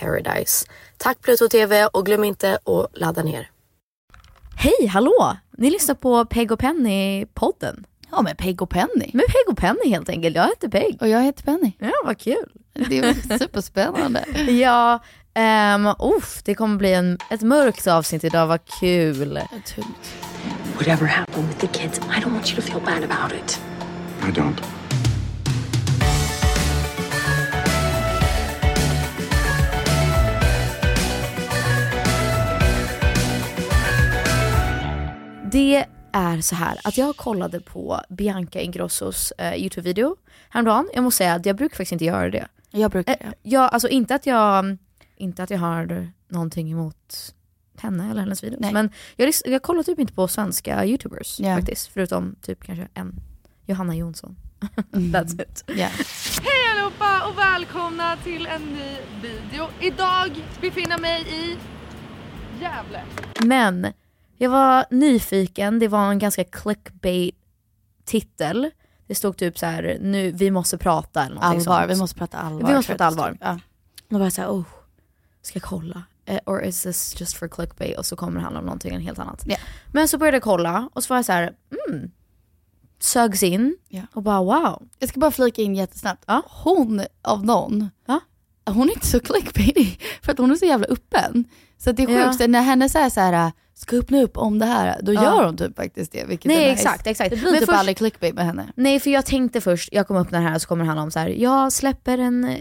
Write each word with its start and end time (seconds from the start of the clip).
paradise. 0.00 0.66
Tack 0.96 1.20
Pluto 1.22 1.48
TV 1.48 1.86
och 1.86 2.06
glöm 2.06 2.24
inte 2.24 2.54
att 2.64 2.98
ladda 2.98 3.22
ner. 3.22 3.50
Hej, 4.56 4.86
hallå! 4.86 5.36
Ni 5.58 5.70
lyssnar 5.70 5.94
på 5.94 6.24
Peg 6.24 6.52
och 6.52 6.58
Penny-podden. 6.58 7.84
Ja 8.10 8.22
men 8.22 8.36
Peg 8.36 8.62
och 8.62 8.70
Penny. 8.70 9.10
Men 9.12 9.24
Peg 9.28 9.48
och 9.48 9.56
Penny 9.56 9.90
helt 9.90 10.08
enkelt. 10.08 10.36
Jag 10.36 10.48
heter 10.48 10.68
Peg. 10.68 10.98
Och 11.00 11.08
jag 11.08 11.22
heter 11.22 11.42
Penny. 11.42 11.72
Ja, 11.78 11.92
vad 12.04 12.18
kul. 12.18 12.52
Det 12.88 12.98
är 12.98 13.38
superspännande. 13.38 14.24
ja, 14.50 14.98
um, 15.74 15.94
uff, 16.16 16.42
det 16.44 16.54
kommer 16.54 16.76
bli 16.76 16.92
en, 16.94 17.18
ett 17.30 17.42
mörkt 17.42 17.86
avsnitt 17.86 18.24
idag. 18.24 18.46
Vad 18.46 18.60
kul. 18.80 19.40
Whatever 20.78 21.06
happened 21.06 21.48
with 21.48 21.60
the 21.60 21.78
kids, 21.78 21.98
I 21.98 22.20
don't 22.20 22.32
want 22.32 22.52
you 22.52 22.56
to 22.56 22.62
feel 22.62 22.80
bad 22.80 23.04
about 23.10 23.32
it. 23.32 23.60
I 24.28 24.40
don't. 24.40 24.81
Det 35.52 35.84
är 36.12 36.40
så 36.40 36.54
här 36.54 36.78
att 36.84 36.98
jag 36.98 37.16
kollade 37.16 37.60
på 37.60 38.00
Bianca 38.08 38.60
Ingrossos 38.60 39.32
eh, 39.38 39.54
YouTube-video 39.54 40.16
häromdagen. 40.50 40.88
Jag 40.94 41.04
måste 41.04 41.18
säga 41.18 41.34
att 41.34 41.46
jag 41.46 41.56
brukar 41.56 41.76
faktiskt 41.76 41.92
inte 41.92 42.04
göra 42.04 42.30
det. 42.30 42.48
Jag 42.70 42.90
brukar 42.90 43.16
eh, 43.20 43.32
jag, 43.42 43.74
Alltså 43.74 43.88
inte 43.88 44.14
att 44.14 44.26
jag, 44.26 44.76
inte 45.16 45.42
att 45.42 45.50
jag 45.50 45.58
har 45.58 46.10
någonting 46.28 46.72
emot 46.72 47.34
henne 47.78 48.10
eller 48.10 48.20
hennes 48.20 48.44
videos. 48.44 48.60
Nej. 48.60 48.72
Men 48.72 48.90
jag, 49.16 49.32
jag 49.44 49.62
kollar 49.62 49.82
typ 49.82 49.98
inte 49.98 50.12
på 50.12 50.28
svenska 50.28 50.84
YouTubers 50.84 51.40
Ja. 51.40 51.56
faktiskt. 51.56 51.86
Förutom 51.92 52.34
typ 52.42 52.64
kanske 52.64 52.88
en, 52.94 53.14
Johanna 53.66 53.96
Jonsson. 53.96 54.36
That's 54.92 55.42
it. 55.42 55.64
Ja. 55.66 55.88
Hej 56.42 56.70
allihopa 56.72 57.28
och 57.28 57.38
välkomna 57.38 58.16
till 58.16 58.46
en 58.46 58.62
ny 58.62 58.96
video. 59.22 59.68
Idag 59.80 60.44
befinner 60.60 60.90
jag 60.90 61.00
mig 61.00 61.22
i 61.22 61.58
Gävle. 62.60 63.02
Men 63.40 63.86
jag 64.42 64.50
var 64.50 64.84
nyfiken, 64.90 65.78
det 65.78 65.88
var 65.88 66.10
en 66.10 66.18
ganska 66.18 66.44
clickbait 66.44 67.34
titel. 68.04 68.70
Det 69.06 69.14
stod 69.14 69.36
typ 69.36 69.58
så 69.58 69.66
här, 69.66 69.98
nu, 70.00 70.30
vi 70.30 70.50
måste 70.50 70.78
prata 70.78 71.24
eller 71.26 71.40
Allvar, 71.40 71.80
sånt. 71.80 71.90
vi 71.90 71.96
måste 71.96 72.18
prata 72.18 72.38
allvar. 72.38 72.68
Vi 72.68 72.74
måste 72.74 72.92
prata 72.92 73.04
allvar. 73.04 73.36
Ja. 73.40 73.58
Då 74.08 74.18
var 74.18 74.26
jag 74.26 74.32
såhär, 74.32 74.48
oh, 74.48 74.64
ska 75.42 75.56
jag 75.56 75.62
kolla? 75.62 76.02
Eh, 76.24 76.38
or 76.46 76.64
is 76.64 76.82
this 76.82 77.20
just 77.20 77.36
for 77.36 77.48
clickbait? 77.48 77.98
Och 77.98 78.06
så 78.06 78.16
kommer 78.16 78.34
det 78.38 78.40
handla 78.42 78.60
om 78.60 78.66
någonting 78.66 79.00
helt 79.00 79.18
annat. 79.18 79.42
Ja. 79.46 79.56
Men 79.92 80.08
så 80.08 80.18
började 80.18 80.36
jag 80.36 80.42
kolla 80.42 80.88
och 80.92 81.04
så 81.04 81.08
var 81.14 81.18
jag 81.18 81.24
så 81.24 81.32
här, 81.32 81.52
mm, 81.88 82.10
sögs 83.00 83.42
in 83.42 83.76
Ja. 83.88 84.02
och 84.12 84.22
bara 84.22 84.42
wow. 84.42 84.88
Jag 84.98 85.08
ska 85.08 85.20
bara 85.20 85.30
flika 85.30 85.62
in 85.62 85.74
jättesnabbt. 85.74 86.24
Ja. 86.26 86.42
Hon 86.48 87.02
av 87.22 87.44
någon, 87.46 87.90
Ja. 88.06 88.20
hon 88.66 88.88
är 88.88 88.92
inte 88.92 89.06
så 89.06 89.20
clickbaity 89.20 89.96
för 90.22 90.32
att 90.32 90.38
hon 90.38 90.50
är 90.50 90.54
så 90.56 90.64
jävla 90.66 90.86
öppen. 90.86 91.44
Så 91.78 91.92
det 91.92 92.02
är 92.02 92.08
Ja. 92.18 92.24
sjukt, 92.24 92.38
så 92.42 92.46
när 92.46 92.62
henne 92.62 92.88
säger 92.88 93.10
så 93.10 93.20
här, 93.20 93.52
ska 93.74 93.96
öppna 93.96 94.22
upp 94.22 94.36
om 94.36 94.58
det 94.58 94.66
här, 94.66 94.96
då 95.02 95.12
Ja. 95.12 95.22
gör 95.22 95.44
hon 95.44 95.56
typ 95.56 95.76
faktiskt 95.76 96.12
det. 96.12 96.24
Vilket 96.24 96.44
Nej 96.46 96.56
är 96.56 96.60
nice. 96.70 96.72
exakt, 96.72 97.06
exakt. 97.06 97.30
Det 97.30 97.36
blir 97.36 97.50
Men 97.50 97.60
typ 97.60 97.68
först- 97.68 97.78
aldrig 97.78 97.96
clickbait 97.96 98.34
med 98.34 98.44
henne. 98.44 98.66
Nej 98.74 99.00
för 99.00 99.10
jag 99.10 99.26
tänkte 99.26 99.60
först, 99.60 99.88
jag 99.92 100.06
kommer 100.06 100.20
öppna 100.20 100.38
den 100.38 100.46
här 100.48 100.54
och 100.54 100.62
så 100.62 100.68
kommer 100.68 100.84
det 100.84 100.88
handla 100.88 101.02
om 101.02 101.10
så 101.10 101.18
här, 101.18 101.28
jag 101.28 101.72
släpper 101.72 102.18
en 102.18 102.44
eh, 102.44 102.56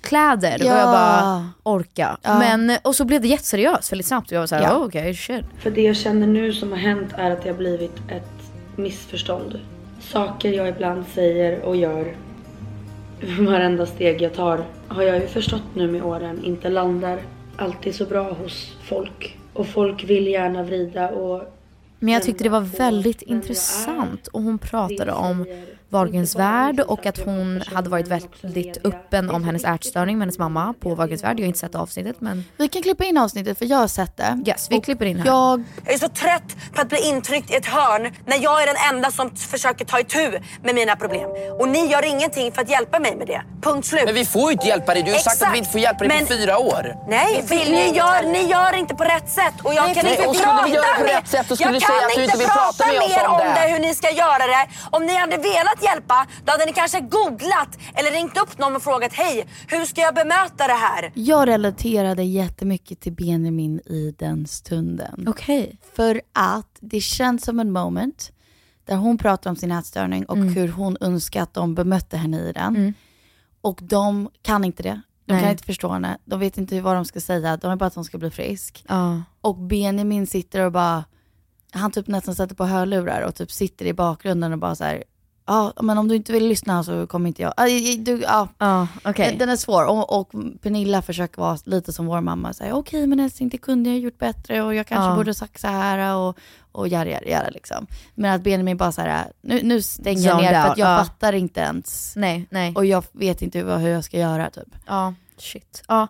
kläder 0.00 0.56
Ja. 0.60 0.72
och 0.72 0.78
jag 0.80 0.86
bara 0.86 1.48
orka. 1.62 2.16
Ja. 2.22 2.38
Men, 2.38 2.72
och 2.82 2.94
så 2.96 3.04
blev 3.04 3.22
det 3.22 3.28
jätteseriöst 3.28 3.92
väldigt 3.92 4.06
snabbt 4.06 4.26
och 4.30 4.32
jag 4.36 4.40
var 4.40 4.46
såhär, 4.46 4.62
Ja. 4.62 4.76
oh, 4.76 4.84
okej 4.86 5.14
shit. 5.14 5.44
För 5.58 5.70
det 5.70 5.82
jag 5.82 5.96
känner 5.96 6.26
nu 6.26 6.52
som 6.52 6.70
har 6.70 6.78
hänt 6.78 7.08
är 7.16 7.30
att 7.30 7.42
det 7.42 7.48
har 7.48 7.56
blivit 7.56 7.96
ett 8.08 8.30
missförstånd. 8.76 9.60
Saker 10.00 10.52
jag 10.52 10.68
ibland 10.68 11.04
säger 11.14 11.60
och 11.62 11.76
gör, 11.76 12.16
varenda 13.46 13.86
steg 13.86 14.22
jag 14.22 14.34
tar, 14.34 14.64
har 14.88 15.02
jag 15.02 15.16
ju 15.20 15.26
förstått 15.26 15.62
nu 15.74 15.86
med 15.92 16.02
åren 16.02 16.44
inte 16.44 16.68
landar 16.68 17.18
alltid 17.56 17.94
så 17.94 18.04
bra 18.06 18.32
hos 18.32 18.72
folk. 18.84 19.36
Och 19.56 19.66
folk 19.66 20.04
vill 20.04 20.26
gärna 20.26 20.62
vrida 20.62 21.08
och 21.08 21.42
Men 21.98 22.14
jag 22.14 22.22
tyckte 22.22 22.44
det 22.44 22.50
var 22.50 22.60
väldigt 22.60 23.22
intressant 23.22 24.26
och 24.26 24.42
hon 24.42 24.58
pratade 24.58 25.12
om 25.12 25.46
Wahlgrens 25.90 26.36
värld 26.36 26.80
och 26.80 27.06
att 27.06 27.18
hon 27.18 27.62
hade 27.74 27.90
varit 27.90 28.08
väldigt 28.08 28.78
öppen 28.86 29.30
om 29.30 29.44
hennes 29.44 29.64
ätstörning 29.64 30.18
med 30.18 30.22
hennes 30.26 30.38
mamma 30.38 30.74
på 30.80 30.94
Wahlgrens 30.94 31.24
värld. 31.24 31.38
Jag 31.38 31.44
har 31.44 31.46
inte 31.46 31.58
sett 31.58 31.74
avsnittet 31.74 32.16
men... 32.20 32.44
Vi 32.56 32.68
kan 32.68 32.82
klippa 32.82 33.04
in 33.04 33.18
avsnittet 33.18 33.58
för 33.58 33.64
jag 33.64 33.76
har 33.78 33.88
sett 33.88 34.16
det. 34.16 34.42
Yes, 34.46 34.66
vi 34.70 34.80
klipper 34.80 35.06
in 35.06 35.18
här. 35.18 35.26
Jag 35.26 35.64
Jag 35.84 35.94
är 35.94 35.98
så 35.98 36.08
trött 36.08 36.56
på 36.74 36.80
att 36.80 36.88
bli 36.88 36.98
intryckt 37.08 37.50
i 37.50 37.54
ett 37.54 37.66
hörn 37.66 38.14
när 38.26 38.42
jag 38.42 38.62
är 38.62 38.66
den 38.66 38.76
enda 38.94 39.10
som 39.10 39.36
försöker 39.36 39.84
ta 39.84 40.00
itu 40.00 40.38
med 40.62 40.74
mina 40.74 40.96
problem. 40.96 41.30
Och 41.60 41.68
ni 41.68 41.86
gör 41.86 42.04
ingenting 42.04 42.52
för 42.52 42.62
att 42.62 42.70
hjälpa 42.70 42.98
mig 42.98 43.16
med 43.16 43.26
det. 43.26 43.42
Punkt 43.62 43.86
slut. 43.86 44.02
Men 44.04 44.14
vi 44.14 44.24
får 44.24 44.42
ju 44.46 44.52
inte 44.52 44.66
hjälpa 44.66 44.94
dig. 44.94 45.02
Du 45.02 45.12
har 45.12 45.18
sagt 45.18 45.42
att 45.42 45.54
vi 45.54 45.58
inte 45.58 45.70
får 45.70 45.80
hjälpa 45.80 45.98
dig 45.98 46.08
Men- 46.08 46.26
på 46.26 46.32
fyra 46.32 46.58
år. 46.58 46.96
Nej, 47.08 47.44
vill 47.48 47.70
ni, 47.72 47.96
gör, 47.96 48.22
ni 48.32 48.42
gör 48.50 48.76
inte 48.76 48.94
på 48.94 49.04
rätt 49.04 49.28
sätt 49.30 49.54
och 49.62 49.74
jag 49.74 49.84
Nej, 49.84 49.94
kan 49.94 50.04
nej, 50.04 50.14
inte 50.16 50.28
och 50.28 50.36
skulle 50.36 50.52
prata 50.52 50.64
vi 50.66 50.74
göra 50.74 50.94
på 50.98 51.02
mer- 51.04 51.14
rätt 51.14 51.28
sätt, 51.28 51.46
då 51.48 51.56
skulle 51.56 51.68
jag 51.72 51.74
du 51.74 51.80
säga 51.80 51.98
kan 51.98 52.06
att 52.10 52.14
du 52.16 52.24
inte 52.24 52.38
vill 52.38 52.46
prata 52.48 52.86
med 52.86 53.00
oss 53.02 53.10
mer 53.16 53.26
om 53.26 53.32
om 53.34 53.38
det. 53.46 53.54
det, 53.60 53.72
hur 53.72 53.78
ni 53.80 53.94
ska 53.94 54.10
göra 54.10 54.44
det. 54.54 54.62
Om 54.90 55.06
ni 55.06 55.14
hade 55.16 55.36
velat 55.36 55.75
hjälpa, 55.82 56.26
då 56.44 56.52
hade 56.52 56.66
ni 56.66 56.72
kanske 56.72 57.00
googlat 57.00 57.78
eller 57.94 58.10
ringt 58.10 58.36
upp 58.42 58.58
någon 58.58 58.76
och 58.76 58.82
frågat 58.82 59.12
hej, 59.12 59.46
hur 59.68 59.84
ska 59.84 60.00
jag 60.00 60.14
bemöta 60.14 60.66
det 60.66 60.72
här? 60.72 61.12
Jag 61.14 61.48
relaterade 61.48 62.22
jättemycket 62.22 63.00
till 63.00 63.12
Benjamin 63.12 63.80
i 63.86 64.14
den 64.18 64.46
stunden. 64.46 65.24
Okej. 65.28 65.78
För 65.96 66.20
att 66.32 66.76
det 66.80 67.00
känns 67.00 67.44
som 67.44 67.60
en 67.60 67.72
moment 67.72 68.32
där 68.84 68.96
hon 68.96 69.18
pratar 69.18 69.50
om 69.50 69.56
sin 69.56 69.72
ätstörning 69.72 70.26
och 70.26 70.36
Mm. 70.36 70.48
hur 70.54 70.68
hon 70.68 70.96
önskar 71.00 71.42
att 71.42 71.54
de 71.54 71.74
bemötte 71.74 72.16
henne 72.16 72.40
i 72.40 72.52
den. 72.52 72.94
Och 73.60 73.78
de 73.82 74.28
kan 74.42 74.64
inte 74.64 74.82
det. 74.82 75.00
De 75.24 75.32
Nej. 75.32 75.42
kan 75.42 75.50
inte 75.50 75.64
förstå 75.64 75.88
henne. 75.92 76.18
De 76.24 76.40
vet 76.40 76.58
inte 76.58 76.80
vad 76.80 76.96
de 76.96 77.04
ska 77.04 77.20
säga. 77.20 77.56
De 77.56 77.70
vill 77.70 77.78
bara 77.78 77.86
att 77.86 77.94
hon 77.94 78.04
ska 78.04 78.18
bli 78.18 78.30
frisk. 78.30 78.84
Ja. 78.88 79.22
Och 79.40 79.56
Benjamin 79.56 80.26
sitter 80.26 80.60
och 80.60 80.72
bara, 80.72 81.04
han 81.72 81.90
typ 81.90 82.06
nästan 82.06 82.34
sätter 82.34 82.54
på 82.54 82.64
hörlurar 82.64 83.22
och 83.22 83.34
typ 83.34 83.50
sitter 83.52 83.84
i 83.86 83.92
bakgrunden 83.92 84.52
och 84.52 84.58
bara 84.58 84.74
så 84.74 84.84
här. 84.84 85.04
Ja, 85.46 85.72
men 85.82 85.98
om 85.98 86.08
du 86.08 86.16
inte 86.16 86.32
vill 86.32 86.48
lyssna 86.48 86.84
så 86.84 87.06
kommer 87.06 87.28
inte 87.28 87.42
jag. 87.42 87.52
Ah, 87.56 87.66
du, 87.98 88.20
ja. 88.22 88.48
Ja, 88.58 88.88
okej. 89.04 89.36
Den 89.38 89.48
är 89.48 89.56
svår. 89.56 89.86
Och, 89.86 90.20
och 90.20 90.30
Pernilla 90.62 91.02
försöker 91.02 91.40
vara 91.42 91.58
lite 91.64 91.92
som 91.92 92.06
vår 92.06 92.20
mamma. 92.20 92.52
Okej 92.72 93.06
men 93.06 93.20
älskling 93.20 93.48
det 93.48 93.58
kunde 93.58 93.90
jag 93.90 93.98
gjort 93.98 94.18
bättre 94.18 94.62
och 94.62 94.74
jag 94.74 94.86
kanske 94.86 95.10
Ja. 95.10 95.16
borde 95.16 95.34
sagt 95.34 95.60
så 95.60 95.66
här 95.66 96.16
och, 96.16 96.38
och 96.72 96.88
göra, 96.88 97.08
göra, 97.08 97.24
göra 97.24 97.48
liksom. 97.48 97.86
Men 98.14 98.34
att 98.34 98.42
Benjamin 98.42 98.76
bara 98.76 98.92
så 98.92 99.00
här, 99.00 99.32
nu, 99.40 99.60
nu 99.62 99.82
stänger 99.82 100.26
jag 100.28 100.42
ner 100.42 100.62
för 100.62 100.70
att 100.70 100.78
jag 100.78 100.90
ja. 100.90 101.04
fattar 101.04 101.32
inte 101.32 101.60
ens. 101.60 102.12
Nej, 102.16 102.46
nej. 102.50 102.72
Och 102.74 102.86
jag 102.86 103.04
vet 103.12 103.42
inte 103.42 103.58
hur, 103.58 103.76
hur 103.76 103.88
jag 103.88 104.04
ska 104.04 104.18
göra 104.18 104.50
typ. 104.50 104.68
Ja, 104.86 105.14
shit. 105.38 105.82
Ja. 105.88 106.06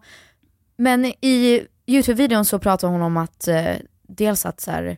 Men 0.77 1.05
i 1.05 1.67
Youtube-videon 1.87 2.45
så 2.45 2.59
pratar 2.59 2.89
hon 2.89 3.03
om 3.03 3.17
att 3.17 3.49
eh, 3.49 3.75
dels 4.03 4.47
att 4.47 4.61
så 4.61 4.71
här, 4.71 4.97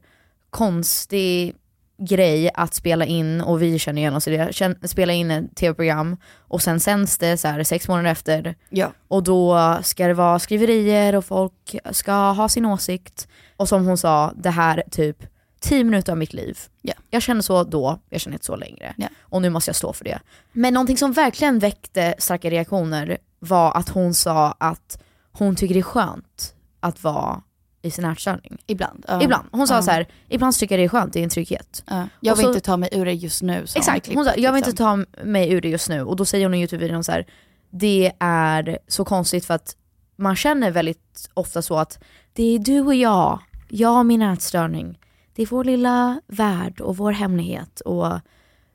konstig 0.51 1.55
grej 1.99 2.51
att 2.55 2.75
spela 2.75 3.05
in, 3.05 3.41
och 3.41 3.63
vi 3.63 3.79
känner 3.79 4.03
igen 4.03 4.15
oss 4.15 4.29
i 4.29 4.31
det, 4.37 4.75
spela 4.89 5.13
in 5.13 5.31
ett 5.31 5.57
tv-program 5.57 6.17
och 6.39 6.63
sen 6.63 6.81
sänds 6.81 7.19
det 7.19 7.37
så 7.37 7.49
här, 7.49 7.65
sex 7.65 7.89
månader 7.89 8.11
efter 8.11 8.55
Ja. 8.69 8.93
och 9.09 9.23
då 9.23 9.79
ska 9.83 10.07
det 10.07 10.15
vara 10.15 10.39
skriverier 10.39 11.15
och 11.15 11.25
folk 11.25 11.77
ska 11.91 12.13
ha 12.13 12.49
sin 12.49 12.67
åsikt. 12.67 13.29
Och 13.57 13.69
som 13.69 13.87
hon 13.87 13.99
sa, 13.99 14.33
det 14.37 14.51
här 14.51 14.79
är 14.87 14.91
typ 14.91 15.17
10 15.61 15.85
minuter 15.85 16.13
av 16.13 16.19
mitt 16.19 16.33
liv. 16.33 16.59
Ja. 16.83 16.95
Jag 17.11 17.23
kände 17.23 17.43
så 17.43 17.65
då, 17.65 17.99
jag 18.09 18.21
känner 18.21 18.35
inte 18.35 18.47
så 18.47 18.57
längre. 18.57 18.95
Ja. 18.97 19.09
Och 19.21 19.43
nu 19.43 19.51
måste 19.51 19.69
jag 19.69 19.77
stå 19.77 19.93
för 19.93 20.05
det. 20.05 20.19
Men 20.53 20.75
någonting 20.75 20.97
som 20.97 21.13
verkligen 21.13 21.59
väckte 21.59 22.15
starka 22.19 22.51
reaktioner 22.51 23.19
var 23.39 23.77
att 23.77 23.89
hon 23.89 24.15
sa 24.15 24.55
att 24.61 25.03
hon 25.33 25.57
tycker 25.57 25.75
det 25.75 25.81
är 25.81 25.83
skönt 25.83 26.55
att 26.81 27.03
vara 27.03 27.43
i 27.83 27.91
sin 27.91 28.05
ätstörning. 28.05 28.59
Ibland. 28.67 29.05
ja. 29.09 29.23
Ibland. 29.23 29.49
Hon 29.53 29.67
sa 29.69 29.75
Ja. 29.75 29.83
så 29.83 29.91
här, 29.91 30.09
ibland 30.29 30.55
tycker 30.55 30.75
jag 30.75 30.81
det 30.81 30.85
är 30.85 30.89
skönt, 30.89 31.13
det 31.13 31.21
är 31.21 31.25
en 31.25 31.31
trygghet. 31.31 31.85
Ja. 31.87 32.09
Jag 32.21 32.37
vill 32.37 32.45
så- 32.45 32.49
inte 32.51 32.61
ta 32.61 32.77
mig 32.77 32.89
ur 32.93 33.05
det 33.05 33.13
just 33.13 33.43
nu. 33.43 33.67
sa 33.67 33.79
Exakt, 33.79 34.07
hon 34.15 34.25
sa 34.25 34.31
klippet, 34.31 34.45
jag 34.45 34.53
vill 34.53 34.59
inte 34.59 34.71
liksom. 34.71 35.07
ta 35.17 35.25
mig 35.25 35.53
ur 35.53 35.61
det 35.61 35.69
just 35.69 35.89
nu. 35.89 36.03
Och 36.03 36.17
då 36.17 36.25
säger 36.25 36.45
hon 36.47 36.55
i 36.55 36.67
Youtube-videon 36.67 37.03
så 37.03 37.13
här, 37.13 37.27
det 37.71 38.13
är 38.19 38.79
så 38.89 39.05
konstigt 39.05 39.45
för 39.45 39.55
att 39.55 39.77
man 40.17 40.37
känner 40.37 40.71
väldigt 40.71 41.31
ofta 41.35 41.63
så 41.63 41.77
att 41.79 41.99
det 42.33 42.55
är 42.55 42.59
du 42.59 42.81
och 42.81 42.95
jag, 42.95 43.39
jag 43.69 43.99
och 43.99 44.07
min 44.07 44.23
ätstörning. 44.23 44.99
Det 45.35 45.43
är 45.43 45.47
vår 45.47 45.65
lilla 45.65 46.21
värld 46.27 46.81
och 46.81 46.97
vår 46.97 47.13
hemlighet 47.13 47.81
och 47.81 48.21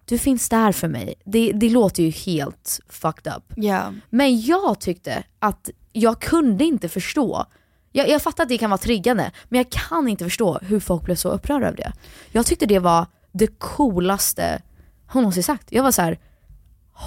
du 0.05 0.17
finns 0.17 0.49
där 0.49 0.71
för 0.71 0.87
mig. 0.87 1.15
Det, 1.25 1.51
det 1.51 1.69
låter 1.69 2.03
ju 2.03 2.09
helt 2.09 2.79
fucked 2.89 3.33
up. 3.37 3.43
Ja. 3.55 3.93
Men 4.09 4.41
jag 4.41 4.79
tyckte 4.79 5.23
att 5.39 5.69
jag 5.91 6.19
kunde 6.21 6.63
inte 6.65 6.89
förstå. 6.89 7.45
Jag, 7.95 8.09
jag 8.09 8.21
fattar 8.21 8.43
att 8.43 8.49
det 8.49 8.57
kan 8.57 8.69
vara 8.69 8.77
triggande, 8.77 9.31
men 9.49 9.57
jag 9.57 9.69
kan 9.69 10.07
inte 10.07 10.23
förstå 10.23 10.59
hur 10.61 10.79
folk 10.79 11.03
blev 11.03 11.15
så 11.15 11.29
upprörda 11.29 11.67
över 11.67 11.77
det. 11.77 11.93
Jag 12.31 12.45
tyckte 12.45 12.65
det 12.65 12.79
var 12.79 13.05
det 13.31 13.59
coolaste 13.59 14.61
hon 15.07 15.21
någonsin 15.21 15.43
sagt. 15.43 15.71
Jag 15.71 15.83
var 15.83 15.91
så 15.91 16.01
här: 16.01 16.19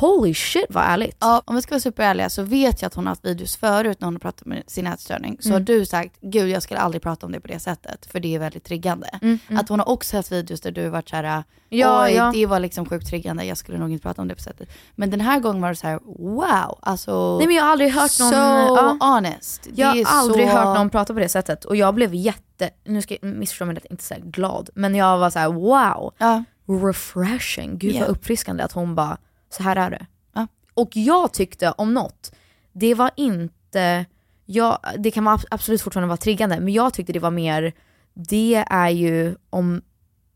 holy 0.00 0.34
shit 0.34 0.66
vad 0.68 0.84
ärligt. 0.84 1.16
Ja, 1.20 1.42
om 1.44 1.54
vi 1.56 1.62
ska 1.62 1.70
vara 1.74 1.80
superärliga 1.80 2.30
så 2.30 2.42
vet 2.42 2.82
jag 2.82 2.86
att 2.86 2.94
hon 2.94 3.06
har 3.06 3.10
haft 3.10 3.24
videos 3.24 3.56
förut 3.56 4.00
när 4.00 4.06
hon 4.06 4.14
har 4.14 4.20
pratat 4.20 4.46
med 4.46 4.62
sin 4.66 4.86
ätstörning. 4.86 5.36
Så 5.40 5.48
Mm. 5.48 5.54
har 5.54 5.60
du 5.66 5.86
sagt, 5.86 6.16
gud 6.20 6.48
jag 6.48 6.62
skulle 6.62 6.80
aldrig 6.80 7.02
prata 7.02 7.26
om 7.26 7.32
det 7.32 7.40
på 7.40 7.48
det 7.48 7.58
sättet, 7.58 8.06
för 8.12 8.20
det 8.20 8.34
är 8.34 8.38
väldigt 8.38 8.64
triggande. 8.64 9.08
Mm, 9.22 9.38
mm. 9.48 9.60
Att 9.60 9.68
hon 9.68 9.80
har 9.80 9.88
också 9.88 10.16
haft 10.16 10.32
videos 10.32 10.60
där 10.60 10.70
du 10.70 10.82
har 10.82 10.90
varit 10.90 11.08
såhär, 11.08 11.44
Ja, 11.68 12.10
ja. 12.10 12.30
det 12.34 12.46
var 12.46 12.60
liksom 12.60 12.86
sjukt 12.86 13.06
triggande, 13.06 13.44
jag 13.44 13.56
skulle 13.58 13.78
nog 13.78 13.92
inte 13.92 14.02
prata 14.02 14.22
om 14.22 14.28
det 14.28 14.34
på 14.34 14.42
sättet. 14.42 14.68
Men 14.94 15.10
den 15.10 15.20
här 15.20 15.40
gången 15.40 15.62
var 15.62 15.68
det 15.68 15.76
så 15.76 15.86
här: 15.86 16.00
wow, 16.18 16.78
alltså 16.82 17.36
Nej 17.38 17.46
men 17.46 17.56
jag 17.56 17.62
har 17.64 17.70
aldrig 17.70 17.90
hört 17.92 18.18
någon... 18.20 18.30
so 18.30 18.36
ja. 18.36 18.96
honest. 19.00 19.68
Jag 19.74 19.86
har 19.86 20.04
aldrig 20.06 20.48
så... 20.50 20.56
hört 20.56 20.76
någon 20.78 20.90
prata 20.90 21.14
på 21.14 21.20
det 21.20 21.28
sättet 21.28 21.64
och 21.64 21.76
jag 21.76 21.94
blev 21.94 22.14
jätte, 22.14 22.70
nu 22.84 23.02
ska 23.02 23.16
jag 23.20 23.34
missförstå 23.34 23.64
mig 23.64 23.74
rätt, 23.74 23.86
inte 23.90 24.04
så 24.04 24.14
här 24.14 24.20
glad, 24.20 24.70
men 24.74 24.94
jag 24.94 25.18
var 25.18 25.30
så 25.30 25.38
här: 25.38 25.48
wow, 25.48 26.12
Ja. 26.18 26.44
refreshing, 26.66 27.78
gud 27.78 27.94
Ja. 27.94 28.00
vad 28.00 28.08
uppfriskande 28.08 28.62
att 28.62 28.72
hon 28.72 28.94
bara, 28.94 29.18
så 29.56 29.62
här 29.62 29.76
är 29.76 29.90
det. 29.90 30.06
Ja. 30.34 30.46
Och 30.74 30.90
jag 30.92 31.32
tyckte 31.32 31.70
om 31.70 31.94
något, 31.94 32.32
det 32.72 32.94
var 32.94 33.10
inte, 33.16 34.06
jag, 34.44 34.78
det 34.98 35.10
kan 35.10 35.24
vara- 35.24 35.40
absolut 35.50 35.82
fortfarande 35.82 36.08
vara 36.08 36.16
triggande, 36.16 36.60
men 36.60 36.74
jag 36.74 36.94
tyckte 36.94 37.12
det 37.12 37.18
var 37.18 37.30
mer, 37.30 37.72
det 38.14 38.64
är 38.70 38.88
ju 38.88 39.36
om 39.50 39.82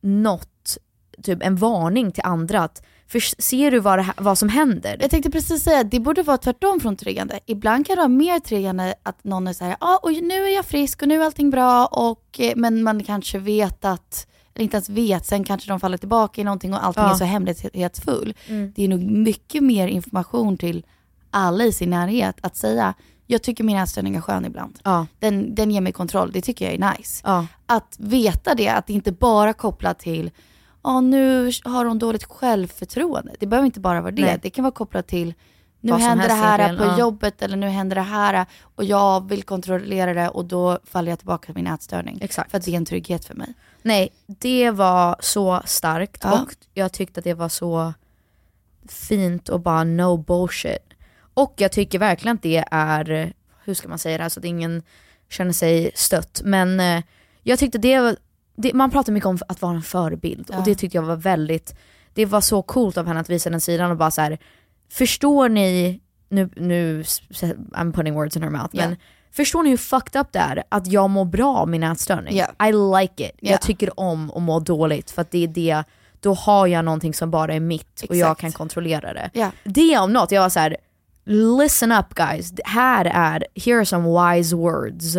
något, 0.01 0.79
typ 1.23 1.43
en 1.43 1.57
varning 1.57 2.13
till 2.13 2.25
andra 2.25 2.61
att, 2.61 2.83
för 3.07 3.43
ser 3.43 3.71
du 3.71 3.79
vad, 3.79 3.99
det, 3.99 4.13
vad 4.17 4.39
som 4.39 4.49
händer? 4.49 4.97
Jag 5.01 5.11
tänkte 5.11 5.31
precis 5.31 5.63
säga, 5.63 5.85
det 5.85 6.01
borde 6.01 6.23
vara 6.23 6.39
tvärtom 6.39 6.81
från 6.81 6.97
triggande. 6.97 7.41
Ibland 7.47 7.87
kan 7.87 7.97
det 7.97 8.01
vara 8.01 8.09
mer 8.09 8.41
triggande 8.41 8.95
att 9.03 9.25
någon 9.25 9.49
är 9.49 9.53
såhär, 9.53 9.77
ah, 9.81 9.97
och 9.97 10.13
nu 10.13 10.35
är 10.45 10.55
jag 10.55 10.65
frisk 10.65 11.03
och 11.03 11.09
nu 11.09 11.21
är 11.21 11.25
allting 11.25 11.51
bra, 11.51 11.87
och, 11.87 12.41
eh, 12.41 12.53
men 12.57 12.83
man 12.83 13.05
kanske 13.05 13.39
vet 13.39 13.85
att, 13.85 14.27
eller 14.55 14.65
inte 14.65 14.77
ens 14.77 14.89
vet, 14.89 15.27
sen 15.27 15.45
kanske 15.45 15.71
de 15.71 15.81
faller 15.81 15.97
tillbaka 15.99 16.41
i 16.41 16.45
någonting 16.45 16.75
och 16.75 16.85
allting 16.85 17.03
Ja. 17.05 17.11
är 17.11 17.15
så 17.15 17.25
hemlighetsfull. 17.25 18.35
Mm. 18.49 18.73
Det 18.77 18.85
är 18.85 18.89
nog 18.89 19.03
mycket 19.03 19.63
mer 19.63 19.89
information 19.89 20.57
till 20.59 20.87
alla 21.31 21.65
i 21.65 21.73
sin 21.73 21.91
närhet 21.91 22.37
att 22.41 22.57
säga, 22.57 22.95
jag 23.27 23.43
tycker 23.43 23.65
min 23.65 23.77
ätstörning 23.77 24.17
är 24.17 24.21
skön 24.21 24.45
ibland. 24.45 24.79
Ja. 24.85 25.07
Den, 25.19 25.55
den 25.55 25.71
ger 25.71 25.81
mig 25.81 25.93
kontroll, 25.93 26.33
det 26.33 26.41
tycker 26.43 26.65
jag 26.65 26.75
är 26.75 26.97
nice. 26.99 27.23
Ja. 27.25 27.47
Att 27.67 27.97
veta 27.99 28.55
det, 28.55 28.69
att 28.69 28.87
det 28.87 28.93
inte 28.93 29.13
bara 29.13 29.53
kopplat 29.53 29.99
till, 29.99 30.31
ja 30.83 31.01
nu 31.01 31.51
har 31.65 31.85
hon 31.85 31.99
dåligt 31.99 32.25
självförtroende. 32.25 33.33
Det 33.41 33.47
behöver 33.47 33.67
inte 33.67 33.81
bara 33.81 34.01
vara 34.01 34.13
det. 34.13 34.23
Nej. 34.23 34.39
Det 34.43 34.51
kan 34.51 34.63
vara 34.65 34.73
kopplat 34.73 35.07
till, 35.09 35.35
nu 35.81 35.93
händer 35.93 36.29
det 36.29 36.35
här 36.35 36.59
egentligen, 36.59 36.89
på 36.93 36.95
ja. 36.95 36.99
jobbet 37.01 37.43
eller 37.43 37.57
nu 37.57 37.67
händer 37.69 37.97
det 37.97 38.03
här 38.03 38.47
och 38.63 38.85
jag 38.85 39.29
vill 39.29 39.43
kontrollera 39.43 40.15
det 40.15 40.29
och 40.29 40.45
då 40.45 40.79
faller 40.85 41.11
jag 41.13 41.19
tillbaka 41.19 41.47
till 41.47 41.55
min 41.55 41.67
ätstörning. 41.67 42.19
Exakt. 42.23 42.51
För 42.51 42.59
att 42.59 42.65
det 42.65 42.71
är 42.73 42.77
en 42.77 42.85
trygghet 42.85 43.25
för 43.25 43.35
mig. 43.35 43.55
Nej, 43.83 44.09
det 44.27 44.71
var 44.71 45.17
så 45.21 45.63
starkt 45.65 46.21
Ja. 46.25 46.43
och 46.43 46.55
jag 46.75 46.93
tyckte 46.93 47.21
att 47.21 47.25
det 47.25 47.35
var 47.35 47.49
så 47.49 47.93
fint 48.89 49.49
och 49.49 49.61
bara 49.61 49.85
no 49.85 50.17
bullshit. 50.17 50.79
Och 51.35 51.55
jag 51.57 51.73
tycker 51.73 51.99
verkligen 51.99 52.37
att 52.37 52.43
det 52.43 52.65
är, 52.71 53.33
hur 53.65 53.75
ska 53.75 53.89
man 53.89 53.99
säga 53.99 54.17
det 54.17 54.23
här 54.23 54.29
så 54.29 54.41
att 54.41 54.45
ingen 54.47 54.83
känner 55.29 55.53
sig 55.53 55.91
stött, 55.95 56.41
men 56.45 56.81
eh, 56.81 57.03
jag 57.43 57.59
tyckte 57.59 57.79
det, 57.79 58.01
var- 58.01 58.17
det 58.57 58.75
man 58.75 58.91
pratar 58.91 59.13
mycket 59.13 59.27
om 59.27 59.39
att 59.49 59.63
vara 59.63 59.75
en 59.75 59.83
förebild 59.83 60.47
Ja. 60.53 60.59
och 60.59 60.65
det 60.65 60.75
tyckte 60.75 60.97
jag 60.97 61.03
var 61.03 61.17
väldigt, 61.17 61.75
det 62.15 62.27
var 62.27 62.41
så 62.41 62.63
coolt 62.63 62.97
av 62.99 63.07
henne 63.07 63.21
att 63.21 63.31
visa 63.31 63.51
den 63.51 63.61
sidan 63.61 63.91
och 63.91 63.97
bara 63.97 64.11
så 64.11 64.21
här, 64.21 64.39
förstår 64.93 65.49
ni, 65.49 66.01
nu, 66.29 66.51
nu 66.57 67.03
I'm 67.03 67.93
putting 67.93 68.15
words 68.15 68.37
in 68.37 68.43
her 68.43 68.51
mouth, 68.51 68.69
Ja. 68.73 68.89
men 68.89 68.97
förstår 69.33 69.63
ni 69.63 69.71
hur 69.71 69.77
fucked 69.77 70.21
up 70.21 70.33
det 70.33 70.39
är 70.39 70.63
att 70.69 70.87
jag 70.87 71.11
mår 71.11 71.25
bra 71.25 71.57
av 71.57 71.69
min 71.69 71.83
ätstörning? 71.83 72.37
Ja. 72.37 72.67
I 72.69 72.73
like 73.03 73.25
it. 73.29 73.33
Ja. 73.41 73.51
Jag 73.51 73.61
tycker 73.63 74.01
om 74.01 74.31
att 74.31 74.43
må 74.43 74.61
dåligt 74.61 75.11
för 75.11 75.23
att 75.23 75.31
det 75.31 75.45
är 75.45 75.49
det, 75.49 75.85
då 76.21 76.35
har 76.35 76.67
jag 76.67 76.85
någonting 76.85 77.15
som 77.15 77.31
bara 77.31 77.55
är 77.55 77.61
mitt 77.61 78.03
och 78.09 78.17
jag 78.17 78.27
Exakt. 78.27 78.41
kan 78.41 78.53
kontrollera 78.53 79.13
det. 79.13 79.53
Det 79.65 79.99
om 79.99 80.13
något, 80.13 80.31
jag 80.33 80.43
var 80.43 80.49
så 80.49 80.61
här: 80.61 80.77
listen 81.25 81.93
up 81.93 82.15
guys, 82.15 82.51
det 82.51 82.67
här 82.67 83.05
är, 83.05 83.47
here 83.65 83.77
are 83.77 83.87
some 83.87 84.35
wise 84.35 84.57
words. 84.57 85.17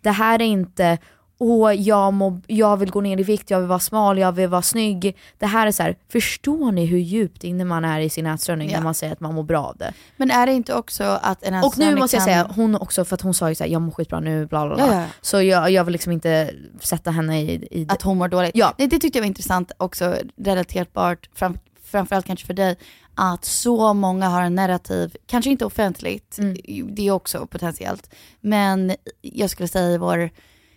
Det 0.00 0.10
här 0.10 0.34
är 0.42 0.46
inte 0.46 0.98
åh 1.44 1.74
jag, 1.74 2.12
må, 2.12 2.40
jag 2.46 2.76
vill 2.76 2.90
gå 2.90 3.00
ner 3.00 3.20
i 3.20 3.22
vikt, 3.22 3.50
jag 3.50 3.58
vill 3.58 3.68
vara 3.68 3.78
smal, 3.78 4.18
jag 4.18 4.32
vill 4.32 4.48
vara 4.48 4.62
snygg. 4.62 5.16
Det 5.38 5.46
här 5.46 5.66
är 5.66 5.72
så 5.72 5.82
här, 5.82 5.96
förstår 6.12 6.72
ni 6.72 6.86
hur 6.86 6.98
djupt 6.98 7.44
inne 7.44 7.64
man 7.64 7.84
är 7.84 8.00
i 8.00 8.10
sin 8.10 8.26
ätstörning 8.26 8.70
Ja. 8.70 8.76
när 8.76 8.84
man 8.84 8.94
säger 8.94 9.12
att 9.12 9.20
man 9.20 9.34
mår 9.34 9.42
bra 9.42 9.64
av 9.64 9.76
det? 9.76 9.92
Men 10.16 10.30
är 10.30 10.46
det 10.46 10.52
inte 10.52 10.74
också 10.74 11.04
att 11.22 11.42
en 11.42 11.54
Och 11.64 11.78
nu 11.78 11.96
måste 11.96 12.16
jag 12.16 12.20
kan- 12.26 12.34
säga, 12.34 12.50
hon 12.56 12.74
också, 12.76 13.04
för 13.04 13.14
att 13.14 13.20
hon 13.20 13.34
sa 13.34 13.48
ju 13.48 13.54
såhär, 13.54 13.70
jag 13.70 13.82
mår 13.82 13.92
skitbra 13.92 14.20
nu, 14.20 14.46
bla 14.46 14.66
bla 14.66 14.76
bla. 14.76 14.86
Ja, 14.86 15.00
ja. 15.00 15.06
Så 15.20 15.42
jag, 15.42 15.70
jag 15.70 15.84
vill 15.84 15.92
liksom 15.92 16.12
inte 16.12 16.50
sätta 16.80 17.10
henne 17.10 17.40
i, 17.42 17.68
i 17.70 17.86
Att 17.88 18.02
hon 18.02 18.18
mår 18.18 18.28
dåligt. 18.28 18.50
Ja. 18.54 18.74
Nej, 18.78 18.88
det 18.88 18.98
tyckte 18.98 19.18
jag 19.18 19.22
var 19.22 19.26
intressant 19.28 19.72
också, 19.76 20.14
relaterbart, 20.36 21.28
fram, 21.34 21.58
framförallt 21.84 22.26
kanske 22.26 22.46
för 22.46 22.54
dig, 22.54 22.76
att 23.14 23.44
så 23.44 23.94
många 23.94 24.28
har 24.28 24.42
en 24.42 24.54
narrativ, 24.54 25.16
kanske 25.26 25.50
inte 25.50 25.64
offentligt, 25.64 26.38
Mm. 26.38 26.56
det 26.94 27.06
är 27.06 27.10
också 27.10 27.46
potentiellt, 27.46 28.14
men 28.40 28.94
jag 29.20 29.50
skulle 29.50 29.68
säga 29.68 29.90
i 29.90 29.98
vår 29.98 30.30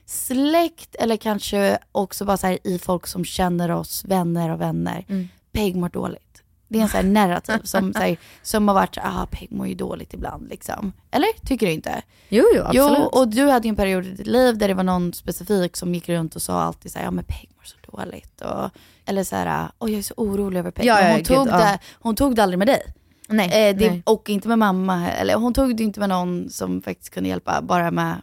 släkt 0.06 0.96
eller 0.96 1.18
kanske 1.18 1.78
också 1.92 2.26
bara 2.26 2.38
så 2.38 2.58
i 2.64 2.80
folk 2.84 3.08
som 3.08 3.26
känner 3.26 3.72
oss, 3.72 4.06
vänner 4.06 4.50
och 4.50 4.62
vänner. 4.62 5.06
Mm. 5.10 5.28
Peg 5.52 5.76
mår 5.76 5.90
dåligt. 5.90 6.22
Det 6.68 6.80
är 6.80 6.84
en 6.84 6.90
sån 6.90 6.98
här 6.98 7.12
narrativ 7.28 7.60
som, 7.64 7.94
så 7.94 8.00
här, 8.00 8.18
som 8.42 8.68
har 8.68 8.76
varit, 8.76 8.98
ah 8.98 9.26
Peg 9.32 9.52
mår 9.52 9.68
ju 9.68 9.76
dåligt 9.76 10.14
ibland 10.14 10.50
liksom. 10.50 10.94
Eller? 11.12 11.46
Tycker 11.46 11.66
du 11.66 11.72
inte? 11.72 12.02
Jo, 12.30 12.46
jo, 12.56 12.62
absolut. 12.62 12.98
Jo, 13.00 13.20
och 13.20 13.28
du 13.28 13.50
hade 13.50 13.68
ju 13.68 13.70
en 13.70 13.76
period 13.76 14.06
i 14.06 14.10
ditt 14.10 14.28
liv 14.28 14.58
där 14.58 14.68
det 14.68 14.74
var 14.74 14.84
någon 14.84 15.14
specifik 15.14 15.78
som 15.78 15.94
gick 15.96 16.10
runt 16.10 16.36
och 16.36 16.42
sa 16.42 16.62
alltid 16.62 16.92
så 16.92 17.00
här, 17.00 17.06
ja 17.06 17.12
men 17.12 17.24
Peg 17.24 17.50
mår 17.56 17.64
så 17.64 17.78
dåligt. 17.92 18.42
Och, 18.42 18.70
eller 19.06 19.24
så 19.24 19.36
här, 19.36 19.70
oj 19.80 19.92
jag 19.92 20.00
är 20.00 20.04
så 20.04 20.14
orolig 20.18 20.60
över 20.60 20.72
Peg. 20.72 20.86
Ja, 20.86 21.02
ja, 21.02 21.08
hon, 21.08 21.18
gud, 21.18 21.26
tog 21.26 21.48
ja. 21.48 21.58
det, 21.58 21.80
hon 22.00 22.16
tog 22.16 22.36
det 22.36 22.44
aldrig 22.44 22.60
med 22.60 22.68
dig. 22.68 22.82
Nej, 23.28 23.70
Eh, 23.70 23.76
det, 23.76 23.90
nej. 23.90 24.02
Och 24.06 24.30
inte 24.30 24.48
med 24.48 24.60
mamma, 24.60 25.12
eller 25.12 25.36
hon 25.36 25.54
tog 25.54 25.78
det 25.78 25.84
inte 25.84 26.00
med 26.00 26.10
någon 26.10 26.50
som 26.50 26.82
faktiskt 26.82 27.14
kunde 27.14 27.30
hjälpa, 27.30 27.62
bara 27.62 27.92
med 27.92 28.22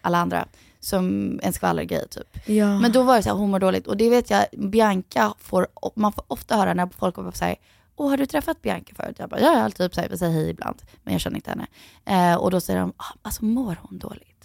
alla 0.00 0.18
andra. 0.18 0.48
Som 0.84 1.40
en 1.42 1.52
skvallergrej 1.52 2.08
typ. 2.08 2.48
Ja. 2.48 2.78
Men 2.78 2.92
då 2.92 3.02
var 3.02 3.16
det 3.16 3.22
så 3.22 3.28
här, 3.28 3.36
hon 3.36 3.50
mår 3.50 3.58
dåligt. 3.58 3.86
Och 3.86 3.96
det 3.96 4.10
vet 4.10 4.30
jag, 4.30 4.46
Bianca 4.52 5.34
får, 5.38 5.66
man 5.94 6.12
får 6.12 6.24
ofta 6.28 6.56
höra 6.56 6.74
när 6.74 6.88
folk 6.98 7.14
bara 7.14 7.32
säger 7.32 7.56
Åh, 7.96 8.10
har 8.10 8.16
du 8.16 8.26
träffat 8.26 8.62
Bianca 8.62 8.94
förut? 8.96 9.16
Jag 9.18 9.28
bara, 9.28 9.40
ja, 9.40 9.52
jag 9.52 9.60
har 9.60 9.70
typ 9.70 9.94
så 9.94 10.00
här, 10.00 10.16
säger 10.16 10.32
hej 10.32 10.50
ibland, 10.50 10.82
men 11.02 11.12
jag 11.12 11.20
känner 11.20 11.36
inte 11.36 11.50
henne. 11.50 11.66
Eh, 12.04 12.38
och 12.38 12.50
då 12.50 12.60
säger 12.60 12.80
de, 12.80 12.92
ah, 12.96 13.04
alltså 13.22 13.44
mår 13.44 13.78
hon 13.82 13.98
dåligt? 13.98 14.44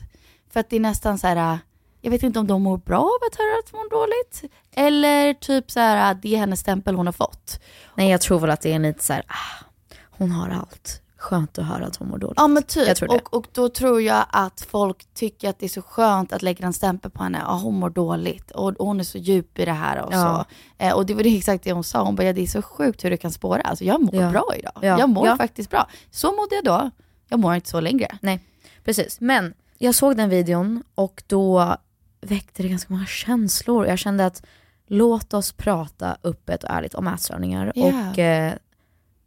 För 0.49 0.59
att 0.59 0.69
det 0.69 0.75
är 0.75 0.79
nästan 0.79 1.19
så 1.19 1.27
här, 1.27 1.59
jag 2.01 2.11
vet 2.11 2.23
inte 2.23 2.39
om 2.39 2.47
de 2.47 2.61
mår 2.61 2.77
bra 2.77 2.99
av 2.99 3.27
att 3.31 3.35
höra 3.35 3.59
att 3.59 3.71
hon 3.71 3.79
mår 3.79 3.89
dåligt. 3.89 4.53
Eller 4.71 5.33
typ 5.33 5.71
så 5.71 5.79
här, 5.79 6.13
det 6.13 6.35
är 6.35 6.37
hennes 6.37 6.59
stämpel 6.59 6.95
hon 6.95 7.05
har 7.05 7.13
fått. 7.13 7.59
Nej 7.95 8.11
jag 8.11 8.21
tror 8.21 8.39
väl 8.39 8.49
att 8.49 8.61
det 8.61 8.73
är 8.73 8.79
lite 8.79 9.03
såhär, 9.03 9.23
ah, 9.27 9.65
hon 10.03 10.31
har 10.31 10.49
allt. 10.49 11.01
Skönt 11.19 11.57
att 11.59 11.65
höra 11.65 11.85
att 11.85 11.95
hon 11.95 12.07
mår 12.09 12.17
dåligt. 12.17 12.37
Ja 12.37 12.47
men 12.47 12.63
typ. 12.63 13.01
Och, 13.09 13.33
och 13.33 13.45
då 13.53 13.69
tror 13.69 14.01
jag 14.01 14.25
att 14.29 14.61
folk 14.71 15.07
tycker 15.13 15.49
att 15.49 15.59
det 15.59 15.65
är 15.65 15.69
så 15.69 15.81
skönt 15.81 16.33
att 16.33 16.41
lägga 16.41 16.65
en 16.65 16.73
stämpel 16.73 17.11
på 17.11 17.23
henne. 17.23 17.39
Ja, 17.45 17.53
hon 17.63 17.79
mår 17.79 17.89
dåligt 17.89 18.51
och, 18.51 18.67
och 18.79 18.87
hon 18.87 18.99
är 18.99 19.03
så 19.03 19.17
djup 19.17 19.59
i 19.59 19.65
det 19.65 19.71
här 19.71 20.01
och 20.01 20.13
Ja. 20.13 20.45
så. 20.79 20.83
Eh, 20.85 20.93
och 20.93 21.05
det 21.05 21.13
var 21.13 21.23
det 21.23 21.37
exakt 21.37 21.63
det 21.63 21.71
hon 21.71 21.83
sa. 21.83 22.03
Hon 22.03 22.15
bara, 22.15 22.23
ja, 22.23 22.33
det 22.33 22.41
är 22.41 22.47
så 22.47 22.61
sjukt 22.61 23.03
hur 23.05 23.09
det 23.09 23.17
kan 23.17 23.31
spåra. 23.31 23.61
Alltså 23.61 23.83
jag 23.85 24.01
mår 24.01 24.15
Ja. 24.15 24.29
bra 24.31 24.45
idag. 24.59 24.73
Ja. 24.81 24.99
Jag 24.99 25.09
mår 25.09 25.37
faktiskt 25.37 25.69
bra. 25.69 25.87
Så 26.11 26.27
mådde 26.31 26.55
jag 26.55 26.63
då. 26.63 26.89
Jag 27.29 27.39
mår 27.39 27.55
inte 27.55 27.69
så 27.69 27.79
längre. 27.79 28.17
Nej, 28.21 28.39
precis. 28.85 29.19
Men 29.21 29.53
jag 29.77 29.95
såg 29.95 30.17
den 30.17 30.29
videon 30.29 30.83
och 30.95 31.23
då 31.27 31.75
väckte 32.21 32.63
det 32.63 32.69
ganska 32.69 32.93
många 32.93 33.05
känslor. 33.05 33.87
Jag 33.87 33.99
kände 33.99 34.25
att 34.25 34.43
låt 34.87 35.33
oss 35.33 35.51
prata 35.51 36.17
öppet 36.23 36.63
och 36.63 36.69
ärligt 36.69 36.95
om 36.95 37.07
ätstörningar. 37.07 37.71
Ja. 37.75 37.85
Och 38.09 38.19
eh, 38.19 38.53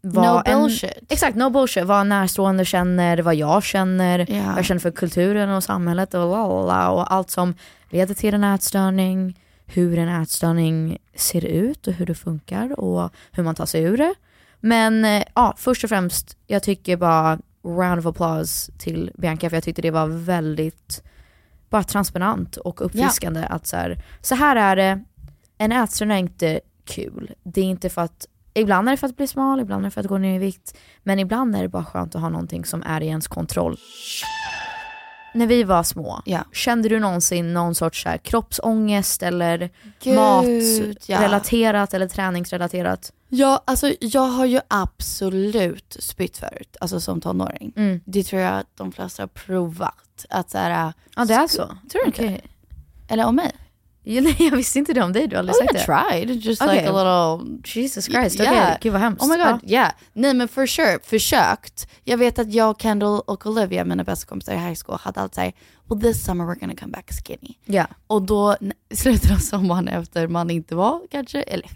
vad 0.03 0.49
No 0.49 0.61
bullshit. 0.61 0.91
Exakt, 1.09 1.37
no 1.37 1.51
bullshit. 1.51 1.85
Vad 1.85 2.07
närstående 2.07 2.65
känner, 2.65 3.19
vad 3.19 3.35
jag 3.35 3.63
känner, 3.65 4.19
Ja. 4.19 4.43
vad 4.47 4.59
jag 4.59 4.65
känner 4.65 4.81
för 4.81 4.91
kulturen 4.91 5.51
och 5.51 5.65
samhället 5.65 6.15
och 6.15 6.21
lalala, 6.21 6.91
och 6.91 7.13
allt 7.13 7.31
som 7.31 7.55
leder 7.91 8.15
till 8.15 8.35
en 8.35 8.45
ätstörning, 8.45 9.41
hur 9.67 9.99
en 9.99 10.23
ätstörning 10.23 10.99
ser 11.15 11.45
ut 11.45 11.87
och 11.87 11.93
hur 11.93 12.07
det 12.07 12.15
funkar 12.15 12.81
och 12.81 13.11
hur 13.33 13.43
man 13.43 13.55
tar 13.55 13.67
sig 13.67 13.83
ur 13.83 13.97
det. 13.97 14.15
Men 14.61 15.05
eh, 15.05 15.23
ja, 15.35 15.55
först 15.57 15.85
och 15.85 15.91
främst, 15.91 16.37
jag 16.47 16.63
tycker 16.63 16.97
bara 16.97 17.39
round 17.65 17.99
of 17.99 18.07
applause 18.07 18.73
till 18.79 19.11
Bianca 19.19 19.51
för 19.51 19.57
jag 19.57 19.65
tyckte 19.65 19.83
det 19.83 19.91
var 19.91 20.07
väldigt 20.07 21.03
bara 21.71 21.83
transparent 21.83 22.57
och 22.57 22.81
uppfriskande 22.87 23.45
att 23.45 23.67
så 23.67 23.77
här, 23.77 24.03
så 24.21 24.35
här 24.35 24.57
är 24.57 24.77
det, 24.77 25.05
en 25.59 25.73
ätstörning 25.73 26.17
är 26.17 26.21
inte 26.21 26.61
kul. 26.85 27.31
Det 27.43 27.61
är 27.61 27.65
inte 27.65 27.89
för 27.91 28.03
att, 28.03 28.27
ibland 28.55 28.89
är 28.89 28.93
det 28.93 28.97
för 28.97 29.07
att 29.07 29.17
bli 29.17 29.27
smal, 29.27 29.61
ibland 29.61 29.83
är 29.83 29.85
det 29.85 29.91
för 29.91 30.01
att 30.01 30.07
gå 30.07 30.19
ner 30.19 30.35
i 30.35 30.39
vikt, 30.39 30.79
men 31.03 31.19
ibland 31.19 31.57
är 31.57 31.63
det 31.63 31.69
bara 31.69 31.85
skönt 31.85 32.15
att 32.15 32.21
ha 32.21 32.29
någonting 32.29 32.65
som 32.65 32.83
är 32.83 33.01
i 33.01 33.07
ens 33.07 33.29
kontroll. 33.29 33.77
När 35.35 35.47
vi 35.47 35.65
var 35.65 35.83
små, 35.83 36.23
kände 36.53 36.89
du 36.89 37.01
någonsin 37.01 37.55
någon 37.55 37.75
sorts 37.75 38.03
så 38.03 38.09
här 38.09 38.19
kroppsångest 38.19 39.23
eller 39.23 39.71
Gud, 40.03 40.15
ja. 40.15 41.21
matrelaterat 41.21 41.95
eller 41.95 42.09
träningsrelaterat? 42.09 43.13
Ja, 43.29 43.63
alltså 43.65 43.93
jag 44.01 44.29
har 44.29 44.47
ju 44.47 44.61
absolut 44.69 45.97
spytt 46.01 46.37
förut, 46.37 46.77
alltså 46.81 47.01
som 47.01 47.21
tonåring. 47.21 47.73
Mm. 47.77 48.01
Det 48.05 48.23
tror 48.23 48.43
jag 48.43 48.59
att 48.59 48.77
de 48.77 48.93
flesta 48.93 49.23
har 49.23 49.29
provat. 49.29 50.27
Att 50.31 50.51
så 50.51 50.59
här, 50.59 50.93
Ja 51.17 51.25
det 51.25 51.35
är 51.35 51.47
så? 51.47 51.67
Tror 51.67 52.03
du 52.03 52.07
inte? 52.07 52.25
Okej. 52.25 52.45
Eller 53.09 53.27
om 53.27 53.37
mig? 53.37 53.53
Ja, 54.05 54.21
nej, 54.21 54.37
jag 54.39 54.57
visste 54.57 54.79
inte 54.79 54.93
det 54.93 55.03
om 55.03 55.13
dig, 55.13 55.27
du 55.29 55.37
har 55.37 55.39
aldrig 55.39 55.55
Oh, 55.57 55.59
sagt 55.61 55.75
I 55.75 55.79
det. 55.79 55.85
tried, 55.85 56.31
just 56.45 56.63
Okej. 56.63 56.75
like 56.77 56.89
a 56.89 56.93
little... 57.39 57.59
Jesus 57.81 58.05
Christ, 58.05 58.41
Yeah. 58.41 58.53
okej, 58.67 58.79
gud 58.81 58.93
vad 58.93 59.01
hemskt. 59.01 59.23
Oh 59.23 59.29
my 59.29 59.37
god, 59.37 59.47
Ja. 59.47 59.59
yeah. 59.71 59.93
Nej 60.13 60.35
men 60.35 60.49
for 60.49 60.67
sure, 60.67 60.99
försökt. 61.03 61.89
Jag 62.05 62.19
vet 62.19 62.39
att 62.39 62.53
jag, 62.53 62.81
Kendall 62.81 63.21
och 63.27 63.47
Olivia, 63.47 63.85
mina 63.85 64.05
bästa 64.05 64.27
kompisar 64.27 64.53
i 64.53 64.57
high 64.57 64.79
school, 64.87 64.99
hade 65.03 65.21
alltid 65.21 65.35
såhär, 65.35 65.53
well 65.89 66.01
this 66.01 66.25
summer 66.25 66.45
we're 66.45 66.61
gonna 66.61 66.75
come 66.77 66.93
back 66.93 67.11
skinny. 67.27 67.55
Ja. 67.65 67.87
Och 68.07 68.23
då 68.23 68.57
i 68.89 68.97
slutet 68.97 69.31
av 69.33 69.37
sommaren 69.37 69.89
efter 69.89 70.27
man 70.29 70.51
inte 70.51 70.75
var 70.75 71.01
kanske, 71.11 71.43
eller 71.43 71.71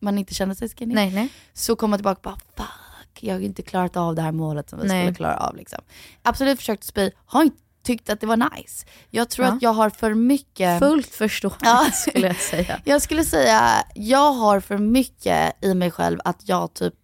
man 0.00 0.18
inte 0.18 0.34
kände 0.34 0.54
sig 0.54 0.68
skinny, 0.68 0.94
Nej, 0.94 1.10
nej. 1.14 1.28
så 1.52 1.76
kom 1.76 1.90
man 1.90 1.98
tillbaka 1.98 2.18
och 2.30 2.36
bara 2.56 2.66
fuck, 2.66 3.18
jag 3.22 3.34
har 3.34 3.40
inte 3.40 3.62
klarat 3.62 3.96
av 3.96 4.14
det 4.14 4.22
här 4.22 4.32
målet 4.32 4.70
som 4.70 4.80
vi 4.80 4.88
Nej. 4.88 5.04
skulle 5.04 5.14
klara 5.16 5.36
av. 5.36 5.56
Liksom. 5.56 5.78
Absolut 6.22 6.58
försökt 6.58 6.84
spy, 6.84 7.10
har 7.26 7.42
inte 7.42 7.56
tyckt 7.86 8.10
att 8.10 8.20
det 8.20 8.26
var 8.26 8.56
nice. 8.56 8.86
Jag 9.10 9.28
tror 9.30 9.46
Ja. 9.46 9.52
att 9.52 9.62
jag 9.62 9.72
har 9.72 9.90
för 9.90 10.14
mycket... 10.14 10.78
Fullt 10.78 11.06
förståeligt 11.14 11.60
Ja. 11.64 11.90
skulle 11.94 12.26
jag 12.26 12.36
säga. 12.36 12.80
Jag 12.84 13.02
skulle 13.02 13.24
säga, 13.24 13.84
jag 13.94 14.32
har 14.32 14.60
för 14.60 14.78
mycket 14.78 15.64
i 15.64 15.74
mig 15.74 15.90
själv 15.90 16.18
att 16.24 16.48
jag 16.48 16.74
typ 16.74 16.94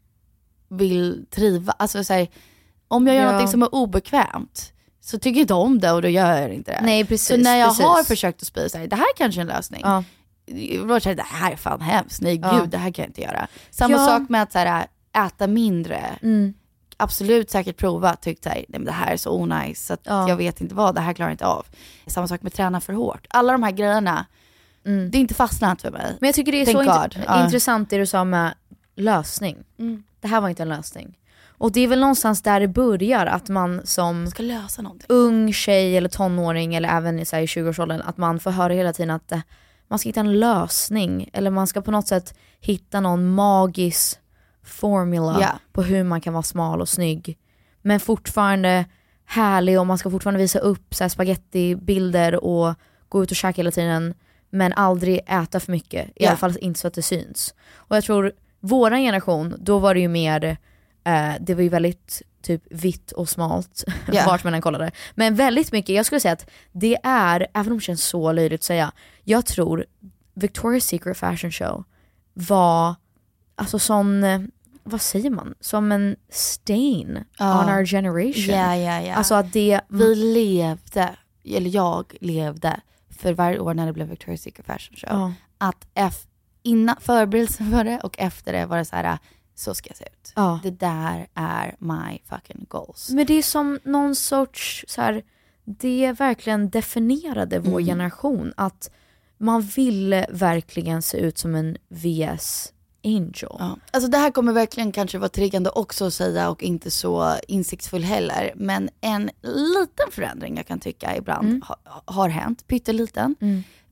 vill 0.70 1.26
triva, 1.30 1.72
alltså 1.78 2.04
så 2.04 2.12
här, 2.12 2.28
om 2.88 3.06
jag 3.06 3.16
gör 3.16 3.22
Ja. 3.22 3.26
någonting 3.28 3.48
som 3.50 3.62
är 3.62 3.74
obekvämt 3.74 4.72
så 5.00 5.18
tycker 5.18 5.40
jag 5.40 5.44
inte 5.44 5.54
om 5.54 5.80
det 5.80 5.92
och 5.92 6.02
då 6.02 6.08
gör 6.08 6.38
jag 6.38 6.52
inte 6.54 6.70
det. 6.72 6.80
Nej, 6.82 7.04
precis, 7.04 7.28
så 7.28 7.36
när 7.36 7.56
jag 7.56 7.68
precis. 7.68 7.84
har 7.84 8.04
försökt 8.04 8.42
att 8.42 8.74
här, 8.74 8.86
det 8.86 8.96
här 8.96 9.02
är 9.04 9.16
kanske 9.16 9.40
är 9.40 9.42
en 9.42 9.46
lösning. 9.48 9.80
Ja. 9.84 10.04
Då 10.88 11.00
känner 11.00 11.16
det 11.16 11.22
här 11.22 11.52
är 11.52 11.56
fan 11.56 11.80
hemskt, 11.80 12.20
nej 12.20 12.40
Ja. 12.42 12.58
gud 12.60 12.68
det 12.70 12.78
här 12.78 12.90
kan 12.90 13.02
jag 13.02 13.08
inte 13.08 13.20
göra. 13.22 13.46
Samma 13.70 13.94
Ja. 13.96 14.06
sak 14.06 14.28
med 14.28 14.42
att 14.42 14.52
så 14.52 14.58
här, 14.58 14.86
äta 15.26 15.46
mindre. 15.46 16.18
Mm. 16.22 16.54
Absolut 17.02 17.50
säkert 17.50 17.76
prova, 17.76 18.16
tyckt 18.16 18.44
såhär, 18.44 18.56
nej 18.56 18.66
men 18.68 18.84
det 18.84 18.92
här 18.92 19.12
är 19.12 19.16
så 19.16 19.30
onajs 19.30 19.86
så 19.86 19.94
att 19.94 20.00
Ja. 20.04 20.28
jag 20.28 20.36
vet 20.36 20.60
inte 20.60 20.74
vad, 20.74 20.94
det 20.94 21.00
här 21.00 21.12
klarar 21.12 21.30
jag 21.30 21.34
inte 21.34 21.46
av. 21.46 21.66
Samma 22.06 22.28
sak 22.28 22.42
med 22.42 22.52
träna 22.52 22.80
för 22.80 22.92
hårt. 22.92 23.26
Alla 23.30 23.52
de 23.52 23.62
här 23.62 23.70
grejerna, 23.70 24.26
det 24.82 25.18
är 25.18 25.20
inte 25.20 25.34
fastnat 25.34 25.82
för 25.82 25.90
mig. 25.90 26.16
Men 26.20 26.26
jag 26.28 26.34
tycker 26.34 26.52
det 26.52 26.60
är 26.62 26.64
Thank 26.66 26.76
så 26.76 26.82
int- 26.92 27.02
God. 27.14 27.24
Ja. 27.26 27.44
intressant 27.44 27.90
det 27.90 27.98
du 27.98 28.06
sa 28.06 28.24
med 28.24 28.54
lösning. 28.96 29.56
Mm. 29.78 30.02
Det 30.20 30.28
här 30.28 30.40
var 30.40 30.48
inte 30.48 30.62
en 30.62 30.68
lösning. 30.68 31.18
Och 31.58 31.72
det 31.72 31.80
är 31.80 31.88
väl 31.88 32.00
någonstans 32.00 32.42
där 32.42 32.60
det 32.60 32.68
börjar, 32.68 33.26
att 33.26 33.48
man 33.48 33.80
som 33.84 34.26
Ska 34.26 34.42
lösa 34.42 34.82
någonting. 34.82 35.06
ung 35.08 35.52
tjej 35.52 35.96
eller 35.96 36.08
tonåring 36.08 36.74
eller 36.74 36.88
även 36.88 37.18
i 37.18 37.24
20-årsåldern, 37.24 38.00
att 38.00 38.16
man 38.16 38.40
får 38.40 38.50
höra 38.50 38.72
hela 38.72 38.92
tiden 38.92 39.10
att 39.10 39.32
eh, 39.32 39.38
man 39.88 39.98
ska 39.98 40.08
hitta 40.08 40.20
en 40.20 40.40
lösning 40.40 41.30
eller 41.32 41.50
man 41.50 41.66
ska 41.66 41.80
på 41.82 41.90
något 41.90 42.06
sätt 42.08 42.34
hitta 42.60 43.00
någon 43.00 43.30
magisk 43.34 44.18
formula 44.62 45.38
Ja. 45.40 45.58
på 45.72 45.82
hur 45.82 46.04
man 46.04 46.20
kan 46.20 46.32
vara 46.32 46.42
smal 46.42 46.80
och 46.80 46.88
snygg. 46.88 47.38
Men 47.82 48.00
fortfarande 48.00 48.84
härlig 49.24 49.80
och 49.80 49.86
man 49.86 49.98
ska 49.98 50.10
fortfarande 50.10 50.40
visa 50.40 50.58
upp 50.58 50.94
så 50.94 51.04
här 51.04 51.08
spagettibilder 51.08 52.44
och 52.44 52.74
gå 53.08 53.22
ut 53.22 53.30
och 53.30 53.36
käka 53.36 53.56
hela 53.56 53.70
tiden 53.70 54.14
men 54.50 54.72
aldrig 54.72 55.20
äta 55.26 55.60
för 55.60 55.72
mycket. 55.72 56.08
I 56.08 56.12
Ja. 56.16 56.28
alla 56.28 56.36
fall 56.36 56.56
inte 56.60 56.80
så 56.80 56.88
att 56.88 56.94
det 56.94 57.02
syns. 57.02 57.54
Och 57.74 57.96
jag 57.96 58.04
tror, 58.04 58.32
våran 58.60 59.00
generation, 59.00 59.54
då 59.58 59.78
var 59.78 59.94
det 59.94 60.00
ju 60.00 60.08
mer, 60.08 60.44
eh, 61.04 61.32
det 61.40 61.54
var 61.54 61.62
ju 61.62 61.68
väldigt 61.68 62.22
typ 62.42 62.62
vitt 62.70 63.12
och 63.12 63.28
smalt 63.28 63.84
Ja. 64.12 64.22
vart 64.26 64.44
man 64.44 64.54
än 64.54 64.60
kollade. 64.62 64.90
Men 65.14 65.34
väldigt 65.34 65.72
mycket, 65.72 65.94
jag 65.96 66.06
skulle 66.06 66.20
säga 66.20 66.32
att 66.32 66.50
det 66.72 66.96
är, 67.04 67.46
även 67.54 67.72
om 67.72 67.78
det 67.78 67.84
känns 67.84 68.04
så 68.04 68.32
löjligt 68.32 68.60
att 68.60 68.64
säga, 68.64 68.92
jag 69.24 69.46
tror 69.46 69.84
Victoria's 70.34 70.80
Secret 70.80 71.16
Fashion 71.16 71.52
Show 71.52 71.84
var 72.34 72.94
alltså 73.54 73.78
sån, 73.78 74.24
eh, 74.24 74.40
vad 74.84 75.00
säger 75.00 75.30
man, 75.30 75.54
som 75.60 75.92
en 75.92 76.16
stain 76.30 77.24
Ja. 77.38 77.64
on 77.64 77.74
our 77.78 77.84
generation. 77.86 78.54
Ja, 78.54 78.76
ja, 78.76 79.00
ja. 79.00 79.14
Alltså 79.14 79.34
att 79.34 79.52
det, 79.52 79.80
Vi 79.88 80.14
levde, 80.14 81.16
eller 81.44 81.70
jag 81.70 82.16
levde, 82.20 82.80
för 83.10 83.32
varje 83.32 83.58
år 83.58 83.74
när 83.74 83.86
det 83.86 83.92
blev 83.92 84.12
Victoria's 84.12 84.36
Secret 84.36 84.66
Fashion 84.66 84.96
Show, 84.96 85.10
Ja. 85.10 85.32
att 85.58 85.86
ef- 85.94 86.26
innan 86.62 86.96
förberedelsen 87.00 87.70
för 87.70 87.84
det 87.84 88.00
och 88.02 88.18
efter 88.18 88.52
det 88.52 88.66
var 88.66 88.78
det 88.78 88.84
så 88.84 88.96
här, 88.96 89.18
så 89.54 89.74
ska 89.74 89.90
jag 89.90 89.96
se 89.96 90.04
ut. 90.04 90.32
Ja. 90.36 90.60
Det 90.62 90.70
där 90.70 91.26
är 91.34 91.76
my 91.78 92.18
fucking 92.24 92.66
goals. 92.68 93.10
Men 93.10 93.26
det 93.26 93.34
är 93.34 93.42
som 93.42 93.78
någon 93.84 94.14
sorts 94.14 94.84
så 94.88 95.00
här, 95.00 95.22
det 95.64 96.12
verkligen 96.18 96.70
definierade 96.70 97.58
vår 97.58 97.80
Mm. 97.80 97.86
generation. 97.86 98.52
Att 98.56 98.90
man 99.38 99.60
ville 99.62 100.26
verkligen 100.30 101.02
se 101.02 101.18
ut 101.18 101.38
som 101.38 101.54
en 101.54 101.76
VS 101.88 102.72
Angel. 103.04 103.56
Ja. 103.58 103.76
Alltså 103.90 104.10
det 104.10 104.18
här 104.18 104.30
kommer 104.30 104.52
verkligen 104.52 104.92
kanske 104.92 105.18
vara 105.18 105.28
triggande 105.28 105.70
också 105.70 106.04
att 106.06 106.14
säga 106.14 106.50
och 106.50 106.62
inte 106.62 106.90
så 106.90 107.36
insiktsfull 107.48 108.04
heller. 108.04 108.52
Men 108.56 108.88
en 109.00 109.30
liten 109.42 110.06
förändring 110.10 110.56
jag 110.56 110.66
kan 110.66 110.80
tycka 110.80 111.16
ibland 111.16 111.48
Mm. 111.48 111.62
ha, 111.62 111.76
har 112.04 112.28
hänt, 112.28 112.66
pytteliten. 112.66 113.36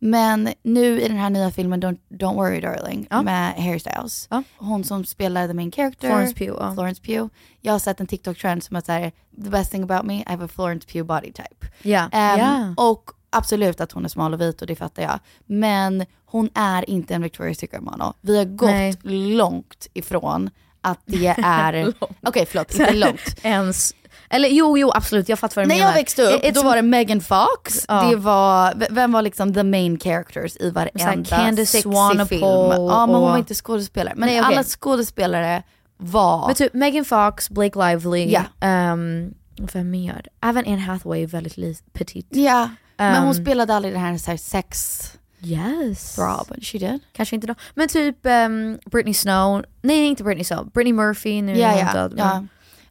Men 0.03 0.49
nu 0.63 1.01
i 1.01 1.09
den 1.09 1.17
här 1.17 1.31
nya 1.31 1.51
filmen 1.51 1.83
Don't, 1.83 1.99
Don't 2.09 2.35
worry 2.35 2.61
darling 2.61 3.07
med 3.25 3.53
Harry 3.55 3.79
Styles. 3.81 4.29
Hon 4.59 4.85
som 4.85 5.05
spelar 5.05 5.49
the 5.49 5.55
main 5.55 5.73
character. 5.73 6.09
Florence 6.09 6.35
Pugh, 6.35 6.57
ja. 6.61 6.75
Florence 6.75 7.03
Pugh. 7.03 7.29
Jag 7.61 7.73
har 7.73 7.79
sett 7.79 8.01
en 8.01 8.07
TikTok-trend 8.07 8.63
som 8.63 8.77
är 8.77 8.81
såhär, 8.81 9.13
the 9.45 9.51
best 9.51 9.71
thing 9.73 9.83
about 9.83 10.05
me, 10.07 10.15
I 10.21 10.25
have 10.27 10.45
a 10.45 10.49
Florence 10.55 10.87
Pugh 10.89 11.07
body 11.07 11.33
type. 11.33 11.67
Ja. 11.83 12.09
Ehm, 12.13 12.39
Ja. 12.39 12.75
Och 12.77 13.11
absolut 13.31 13.81
att 13.81 13.93
hon 13.93 14.05
är 14.05 14.09
smal 14.09 14.35
och 14.35 14.41
vit 14.41 14.61
och 14.61 14.67
det 14.67 14.77
fattar 14.77 15.03
jag. 15.03 15.19
Men 15.47 16.05
hon 16.27 16.49
är 16.55 16.91
inte 16.91 17.15
en 17.15 17.25
Victoria's 17.25 17.55
Secret 17.55 17.83
model. 17.83 18.13
Vi 18.21 18.39
har 18.39 18.45
gått 18.45 18.71
Nej. 18.71 18.95
långt 19.37 19.87
ifrån 19.95 20.51
att 20.81 20.99
det 21.07 21.27
är... 21.45 21.93
Okej 22.27 22.47
förlåt, 22.47 22.75
inte 22.75 22.93
långt. 22.95 23.21
Ens, 23.43 23.95
eller 24.31 24.49
jo, 24.49 24.79
jo 24.79 24.91
absolut, 24.95 25.29
jag 25.29 25.39
fattar 25.39 25.57
vad 25.57 25.65
du 25.65 25.69
När 25.69 25.75
menar. 25.75 25.91
jag 25.91 25.95
växte 25.95 26.23
upp, 26.23 26.43
It's- 26.43 26.53
då 26.55 26.63
var 26.63 26.77
det 26.77 26.83
Megan 26.83 27.21
Fox, 27.21 27.85
Ja. 27.89 28.03
det 28.11 28.17
var, 28.17 28.75
vem 28.91 29.13
var 29.13 29.23
liksom 29.23 29.55
the 29.55 29.63
main 29.63 29.99
characters 30.01 30.57
i 30.61 30.71
varenda 30.71 31.25
Candace 31.25 31.67
sexig? 31.67 31.93
Ja 31.93 33.07
men 33.07 33.15
hon 33.15 33.31
var 33.31 33.39
inte 33.39 33.55
skådespelare. 33.55 34.15
Men 34.17 34.27
Nej, 34.29 34.41
okej. 34.41 34.55
alla 34.55 34.65
skådespelare 34.65 35.63
var... 35.97 36.47
Men 36.47 36.55
typ 36.57 36.75
Megan 36.75 37.05
Fox, 37.05 37.51
Blake 37.51 37.79
Lively, 37.79 38.31
Ja. 38.33 38.43
ehm, 38.61 39.35
vem 39.73 39.91
mer? 39.91 40.27
Även 40.43 40.65
Anne 40.67 40.79
Hathaway 40.81 41.23
är 41.23 41.27
väldigt 41.27 41.93
petit. 41.93 42.27
Ja, 42.31 42.69
men 43.05 43.23
hon 43.23 43.35
Ehm, 43.37 43.45
spelade 43.45 43.75
aldrig 43.75 43.95
den 43.95 44.03
här, 44.03 44.19
så 44.19 44.31
här 44.31 44.39
sex... 44.39 45.01
Yes. 45.43 46.15
Throb, 46.15 46.63
she 46.65 46.79
did. 46.79 47.01
Kanske 47.13 47.35
inte 47.35 47.47
då. 47.47 47.55
Men 47.75 47.89
typ 47.89 48.17
um, 48.27 48.79
Britney 48.91 49.15
Snow, 49.15 49.65
nej 49.83 50.07
inte 50.07 50.25
Britney 50.25 50.45
Snow, 50.45 50.71
Britney 50.71 50.93
Murphy, 50.93 51.43
nu 51.43 51.53
är 51.53 51.57
Ja, 51.57 51.69
hon 51.71 51.79
ja. 51.79 51.93
död. 51.93 52.15
ja. 52.17 52.45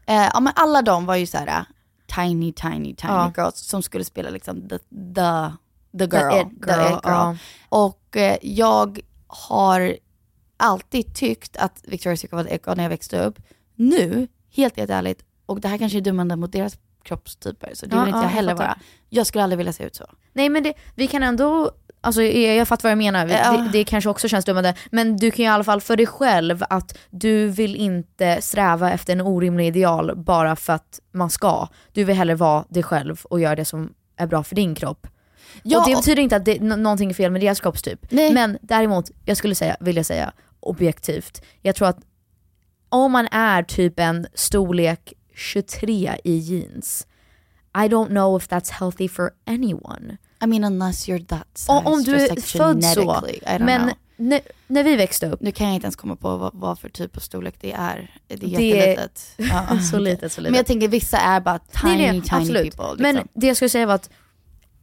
Eh, 0.05 0.29
ja 0.33 0.39
men 0.39 0.53
alla 0.55 0.81
de 0.81 1.05
var 1.05 1.15
ju 1.15 1.25
så 1.25 1.37
här 1.37 1.47
äh, 1.47 1.61
tiny, 2.15 2.53
tiny, 2.53 2.95
tiny 2.95 3.13
Ja. 3.13 3.33
girls 3.37 3.55
som 3.59 3.83
skulle 3.83 4.03
spela 4.03 4.29
liksom 4.29 4.69
the, 4.69 4.77
the, 4.79 4.83
the 5.97 6.07
The 6.09 6.17
girl. 6.17 6.41
it 6.41 6.65
girl, 6.67 6.99
ja. 7.03 7.35
Och 7.69 8.17
eh, 8.17 8.37
jag 8.41 8.99
har 9.27 9.95
alltid 10.57 11.15
tyckt 11.15 11.57
att 11.57 11.83
Victoria's 11.87 12.15
Secret 12.15 12.31
var 12.33 12.45
ett 12.45 12.53
it 12.53 12.67
girl 12.67 12.75
när 12.75 12.83
jag 12.83 12.89
växte 12.89 13.25
upp. 13.25 13.39
Nu, 13.75 14.27
helt, 14.55 14.77
helt 14.77 14.89
ärligt, 14.91 15.23
och 15.45 15.61
det 15.61 15.67
här 15.67 15.77
kanske 15.77 15.97
är 15.97 16.01
dummande 16.01 16.35
mot 16.35 16.51
deras 16.51 16.77
kroppstyper, 17.09 17.71
så 17.73 17.85
det 17.85 17.95
Ja, 17.95 17.99
vill 18.01 18.07
inte 18.07 18.17
ja, 18.17 18.23
jag 18.23 18.29
jag 18.31 18.35
heller 18.35 18.51
fattar. 18.55 18.65
vara. 18.67 18.77
Jag 19.09 19.27
skulle 19.27 19.43
aldrig 19.43 19.57
vilja 19.57 19.73
se 19.73 19.83
ut 19.83 19.95
så. 19.95 20.05
Nej 20.33 20.49
men 20.49 20.63
det, 20.63 20.73
vi 20.95 21.07
kan 21.07 21.23
ändå, 21.23 21.71
alltså 22.01 22.21
jag, 22.23 22.55
jag 22.55 22.67
fattar 22.67 22.83
vad 22.83 22.91
jag 22.91 22.97
menar, 22.97 23.27
Ja. 23.27 23.51
det, 23.51 23.69
det 23.71 23.83
kanske 23.83 24.09
också 24.09 24.27
känns 24.27 24.45
dummande, 24.45 24.73
men 24.91 25.17
du 25.17 25.31
kan 25.31 25.37
ju 25.37 25.43
i 25.43 25.47
alla 25.53 25.63
fall 25.63 25.81
för 25.81 25.97
dig 25.97 26.05
själv 26.05 26.63
att 26.69 26.97
du 27.09 27.47
vill 27.47 27.75
inte 27.75 28.41
sträva 28.41 28.91
efter 28.91 29.13
en 29.13 29.21
orimlig 29.21 29.67
ideal 29.67 30.15
bara 30.15 30.55
för 30.55 30.73
att 30.73 30.99
man 31.11 31.29
ska. 31.29 31.67
Du 31.93 32.03
vill 32.03 32.15
hellre 32.15 32.35
vara 32.35 32.65
dig 32.69 32.83
själv 32.83 33.21
och 33.23 33.39
göra 33.39 33.55
det 33.55 33.65
som 33.65 33.93
är 34.17 34.27
bra 34.27 34.43
för 34.43 34.55
din 34.55 34.75
kropp. 34.75 35.07
Ja, 35.63 35.79
och 35.81 35.89
det 35.89 35.95
betyder 35.95 36.21
inte 36.21 36.35
att 36.35 36.45
det, 36.45 36.61
nå- 36.61 36.75
någonting 36.75 37.09
är 37.09 37.13
fel 37.13 37.31
med 37.31 37.41
deras 37.41 37.59
kroppstyp. 37.59 37.99
Nej. 38.11 38.33
Men 38.33 38.57
däremot, 38.61 39.11
jag 39.25 39.37
skulle 39.37 39.55
säga, 39.55 39.77
vilja 39.79 40.03
säga 40.03 40.31
objektivt, 40.59 41.41
jag 41.61 41.75
tror 41.75 41.87
att 41.87 41.97
om 42.89 43.11
man 43.11 43.27
är 43.31 43.63
typ 43.63 43.99
en 43.99 44.27
storlek 44.33 45.13
23 45.39 46.15
i 46.24 46.38
jeans, 46.39 47.08
I 47.77 47.88
don't 47.88 48.08
know 48.10 48.38
if 48.38 48.48
that's 48.48 48.72
healthy 48.72 49.08
for 49.08 49.31
anyone. 49.48 50.17
I 50.43 50.48
mean 50.48 50.63
unless 50.63 51.08
you're 51.10 51.25
that 51.25 51.48
size, 51.53 51.72
om 51.72 52.03
du 52.03 52.15
är 52.15 52.29
like 52.29 52.41
född 52.41 52.84
så, 52.84 53.22
men 53.60 53.91
när, 54.17 54.41
när 54.67 54.84
vi 54.84 54.96
växte 54.96 55.27
upp, 55.29 55.41
Nu 55.41 55.51
kan 55.51 55.67
jag 55.67 55.75
inte 55.75 55.86
ens 55.86 55.96
komma 55.96 56.15
på 56.15 56.38
vad, 56.38 56.51
vad 56.53 56.79
för 56.79 56.89
typ 56.89 57.17
av 57.17 57.22
storlek 57.22 57.55
det 57.62 57.72
är. 57.72 58.12
Det 58.27 58.34
är 58.34 58.38
Det 58.38 58.55
är- 58.58 58.75
jättelitet. 58.88 59.34
Ja. 59.38 59.79
så 59.91 60.00
litet, 60.00 60.31
så 60.31 60.41
litet. 60.41 60.51
Men 60.51 60.58
jag 60.58 60.65
tänker 60.65 60.88
vissa 60.88 61.17
är 61.17 61.41
bara 61.41 61.60
tiny, 61.60 61.98
Nej, 61.98 62.12
nej, 62.12 62.22
tiny 62.22 62.41
absolut. 62.41 62.75
people. 62.77 63.03
Liksom. 63.03 63.15
Men 63.15 63.27
det 63.34 63.48
jag 63.48 63.55
skulle 63.55 63.69
säga 63.69 63.86
var 63.86 63.96
att 63.96 64.10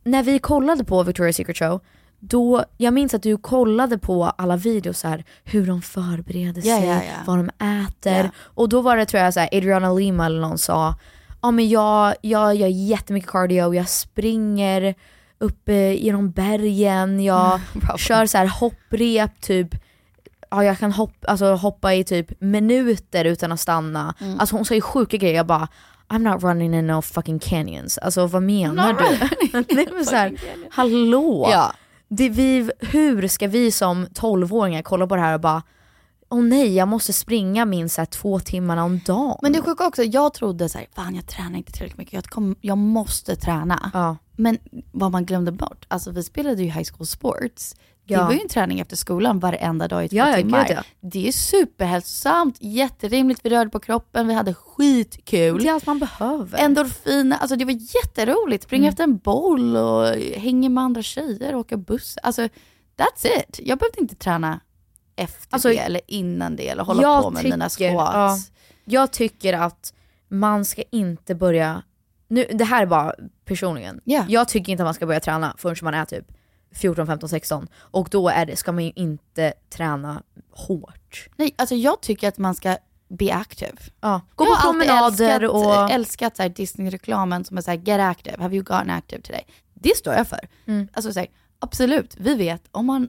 när 0.05 0.23
vi 0.23 0.39
kollade 0.39 0.85
på 0.85 1.05
Victoria's 1.05 1.33
Secret 1.33 1.57
Show, 1.57 1.81
då, 2.20 2.64
jag 2.76 2.94
minns 2.94 3.14
att 3.14 3.23
du 3.23 3.37
kollade 3.37 3.98
på 3.98 4.24
alla 4.24 4.57
videos 4.57 5.02
här, 5.02 5.24
hur 5.44 5.66
de 5.66 5.83
förbereder 5.83 6.62
sig, 6.62 6.87
ja, 6.87 6.94
ja. 6.94 7.00
vad 7.26 7.38
de 7.38 7.50
äter. 7.85 8.31
Och 8.38 8.68
då 8.68 8.81
var 8.81 8.96
det 8.96 9.07
tror 9.07 9.22
jag 9.22 9.35
så 9.35 9.40
här, 9.40 9.48
Adriana 9.52 9.92
Lima 9.92 10.26
eller 10.26 10.40
någon 10.40 10.59
sa, 10.59 10.94
ja 11.42 11.50
men 11.50 11.68
jag, 11.68 12.14
jag 12.20 12.55
gör 12.55 12.68
jättemycket 12.68 13.31
cardio, 13.31 13.74
jag 13.74 13.88
springer 13.88 14.94
upp 15.38 15.68
eh, 15.68 15.92
genom 15.92 16.31
bergen, 16.31 17.24
jag 17.24 17.61
kör 17.98 18.26
så 18.26 18.38
här 18.38 18.46
hopprep 18.46 19.40
typ 19.40 19.74
Ja, 20.50 20.64
jag 20.64 20.79
kan 20.79 20.92
hoppa, 20.92 21.29
alltså, 21.29 21.55
hoppa 21.55 21.94
i 21.94 22.05
typ 22.05 22.40
minuter 22.40 23.24
utan 23.24 23.52
att 23.52 23.61
stanna. 23.61 24.14
Mm. 24.20 24.40
Alltså 24.40 24.57
hon 24.57 24.64
säger 24.64 24.81
sjuka 24.81 25.16
grejer, 25.16 25.37
jag 25.37 25.46
bara 25.46 25.68
I'm 26.09 26.33
not 26.33 26.42
running 26.42 26.74
in 26.74 26.87
no 26.87 27.02
fucking 27.02 27.38
canyons. 27.38 27.98
Alltså 27.98 28.26
vad 28.26 28.42
menar 28.42 28.92
du? 28.92 29.18
Nej, 29.74 29.88
men 29.92 30.05
så 30.05 30.16
här, 30.16 30.37
hallå? 30.70 31.48
Ja. 31.50 31.72
Det 32.09 32.29
vi, 32.29 32.71
hur 32.79 33.29
ska 33.29 33.49
vi 33.49 33.71
som 33.71 34.07
12-åringar 34.07 34.83
kolla 34.83 35.07
på 35.07 35.16
det 35.16 35.23
här 35.23 35.35
och 35.35 35.40
bara 35.40 35.62
Åh 36.29 36.42
nej, 36.42 36.75
jag 36.75 36.88
måste 36.88 37.12
springa 37.12 37.64
minst 37.64 37.99
här, 37.99 38.05
två 38.05 38.40
timmar 38.40 38.77
om 38.77 39.01
dagen. 39.07 39.38
Men 39.42 39.53
det 39.53 39.62
sjuka 39.62 39.87
också, 39.87 40.03
jag 40.03 40.35
trodde 40.35 40.69
så 40.69 40.79
här, 40.79 40.87
fan 40.95 41.14
jag 41.14 41.27
tränar 41.27 41.59
inte 41.59 41.73
tillräckligt 41.73 41.99
mycket, 41.99 42.12
jag, 42.14 42.25
kom, 42.25 42.57
jag 42.61 42.79
måste 42.79 43.37
träna. 43.37 43.90
Ja. 43.95 44.16
Men 44.37 44.59
vad 44.92 45.12
man 45.12 45.25
glömde 45.25 45.53
bort, 45.53 45.85
alltså 45.88 46.11
vi 46.11 46.23
spelade 46.23 46.62
ju 46.62 46.71
high 46.71 46.90
school 46.92 47.07
sports. 47.07 47.75
Ja. 48.09 48.19
Det 48.19 48.25
var 48.25 48.33
ju 48.33 48.40
en 48.40 48.49
träning 48.49 48.81
efter 48.81 48.97
skolan 48.97 49.38
varenda 49.38 49.88
dag 49.88 50.05
i 50.05 50.09
två 50.09 50.16
Ja, 50.16 50.29
ja, 50.31 50.37
timmar. 50.37 50.69
gud, 50.69 50.77
ja. 50.77 50.83
Det 51.01 51.29
är 51.29 51.33
superhälsosamt, 51.33 52.57
jätterimligt, 52.61 53.40
vi 53.45 53.51
rörde 53.51 53.71
på 53.71 53.81
kroppen, 53.81 54.29
vi 54.29 54.35
hade 54.35 54.55
skitkul. 54.55 55.62
Det 55.62 55.69
är 55.69 55.73
allt 55.73 55.87
man 55.87 55.99
behöver. 55.99 56.59
Endorfiner, 56.59 57.37
alltså 57.37 57.57
det 57.57 57.64
var 57.64 57.73
jätteroligt. 57.73 58.64
Springa 58.64 58.83
Mm. 58.83 58.88
efter 58.88 59.05
en 59.05 59.16
boll 59.16 59.77
och 59.77 60.07
hänga 60.37 60.69
med 60.69 60.85
andra 60.85 61.03
tjejer 61.03 61.55
och 61.55 61.61
åka 61.61 61.77
buss. 61.77 62.19
Alltså 62.23 62.42
that's 62.97 63.27
it. 63.40 63.61
Jag 63.62 63.79
behövde 63.79 64.01
inte 64.01 64.14
träna 64.14 64.61
efter 65.16 65.47
Alltså, 65.55 65.69
det 65.69 65.79
eller 65.79 66.01
innan 66.07 66.57
det 66.57 66.69
eller 66.69 66.83
hålla 66.83 67.23
på 67.23 67.31
med 67.31 67.45
mina 67.45 67.69
tycker- 67.69 67.90
squats. 67.92 68.14
ja. 68.14 68.38
Jag 68.85 69.12
tycker 69.12 69.53
att 69.53 69.95
man 70.29 70.64
ska 70.64 70.83
inte 70.90 71.35
börja, 71.35 71.83
nu, 72.29 72.47
det 72.53 72.64
här 72.64 72.83
är 72.83 72.87
bara 72.87 73.12
personligen, 73.45 74.01
Ja. 74.05 74.25
jag 74.29 74.49
tycker 74.49 74.73
inte 74.73 74.83
att 74.83 74.87
man 74.87 74.95
ska 74.95 75.07
börja 75.07 75.21
träna 75.21 75.55
förrän 75.59 75.77
man 75.83 75.95
är 75.95 76.05
typ 76.05 76.25
14, 76.77 77.07
15, 77.07 77.29
16 77.29 77.69
och 77.75 78.09
då 78.11 78.29
är 78.29 78.47
det, 78.47 78.57
ska 78.57 78.73
man 78.73 78.85
ju 78.85 78.93
inte 78.95 79.53
träna 79.71 80.23
hårt. 80.51 81.29
Nej, 81.37 81.55
alltså 81.59 81.75
jag 81.75 82.01
tycker 82.01 82.29
att 82.29 82.39
man 82.39 82.55
ska 82.55 82.77
be 83.09 83.35
active. 83.35 83.77
Ja. 84.01 84.21
Gå 84.35 84.45
jag 84.45 84.57
på 84.57 84.62
promenader 84.62 85.41
älskat, 85.41 85.51
och... 85.51 85.91
älskat 85.91 86.37
så 86.37 86.49
Disney-reklamen 86.49 87.45
som 87.45 87.59
är 87.59 87.62
så 87.62 87.71
här 87.71 87.79
get 87.79 88.01
active, 88.01 88.43
have 88.43 88.57
you 88.57 88.65
gotten 88.65 88.91
active 88.91 89.23
today? 89.23 89.47
Det 89.75 89.97
står 89.97 90.15
jag 90.15 90.29
för. 90.29 90.49
Mm. 90.67 90.89
Alltså 90.93 91.12
så 91.12 91.19
här, 91.19 91.29
absolut, 91.59 92.17
vi 92.19 92.35
vet 92.35 92.62
om 92.71 92.87
man 92.87 93.09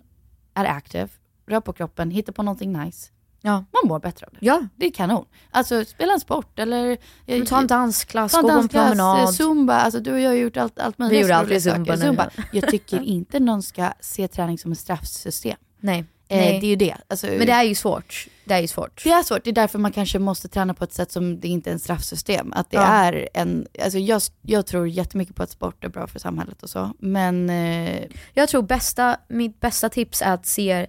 är 0.54 0.66
active, 0.66 1.10
rör 1.46 1.62
på 1.62 1.74
kroppen, 1.74 2.12
hittar 2.12 2.34
på 2.34 2.44
någonting 2.44 2.74
nice, 2.74 3.12
Ja. 3.41 3.52
man 3.54 3.82
mår 3.86 4.00
bättre 4.00 4.26
av 4.26 4.32
det. 4.34 4.38
Ja. 4.45 4.62
Det 4.76 4.86
är 4.86 4.91
kanon. 4.91 5.26
Alltså 5.52 5.86
spela 5.86 6.13
en 6.13 6.19
sport 6.19 6.60
eller 6.60 6.89
eh, 6.91 6.97
Men 7.26 7.45
ta 7.45 7.60
en 7.60 7.67
dansklass, 7.67 8.32
Ta 8.32 8.38
en 8.38 8.41
gå 8.43 8.47
på 8.50 8.54
en 8.54 8.60
dansklass, 8.60 8.88
promenad. 8.89 9.19
eh, 9.23 9.28
zumba, 9.32 9.73
alltså 9.76 10.00
du 10.00 10.13
och 10.13 10.19
jag 10.19 10.30
har 10.30 10.36
gjort 10.36 10.58
allt, 10.58 10.80
allt 10.80 10.97
möjligt. 10.97 11.17
Vi 11.17 11.21
gjorde 11.21 11.36
alltid 11.36 11.63
zumba 11.63 11.95
nu. 11.95 12.43
Jag 12.52 12.69
tycker 12.69 13.02
inte 13.04 13.39
någon 13.39 13.63
ska 13.63 13.89
se 14.00 14.28
träning 14.28 14.58
som 14.58 14.71
ett 14.71 14.80
straffsystem. 14.80 15.58
Nej. 15.80 16.06
Eh, 16.30 16.38
Nej. 16.38 16.60
det 16.60 16.65
är 16.65 16.69
ju 16.69 16.76
det. 16.76 16.95
Alltså, 17.08 17.28
Men 17.28 17.39
det 17.45 17.52
är 17.52 17.63
ju 17.63 17.76
svårt. 17.76 18.28
Det 18.45 18.54
är 18.54 18.60
ju 18.60 18.67
svårt. 18.67 19.02
det 19.04 19.10
är 19.12 19.23
svårt, 19.23 19.43
det 19.43 19.50
är 19.50 19.54
därför 19.54 19.80
man 19.80 19.91
kanske 19.91 20.19
måste 20.19 20.47
träna 20.47 20.73
på 20.73 20.84
ett 20.84 20.93
sätt 20.93 21.12
som 21.12 21.39
det 21.39 21.47
inte 21.47 21.69
är 21.69 21.71
en 21.71 21.80
straffsystem. 21.80 22.54
Att 22.54 22.69
det 22.71 22.78
Ja. 22.78 22.84
är 22.84 23.30
en, 23.34 23.67
alltså 23.84 23.97
jag, 24.00 24.21
jag 24.41 24.65
tror 24.65 24.88
jättemycket 24.88 25.36
på 25.36 25.43
att 25.43 25.50
sport 25.52 25.84
är 25.84 25.89
bra 25.89 26.08
för 26.08 26.19
samhället 26.19 26.63
och 26.63 26.69
så. 26.69 26.91
Men 27.00 27.50
eh, 27.50 28.04
Jag 28.34 28.50
tror 28.50 28.62
bästa, 28.62 29.17
mitt 29.28 29.60
bästa 29.60 29.89
tips 29.89 30.21
är 30.21 30.34
att 30.34 30.45
se, 30.45 30.88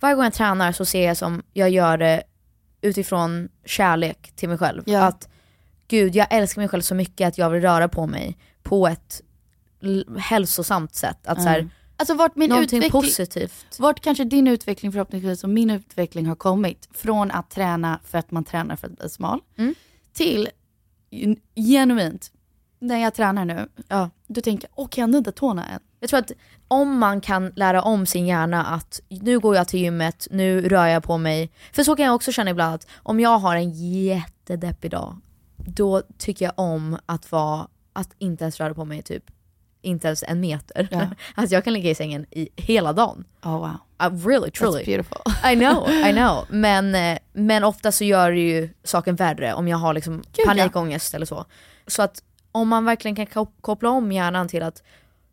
varje 0.00 0.14
gång 0.14 0.24
jag 0.24 0.32
tränar 0.34 0.72
så 0.72 0.84
ser 0.84 1.06
jag 1.06 1.16
som 1.16 1.42
jag 1.52 1.70
gör 1.70 1.98
det 1.98 2.22
utifrån 2.80 3.48
kärlek 3.64 4.32
till 4.36 4.48
mig 4.48 4.58
själv. 4.58 4.82
Ja. 4.86 5.02
Att 5.04 5.28
gud, 5.88 6.16
jag 6.16 6.26
älskar 6.30 6.62
mig 6.62 6.68
själv 6.68 6.82
så 6.82 6.94
mycket 6.94 7.28
att 7.28 7.38
jag 7.38 7.50
vill 7.50 7.62
röra 7.62 7.88
på 7.88 8.06
mig 8.06 8.38
på 8.62 8.88
ett 8.88 9.22
hälsosamt 10.18 10.94
sätt. 10.94 11.26
Att 11.26 11.42
så 11.42 11.48
här, 11.48 11.58
Mm. 11.58 11.70
alltså 11.96 12.14
vart 12.14 12.36
min 12.36 12.50
någonting 12.50 12.78
utveckling, 12.78 13.02
positivt. 13.02 13.76
vart 13.78 14.00
kanske 14.00 14.24
din 14.24 14.48
utveckling 14.48 14.92
förhoppningsvis 14.92 15.44
och 15.44 15.50
min 15.50 15.70
utveckling 15.70 16.26
har 16.26 16.34
kommit 16.36 16.88
från 16.92 17.30
att 17.30 17.50
träna 17.50 18.00
för 18.04 18.18
att 18.18 18.30
man 18.30 18.44
tränar 18.44 18.76
för 18.76 18.86
att 18.86 18.98
bli 18.98 19.08
smal 19.08 19.40
Mm. 19.58 19.74
till 20.12 20.48
gen- 21.10 21.40
genuint, 21.54 22.32
när 22.78 22.98
jag 22.98 23.14
tränar 23.14 23.44
nu, 23.44 23.68
Ja. 23.88 24.10
då 24.26 24.40
tänker 24.40 24.68
jag, 24.68 24.78
åh 24.78 24.88
kan 24.88 25.12
jag 25.12 25.18
inte 25.20 25.32
tårna 25.32 25.66
än? 25.68 25.80
Jag 26.00 26.10
tror 26.10 26.20
att 26.20 26.32
om 26.68 26.98
man 26.98 27.20
kan 27.20 27.52
lära 27.56 27.82
om 27.82 28.06
sin 28.06 28.26
hjärna 28.26 28.64
att 28.64 29.00
nu 29.08 29.38
går 29.38 29.56
jag 29.56 29.68
till 29.68 29.80
gymmet, 29.80 30.26
nu 30.30 30.68
rör 30.68 30.86
jag 30.86 31.02
på 31.02 31.18
mig. 31.18 31.50
För 31.72 31.82
så 31.82 31.96
kan 31.96 32.06
jag 32.06 32.14
också 32.14 32.32
känna 32.32 32.50
ibland 32.50 32.74
att 32.74 32.86
om 32.96 33.20
jag 33.20 33.38
har 33.38 33.56
en 33.56 33.70
jättedeppig 34.04 34.90
dag, 34.90 35.16
då 35.56 36.02
tycker 36.18 36.44
jag 36.44 36.54
om 36.56 36.98
att 37.06 37.32
vara, 37.32 37.68
att 37.92 38.10
inte 38.18 38.44
ens 38.44 38.60
röra 38.60 38.74
på 38.74 38.84
mig 38.84 39.02
typ 39.02 39.30
inte 39.82 40.06
ens 40.06 40.24
en 40.26 40.40
meter. 40.40 40.88
Ja. 40.90 41.00
Alltså 41.34 41.54
jag 41.54 41.64
kan 41.64 41.72
ligga 41.72 41.90
i 41.90 41.94
sängen 41.94 42.26
i 42.30 42.48
hela 42.56 42.92
dagen. 42.92 43.24
Oh 43.42 43.58
wow. 43.58 43.76
Uh, 44.02 44.26
really, 44.26 44.50
truly. 44.50 44.82
That's 44.82 44.86
beautiful. 44.86 45.52
I 45.52 45.56
know, 45.56 45.90
I 46.08 46.12
know. 46.12 46.46
Men, 46.48 46.94
eh, 46.94 47.18
men 47.32 47.64
ofta 47.64 47.92
så 47.92 48.04
gör 48.04 48.30
det 48.30 48.40
ju 48.40 48.68
saken 48.84 49.16
värre 49.16 49.54
om 49.54 49.68
jag 49.68 49.78
har 49.78 49.94
liksom 49.94 50.22
ja. 50.36 50.44
panikångest 50.46 51.14
eller 51.14 51.26
så. 51.26 51.44
Så 51.86 52.02
att 52.02 52.22
om 52.52 52.68
man 52.68 52.84
verkligen 52.84 53.16
kan 53.16 53.26
kop- 53.26 53.60
koppla 53.60 53.90
om 53.90 54.12
hjärnan 54.12 54.48
till 54.48 54.62
att 54.62 54.82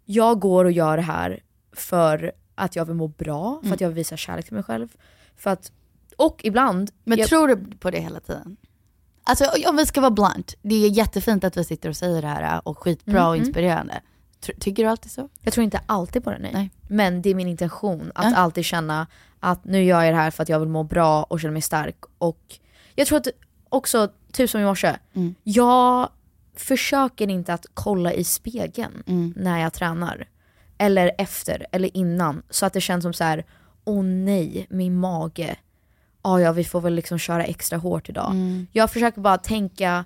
jag 0.05 0.39
går 0.39 0.65
och 0.65 0.71
gör 0.71 0.97
det 0.97 1.03
här 1.03 1.39
för 1.73 2.31
att 2.55 2.75
jag 2.75 2.85
vill 2.85 2.95
må 2.95 3.07
bra, 3.07 3.55
för 3.59 3.65
Mm. 3.65 3.73
att 3.73 3.81
jag 3.81 3.87
vill 3.89 3.95
visa 3.95 4.17
kärlek 4.17 4.45
till 4.45 4.53
mig 4.53 4.63
själv. 4.63 4.87
För 5.37 5.49
att, 5.49 5.71
och 6.17 6.41
ibland... 6.43 6.91
Men 7.03 7.17
jag, 7.17 7.27
tror 7.29 7.47
du 7.47 7.77
på 7.77 7.91
det 7.91 7.99
hela 7.99 8.19
tiden? 8.19 8.57
Alltså 9.23 9.45
om 9.69 9.75
vi 9.77 9.85
ska 9.85 10.01
vara 10.01 10.11
blunt, 10.11 10.55
det 10.61 10.75
är 10.85 10.89
jättefint 10.89 11.43
att 11.43 11.57
vi 11.57 11.63
sitter 11.63 11.89
och 11.89 11.97
säger 11.97 12.21
det 12.21 12.27
här 12.27 12.67
och 12.67 12.77
skitbra 12.79 13.11
Mm, 13.19 13.25
och 13.27 13.35
mm. 13.35 13.45
inspirerande. 13.47 14.01
Tycker 14.59 14.83
du 14.83 14.89
alltid 14.89 15.11
så? 15.11 15.29
Jag 15.41 15.53
tror 15.53 15.63
inte 15.63 15.81
alltid 15.85 16.23
på 16.23 16.31
det 16.31 16.37
nej. 16.39 16.51
Nej. 16.53 16.69
Men 16.87 17.21
det 17.21 17.29
är 17.29 17.35
min 17.35 17.47
intention 17.47 18.11
att 18.15 18.31
Ja. 18.31 18.35
alltid 18.37 18.65
känna 18.65 19.07
att 19.39 19.65
nu 19.65 19.83
gör 19.83 20.03
jag 20.03 20.13
det 20.13 20.17
här 20.17 20.31
för 20.31 20.43
att 20.43 20.49
jag 20.49 20.59
vill 20.59 20.69
må 20.69 20.83
bra 20.83 21.23
och 21.23 21.39
känna 21.39 21.51
mig 21.53 21.61
stark. 21.61 21.97
Och 22.17 22.59
jag 22.95 23.07
tror 23.07 23.17
att 23.17 23.27
också, 23.69 24.09
typ 24.31 24.49
som 24.49 24.61
i 24.61 24.65
morse, 24.65 24.95
Mm. 25.13 25.35
jag 25.43 26.09
försöker 26.61 27.29
inte 27.29 27.53
att 27.53 27.65
kolla 27.73 28.13
i 28.13 28.23
spegeln 28.23 29.03
Mm. 29.07 29.33
när 29.35 29.61
jag 29.61 29.73
tränar. 29.73 30.27
Eller 30.77 31.11
efter, 31.17 31.65
eller 31.71 31.97
innan. 31.97 32.43
Så 32.49 32.65
att 32.65 32.73
det 32.73 32.81
känns 32.81 33.03
som 33.03 33.13
så 33.13 33.23
här: 33.23 33.45
åh 33.85 34.03
nej, 34.03 34.67
min 34.69 34.95
mage. 34.99 35.55
Ah, 36.21 36.39
ja, 36.39 36.51
vi 36.51 36.63
får 36.63 36.81
väl 36.81 36.93
liksom 36.95 37.19
köra 37.19 37.43
extra 37.45 37.77
hårt 37.77 38.09
idag. 38.09 38.31
Mm. 38.31 38.67
Jag 38.71 38.91
försöker 38.91 39.21
bara 39.21 39.37
tänka 39.37 40.05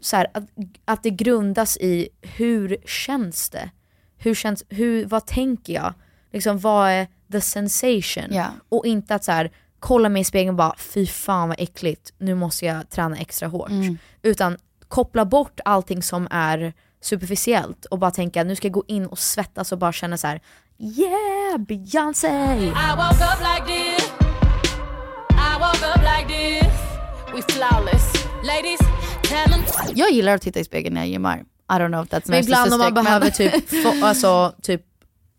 så 0.00 0.16
här, 0.16 0.26
att, 0.34 0.44
att 0.84 1.02
det 1.02 1.10
grundas 1.10 1.76
i 1.76 2.08
hur 2.22 2.76
känns 2.86 3.50
det? 3.50 3.70
Hur 4.16 4.34
känns, 4.34 4.64
hur, 4.68 5.04
vad 5.06 5.26
tänker 5.26 5.72
jag? 5.72 5.94
Liksom 6.32 6.58
vad 6.58 6.90
är 6.90 7.06
the 7.32 7.40
sensation? 7.40 8.24
Ja. 8.30 8.46
Och 8.68 8.86
inte 8.86 9.14
att 9.14 9.24
så 9.24 9.32
här, 9.32 9.50
kolla 9.78 10.08
mig 10.08 10.22
i 10.22 10.24
spegeln 10.24 10.48
och 10.48 10.54
bara 10.54 10.74
fy 10.78 11.06
fan 11.06 11.48
vad 11.48 11.60
äckligt, 11.60 12.12
nu 12.18 12.34
måste 12.34 12.66
jag 12.66 12.90
träna 12.90 13.16
extra 13.16 13.48
hårt. 13.48 13.70
Mm. 13.70 13.98
Utan 14.22 14.56
koppla 14.90 15.24
bort 15.24 15.60
allting 15.64 16.02
som 16.02 16.28
är 16.30 16.72
superficiellt 17.02 17.84
och 17.84 17.98
bara 17.98 18.10
tänka 18.10 18.44
nu 18.44 18.56
ska 18.56 18.66
jag 18.66 18.72
gå 18.72 18.84
in 18.86 19.06
och 19.06 19.18
svettas 19.18 19.72
och 19.72 19.78
bara 19.78 19.92
känna 19.92 20.16
så 20.16 20.26
här: 20.26 20.40
yeah 20.78 21.58
Beyoncé! 21.58 22.28
I 22.28 22.90
woke 22.96 23.24
up 23.24 23.40
like 23.40 23.66
this. 23.66 24.12
I 25.30 25.52
woke 25.60 25.86
up 25.94 26.02
like 26.02 26.28
this. 26.28 26.72
We 27.34 27.52
flawless. 27.52 28.14
Ladies, 28.42 28.80
tell 29.22 29.52
them. 29.52 29.62
Jag 29.94 30.10
gillar 30.10 30.34
att 30.34 30.42
titta 30.42 30.60
i 30.60 30.64
spegeln 30.64 30.94
när 30.94 31.00
jag 31.00 31.08
gymmar. 31.08 31.38
I 31.38 31.72
don't 31.72 31.88
know 31.88 32.04
if 32.04 32.10
that's 32.10 32.30
Men 32.30 32.40
ibland 32.40 32.72
om 32.72 32.78
man 32.78 32.94
behöver 32.94 33.30
typ, 33.30 33.68
få, 33.82 34.06
alltså, 34.06 34.54
typ 34.62 34.82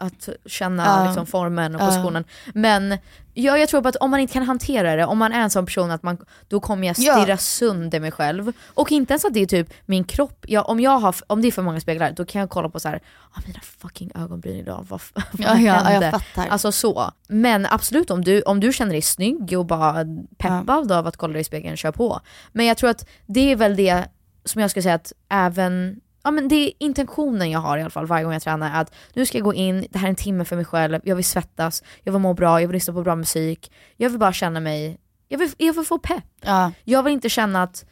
att 0.01 0.29
känna 0.45 0.85
Ja. 0.85 1.05
liksom 1.05 1.25
formen 1.25 1.75
och 1.75 1.81
positionen. 1.81 2.23
Men 2.53 2.97
ja, 3.33 3.57
jag 3.57 3.69
tror 3.69 3.81
på 3.81 3.87
att 3.87 3.95
om 3.95 4.11
man 4.11 4.19
inte 4.19 4.33
kan 4.33 4.43
hantera 4.43 4.95
det, 4.95 5.05
om 5.05 5.17
man 5.17 5.33
är 5.33 5.39
en 5.39 5.49
sån 5.49 5.65
person 5.65 5.91
att 5.91 6.03
man, 6.03 6.17
då 6.47 6.59
kommer 6.59 6.87
jag 6.87 6.95
Ja. 6.99 7.15
stirra 7.21 7.37
sönder 7.37 7.99
mig 7.99 8.11
själv. 8.11 8.51
Och 8.73 8.91
inte 8.91 9.13
ens 9.13 9.25
att 9.25 9.33
det 9.33 9.39
är 9.41 9.45
typ 9.45 9.73
min 9.85 10.03
kropp, 10.03 10.45
ja, 10.47 10.61
om, 10.61 10.79
jag 10.79 10.99
har, 10.99 11.15
om 11.27 11.41
det 11.41 11.47
är 11.47 11.51
för 11.51 11.61
många 11.61 11.79
speglar 11.81 12.11
då 12.11 12.25
kan 12.25 12.39
jag 12.39 12.49
kolla 12.49 12.69
på 12.69 12.79
så 12.79 12.89
här, 12.89 12.99
ah, 13.31 13.39
mina 13.47 13.59
fucking 13.59 14.11
ögonbryn 14.15 14.55
idag, 14.55 14.85
vad, 14.89 15.01
vad 15.13 15.59
Ja, 15.61 15.73
hände? 15.73 16.05
jag 16.05 16.11
fattar. 16.11 16.47
Alltså 16.47 16.71
så. 16.71 17.11
Men 17.27 17.65
absolut 17.65 18.11
om 18.11 18.23
du, 18.23 18.41
om 18.41 18.59
du 18.59 18.73
känner 18.73 18.91
dig 18.91 19.01
snygg 19.01 19.53
och 19.57 19.65
bara 19.65 20.05
peppad 20.37 20.91
av 20.91 21.07
att 21.07 21.17
kolla 21.17 21.33
dig 21.33 21.41
i 21.41 21.43
spegeln, 21.45 21.77
kör 21.77 21.91
på. 21.91 22.19
Men 22.51 22.65
jag 22.65 22.77
tror 22.77 22.89
att 22.89 23.05
det 23.25 23.51
är 23.51 23.55
väl 23.55 23.75
det 23.75 24.03
som 24.45 24.61
jag 24.61 24.69
skulle 24.71 24.83
säga 24.83 24.95
att 24.95 25.13
även 25.29 25.99
Ja 26.23 26.31
men 26.31 26.47
det 26.47 26.55
är 26.55 26.71
intentionen 26.79 27.51
jag 27.51 27.59
har 27.59 27.77
i 27.77 27.81
alla 27.81 27.89
fall 27.89 28.05
varje 28.05 28.23
gång 28.23 28.33
jag 28.33 28.41
tränar, 28.41 28.81
att 28.81 28.93
nu 29.13 29.25
ska 29.25 29.37
jag 29.37 29.45
gå 29.45 29.53
in, 29.53 29.87
det 29.89 29.99
här 29.99 30.07
är 30.07 30.09
en 30.09 30.15
timme 30.15 30.45
för 30.45 30.55
mig 30.55 30.65
själv, 30.65 30.99
jag 31.03 31.15
vill 31.15 31.25
svettas, 31.25 31.83
jag 32.03 32.13
vill 32.13 32.21
må 32.21 32.33
bra, 32.33 32.61
jag 32.61 32.67
vill 32.67 32.73
lyssna 32.73 32.93
på 32.93 33.03
bra 33.03 33.15
musik, 33.15 33.71
jag 33.97 34.09
vill 34.09 34.19
bara 34.19 34.33
känna 34.33 34.59
mig, 34.59 34.99
jag 35.27 35.37
vill, 35.37 35.51
jag 35.57 35.73
vill 35.73 35.85
få 35.85 35.97
pepp. 35.97 36.23
Ja. 36.41 36.71
Jag 36.83 37.03
vill 37.03 37.13
inte 37.13 37.29
känna 37.29 37.63
att, 37.63 37.85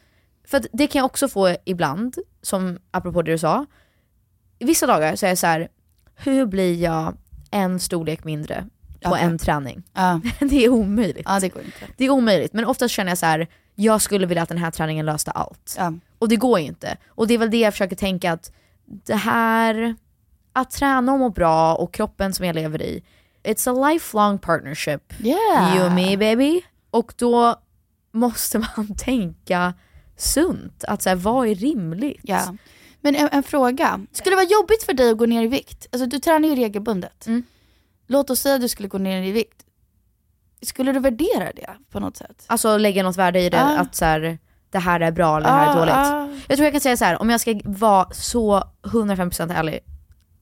för 0.46 0.62
det 0.72 0.86
kan 0.86 0.98
jag 0.98 1.06
också 1.06 1.28
få 1.28 1.56
ibland, 1.64 2.16
som 2.42 2.78
apropå 2.90 3.22
det 3.22 3.32
du 3.32 3.38
sa, 3.38 3.66
vissa 4.58 4.86
dagar 4.86 5.16
så 5.16 5.26
är 5.26 5.30
jag 5.30 5.38
så 5.38 5.46
här, 5.46 5.68
hur 6.14 6.46
blir 6.46 6.82
jag 6.82 7.16
en 7.50 7.80
storlek 7.80 8.24
mindre 8.24 8.66
på 9.02 9.10
Okej. 9.10 9.24
en 9.24 9.38
träning? 9.38 9.82
Ja. 9.92 10.20
det 10.40 10.64
är 10.64 10.68
omöjligt. 10.68 11.22
Ja, 11.24 11.40
det 11.40 11.48
går 11.48 11.62
inte. 11.62 11.86
Det 11.96 12.04
är 12.04 12.10
omöjligt, 12.10 12.52
men 12.52 12.64
oftast 12.64 12.94
känner 12.94 13.10
jag 13.10 13.18
så 13.18 13.26
här, 13.26 13.48
jag 13.74 14.02
skulle 14.02 14.26
vilja 14.26 14.42
att 14.42 14.48
den 14.48 14.58
här 14.58 14.70
träningen 14.70 15.06
löste 15.06 15.30
allt. 15.30 15.76
Och 16.20 16.28
det 16.28 16.36
går 16.36 16.60
ju 16.60 16.66
inte. 16.66 16.96
Och 17.08 17.26
det 17.26 17.34
är 17.34 17.38
väl 17.38 17.50
det 17.50 17.58
jag 17.60 17.74
försöker 17.74 17.96
tänka 17.96 18.32
att 18.32 18.52
det 18.84 19.14
här, 19.14 19.94
att 20.52 20.70
träna 20.70 21.12
och 21.12 21.18
må 21.18 21.30
bra 21.30 21.74
och 21.74 21.94
kroppen 21.94 22.32
som 22.34 22.46
jag 22.46 22.54
lever 22.54 22.82
i, 22.82 23.02
it's 23.44 23.70
a 23.70 23.88
lifelong 23.92 24.38
partnership. 24.38 25.12
Yeah. 25.20 25.76
You 25.76 25.86
and 25.86 25.94
me 25.94 26.16
baby. 26.16 26.62
Och 26.90 27.14
då 27.16 27.56
måste 28.12 28.58
man 28.58 28.94
tänka 28.98 29.74
sunt. 30.16 30.84
Att 30.88 31.02
så 31.02 31.08
här, 31.08 31.16
vad 31.16 31.48
är 31.48 31.54
rimligt? 31.54 32.20
Ja. 32.22 32.56
Men 33.00 33.16
en, 33.16 33.28
en 33.32 33.42
fråga. 33.42 34.00
Skulle 34.12 34.32
det 34.32 34.36
vara 34.36 34.60
jobbigt 34.60 34.82
för 34.82 34.92
dig 34.92 35.10
att 35.10 35.18
gå 35.18 35.26
ner 35.26 35.42
i 35.42 35.46
vikt? 35.46 35.86
Alltså 35.92 36.06
du 36.06 36.18
tränar 36.18 36.48
ju 36.48 36.54
regelbundet. 36.54 37.26
Mm. 37.26 37.42
Låt 38.06 38.30
oss 38.30 38.40
säga 38.40 38.54
att 38.54 38.60
du 38.60 38.68
skulle 38.68 38.88
gå 38.88 38.98
ner 38.98 39.22
i 39.22 39.30
vikt. 39.32 39.64
Skulle 40.62 40.92
du 40.92 40.98
värdera 41.00 41.52
det 41.56 41.70
på 41.90 42.00
något 42.00 42.16
sätt? 42.16 42.44
Alltså 42.46 42.78
lägga 42.78 43.02
något 43.02 43.16
värde 43.16 43.40
i 43.40 43.50
det, 43.50 43.56
Ja. 43.56 43.78
att 43.78 43.94
så 43.94 44.04
här, 44.04 44.38
det 44.70 44.78
här 44.78 45.00
är 45.00 45.10
bra 45.12 45.36
eller 45.36 45.46
det 45.46 45.52
här 45.52 45.66
är 45.66 45.70
Ah, 45.70 45.78
dåligt. 45.78 45.94
ah. 45.94 46.28
Jag 46.48 46.56
tror 46.56 46.64
jag 46.64 46.72
kan 46.72 46.80
säga 46.80 46.96
så 46.96 47.04
här, 47.04 47.22
om 47.22 47.30
jag 47.30 47.40
ska 47.40 47.60
vara 47.64 48.08
så 48.12 48.62
105% 48.82 49.52
ärlig 49.54 49.80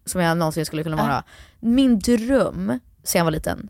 som 0.06 0.20
jag 0.20 0.36
någonsin 0.38 0.66
skulle 0.66 0.82
kunna 0.82 0.96
vara. 0.96 1.22
Min 1.60 1.98
dröm 1.98 2.78
sen 3.04 3.18
jag 3.18 3.24
var 3.24 3.30
liten 3.32 3.68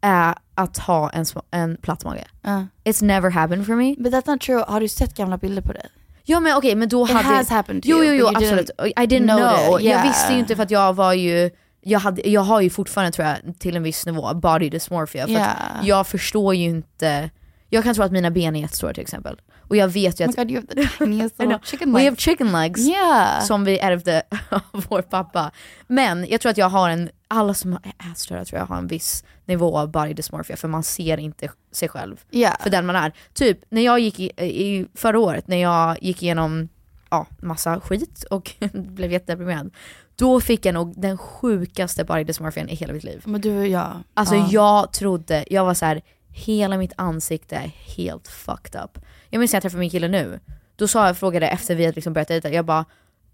är 0.00 0.34
att 0.54 0.78
ha 0.78 1.10
en, 1.10 1.24
en 1.50 1.76
platt 1.76 2.04
mage. 2.04 2.24
Ja. 2.42 2.66
It's 2.84 3.04
never 3.04 3.30
happened 3.30 3.66
for 3.66 3.74
me. 3.74 3.94
But 3.98 4.12
that's 4.12 4.30
not 4.30 4.40
true. 4.40 4.64
Har 4.68 4.80
du 4.80 4.88
sett 4.88 5.14
gamla 5.16 5.36
bilder 5.38 5.62
på 5.62 5.72
dig? 5.72 5.86
Ja 6.24 6.40
men 6.40 6.56
okej, 6.56 6.74
men 6.74 6.88
då 6.88 7.04
It 7.06 7.10
hade... 7.12 7.28
has 7.36 7.50
happened 7.50 7.82
to 7.82 7.88
jo, 7.88 7.96
you, 7.96 8.04
jo, 8.06 8.12
jo 8.14 8.26
you 8.26 8.36
absolut. 8.36 8.70
I 8.80 9.06
didn't 9.06 9.24
know. 9.36 9.38
know 9.38 9.80
it. 9.80 9.84
Jag 9.86 9.92
Yeah. 9.92 10.06
visste 10.06 10.32
ju 10.32 10.38
inte 10.38 10.56
för 10.56 10.62
att 10.62 10.70
jag 10.70 10.92
var 10.92 11.12
ju, 11.12 11.50
jag, 11.80 12.00
hade, 12.00 12.28
jag 12.30 12.40
har 12.40 12.60
ju 12.60 12.70
fortfarande 12.70 13.12
tror 13.12 13.28
jag 13.28 13.58
till 13.58 13.76
en 13.76 13.82
viss 13.82 14.06
nivå 14.06 14.34
body 14.34 14.70
dysmorphia. 14.70 15.24
För 15.26 15.32
Yeah. 15.32 15.52
jag 15.82 16.06
förstår 16.06 16.54
ju 16.54 16.64
inte, 16.64 17.30
jag 17.70 17.84
kan 17.84 17.94
tro 17.94 18.04
att 18.04 18.12
mina 18.12 18.30
ben 18.30 18.56
är 18.56 18.60
jättestora 18.60 18.92
till 18.94 19.02
exempel. 19.02 19.40
Och 19.68 19.76
jag 19.76 19.88
vet 19.88 20.20
ju 20.20 20.24
Oh 20.24 20.30
att... 20.30 20.36
my 20.36 20.44
God, 20.44 20.50
you 20.50 20.60
have 20.60 20.74
the 20.88 21.04
tiniest 21.04 21.38
little 21.40 21.58
chicken 21.64 21.92
We 21.92 21.98
have 21.98 22.10
legs. 22.10 22.22
chicken 22.22 22.52
legs 22.52 22.80
Yeah. 22.88 23.42
som 23.44 23.64
vi 23.64 23.78
ärvde 23.78 24.22
av 24.50 24.60
vår 24.88 25.02
pappa. 25.02 25.50
Men 25.86 26.26
jag 26.28 26.40
tror 26.40 26.50
att 26.50 26.58
jag 26.58 26.68
har 26.68 26.90
en, 26.90 27.10
alla 27.28 27.54
som 27.54 27.72
är 27.72 28.10
ätstörda 28.12 28.44
tror 28.44 28.58
jag 28.58 28.66
har 28.66 28.76
en 28.78 28.86
viss 28.86 29.24
nivå 29.44 29.78
av 29.78 29.90
body 29.90 30.14
dysmorphia 30.14 30.56
för 30.56 30.68
man 30.68 30.82
ser 30.82 31.18
inte 31.18 31.48
sig 31.72 31.88
själv 31.88 32.16
Yeah. 32.30 32.62
för 32.62 32.70
den 32.70 32.86
man 32.86 32.96
är. 32.96 33.12
Typ 33.34 33.58
när 33.68 33.82
jag 33.82 33.98
gick 34.00 34.20
i, 34.20 34.24
i 34.44 34.86
förra 34.94 35.18
året, 35.18 35.48
när 35.48 35.56
jag 35.62 36.02
gick 36.02 36.22
igenom 36.22 36.68
ja, 37.10 37.26
massa 37.42 37.80
skit 37.80 38.24
och 38.30 38.52
blev 38.72 39.12
jättedeprimerad. 39.12 39.70
Då 40.16 40.40
fick 40.40 40.66
jag 40.66 40.74
nog 40.74 41.00
den 41.00 41.18
sjukaste 41.18 42.04
body 42.04 42.24
dysmorphian 42.24 42.68
i 42.68 42.74
hela 42.74 42.92
mitt 42.92 43.04
liv. 43.04 43.22
Men 43.24 43.40
du 43.40 43.66
jag. 43.66 44.02
Alltså 44.14 44.34
Ja. 44.34 44.48
jag 44.50 44.92
trodde, 44.92 45.44
jag 45.50 45.64
var 45.64 45.74
så 45.74 45.84
här, 45.86 46.02
hela 46.36 46.78
mitt 46.78 46.92
ansikte 46.96 47.56
är 47.56 47.72
helt 47.96 48.28
fucked 48.28 48.80
up. 48.84 48.98
Jag 49.30 49.38
minns 49.38 49.52
när 49.52 49.56
jag 49.56 49.62
träffade 49.62 49.80
min 49.80 49.90
kille 49.90 50.08
nu, 50.08 50.40
då 50.76 50.88
sa 50.88 51.06
jag, 51.06 51.16
frågade 51.16 51.48
efter 51.48 51.74
vi 51.74 51.84
hade 51.84 51.94
liksom 51.94 52.12
börjat 52.12 52.28
dejta, 52.28 52.50
jag 52.50 52.64
bara 52.64 52.84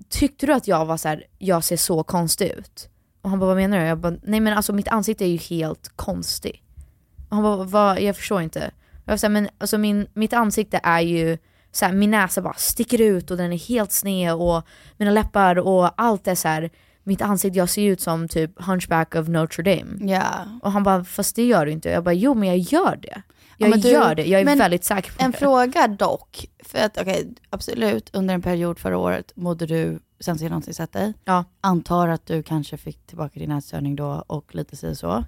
Tyckte 0.08 0.46
du 0.46 0.52
att 0.52 0.68
jag 0.68 0.84
var 0.84 0.96
så 0.96 1.08
här, 1.08 1.24
jag 1.38 1.64
ser 1.64 1.76
så 1.76 2.02
konstig 2.02 2.50
ut? 2.50 2.88
Och 3.22 3.30
han 3.30 3.38
bara, 3.38 3.46
vad 3.46 3.56
menar 3.56 3.78
du? 3.78 3.84
Jag 3.84 3.98
bara, 3.98 4.16
nej 4.22 4.40
men 4.40 4.52
alltså 4.52 4.72
mitt 4.72 4.88
ansikte 4.88 5.24
är 5.24 5.28
ju 5.28 5.36
helt 5.36 5.92
konstig. 5.96 6.62
Och 7.28 7.36
han 7.36 7.42
bara, 7.42 7.64
vad, 7.64 8.00
jag 8.00 8.16
förstår 8.16 8.42
inte. 8.42 8.70
Jag 9.04 9.22
var 9.22 9.28
men 9.28 9.48
alltså 9.58 9.78
min, 9.78 10.06
mitt 10.14 10.32
ansikte 10.32 10.80
är 10.82 11.00
ju, 11.00 11.38
så 11.72 11.84
här, 11.84 11.92
min 11.92 12.10
näsa 12.10 12.42
bara 12.42 12.54
sticker 12.54 13.00
ut 13.00 13.30
och 13.30 13.36
den 13.36 13.52
är 13.52 13.58
helt 13.58 13.92
sned 13.92 14.34
och 14.34 14.62
mina 14.96 15.10
läppar 15.10 15.58
och 15.58 16.00
allt 16.00 16.28
är 16.28 16.34
så 16.34 16.48
här 16.48 16.70
mitt 17.04 17.22
ansikte, 17.22 17.58
jag 17.58 17.68
ser 17.68 17.82
ut 17.82 18.00
som 18.00 18.28
typ 18.28 18.62
Hunchback 18.62 19.14
of 19.14 19.28
Notre 19.28 19.62
Dame. 19.76 20.12
Ja. 20.12 20.24
Och 20.62 20.72
han 20.72 20.82
bara, 20.82 21.04
fast 21.04 21.36
det 21.36 21.44
gör 21.46 21.66
du 21.66 21.72
inte. 21.72 21.88
Jag 21.88 22.04
bara, 22.04 22.12
jo 22.14 22.34
men 22.34 22.48
jag 22.48 22.58
gör 22.58 22.96
det. 23.02 23.22
Ja, 23.56 23.66
Jag 23.66 23.70
men 23.70 23.80
du- 23.80 23.88
gör 23.88 24.14
det, 24.14 24.24
jag 24.26 24.40
är 24.40 24.56
väldigt 24.56 24.84
säker 24.84 25.12
på 25.12 25.24
En 25.24 25.30
det. 25.30 25.36
fråga 25.38 25.88
dock. 25.88 26.46
För 26.64 26.78
att 26.78 26.98
okej, 27.00 27.34
absolut, 27.50 28.10
under 28.12 28.34
en 28.34 28.42
period 28.42 28.78
förra 28.78 28.98
året 28.98 29.32
mådde 29.36 29.66
du 29.66 29.98
någonsin 30.26 30.74
sett 30.74 30.92
dig. 30.92 31.14
Ja. 31.24 31.44
Antar 31.60 32.08
att 32.08 32.26
du 32.26 32.42
kanske 32.42 32.76
fick 32.76 33.06
tillbaka 33.06 33.40
din 33.40 33.50
ätstörning 33.50 33.96
då 33.96 34.24
och 34.26 34.54
lite 34.54 34.76
si 34.76 34.96
så. 34.96 35.24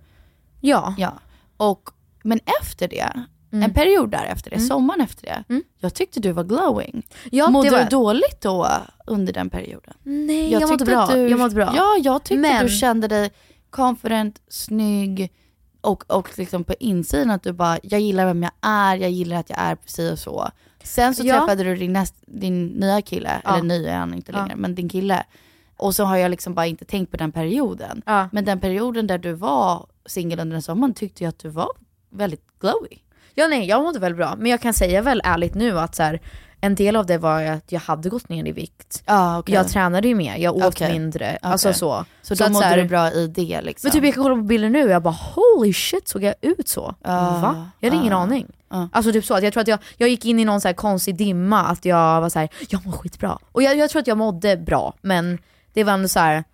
Ja. 0.60 0.94
ja. 0.98 1.12
Och, 1.56 1.90
men 2.22 2.40
efter 2.60 2.88
det, 2.88 3.10
Mm. 3.54 3.62
en 3.70 3.74
period 3.74 4.10
där 4.10 4.24
efter 4.24 4.50
det, 4.50 4.56
Mm. 4.56 4.68
sommaren 4.68 5.00
efter 5.00 5.22
det. 5.48 5.60
Jag 5.80 5.94
tyckte 5.94 6.20
du 6.20 6.32
var 6.32 6.44
glowing. 6.44 7.06
Ja, 7.30 7.50
mådde 7.50 7.70
var- 7.70 7.78
du 7.82 7.88
dåligt 7.88 8.40
då 8.40 8.68
under 9.06 9.32
den 9.32 9.50
perioden? 9.50 9.94
Nej, 10.02 10.52
jag, 10.52 10.60
mådde 10.62 10.72
tyckte 10.78 10.84
bra. 10.84 11.06
Du, 11.06 11.28
jag 11.28 11.38
mådde 11.38 11.54
bra. 11.54 11.72
Ja, 11.76 11.96
jag 12.02 12.24
tyckte 12.24 12.40
Men- 12.40 12.66
du 12.66 12.72
kände 12.72 13.08
dig 13.08 13.30
confident, 13.70 14.40
snygg 14.48 15.32
och, 15.80 16.04
och 16.12 16.38
liksom 16.38 16.64
på 16.64 16.74
insidan 16.80 17.30
att 17.30 17.42
du 17.42 17.52
bara, 17.52 17.78
jag 17.82 18.00
gillar 18.00 18.26
vem 18.26 18.42
jag 18.42 18.52
är, 18.60 18.96
jag 18.96 19.10
gillar 19.10 19.36
att 19.36 19.50
jag 19.50 19.58
är 19.58 19.74
precis 19.74 20.10
och 20.12 20.18
så. 20.18 20.48
Sen 20.82 21.14
så 21.14 21.22
Ja. 21.26 21.38
träffade 21.38 21.64
du 21.64 21.76
din, 21.76 21.92
näst, 21.92 22.14
din 22.26 22.66
nya 22.66 23.02
kille, 23.02 23.40
Ja. 23.44 23.52
eller 23.54 23.62
ny 23.68 23.86
är 23.86 23.96
han 23.96 24.14
inte 24.14 24.32
Ja. 24.32 24.38
längre, 24.38 24.56
men 24.56 24.74
din 24.74 24.88
kille. 24.88 25.24
Och 25.76 25.94
så 25.94 26.04
har 26.04 26.16
jag 26.16 26.30
liksom 26.30 26.54
bara 26.54 26.66
inte 26.66 26.84
tänkt 26.84 27.10
på 27.10 27.16
den 27.16 27.32
perioden. 27.32 28.02
Ja. 28.06 28.28
Men 28.32 28.44
den 28.44 28.60
perioden 28.60 29.06
där 29.06 29.18
du 29.18 29.32
var 29.32 29.86
singel 30.06 30.40
under 30.40 30.52
den 30.54 30.62
sommaren 30.62 30.94
tyckte 30.94 31.24
jag 31.24 31.28
att 31.28 31.38
du 31.38 31.48
var 31.48 31.68
väldigt 32.10 32.42
glowy. 32.60 32.98
Ja 33.34 33.46
nej, 33.46 33.66
jag 33.68 33.82
mådde 33.82 33.98
väl 33.98 34.14
bra. 34.14 34.34
Men 34.38 34.50
jag 34.50 34.60
kan 34.60 34.74
säga 34.74 35.02
väl 35.02 35.20
ärligt 35.24 35.54
nu 35.54 35.78
att 35.78 35.94
så 35.94 36.02
här, 36.02 36.20
en 36.60 36.74
del 36.74 36.96
av 36.96 37.06
det 37.06 37.18
var 37.18 37.40
ju 37.40 37.46
att 37.48 37.72
jag 37.72 37.80
hade 37.80 38.08
gått 38.08 38.28
ner 38.28 38.46
i 38.48 38.52
vikt. 38.52 39.02
Ja, 39.06 39.38
okej. 39.38 39.54
Jag 39.54 39.68
tränade 39.68 40.08
ju 40.08 40.14
mer, 40.14 40.36
jag 40.36 40.56
åt 40.56 40.64
Okej. 40.64 40.92
mindre. 40.92 41.24
Okej. 41.26 41.38
Alltså 41.42 41.72
så. 41.72 42.04
Så 42.22 42.34
då 42.34 42.44
att 42.44 42.52
mådde 42.52 42.66
här- 42.66 42.76
du 42.76 42.84
bra 42.84 43.12
i 43.12 43.26
det 43.26 43.60
liksom? 43.62 43.88
Men 43.88 43.92
typ 43.92 44.04
jag 44.04 44.14
kan 44.14 44.22
kolla 44.22 44.34
på 44.36 44.42
bilder 44.42 44.70
nu 44.70 44.84
och 44.84 44.90
jag 44.90 45.02
bara 45.02 45.14
holy 45.34 45.72
shit 45.72 46.08
såg 46.08 46.22
jag 46.22 46.34
ut 46.40 46.68
så? 46.68 46.94
Ja, 47.02 47.10
Va? 47.42 47.70
Jag 47.80 47.90
hade 47.90 48.00
ingen 48.00 48.12
ja, 48.12 48.18
aning. 48.18 48.46
Alltså 48.92 49.12
typ 49.12 49.24
så 49.24 49.34
att 49.34 49.42
jag 49.42 49.52
tror 49.52 49.60
att 49.60 49.68
jag, 49.68 49.78
jag 49.96 50.08
gick 50.08 50.24
in 50.24 50.38
i 50.38 50.44
någon 50.44 50.60
så 50.60 50.68
här 50.68 50.72
konstig 50.72 51.16
dimma 51.16 51.60
att 51.64 51.84
jag 51.84 52.20
var 52.20 52.28
så 52.28 52.38
här, 52.38 52.48
jag 52.68 52.86
mår 52.86 52.92
skitbra. 52.92 53.38
Och 53.52 53.62
jag, 53.62 53.76
jag 53.76 53.90
tror 53.90 54.00
att 54.00 54.06
jag 54.06 54.18
mådde 54.18 54.56
bra 54.56 54.94
men 55.02 55.38
det 55.72 55.84
var 55.84 55.92
ändå 55.92 56.08
så 56.08 56.18
här. 56.20 56.44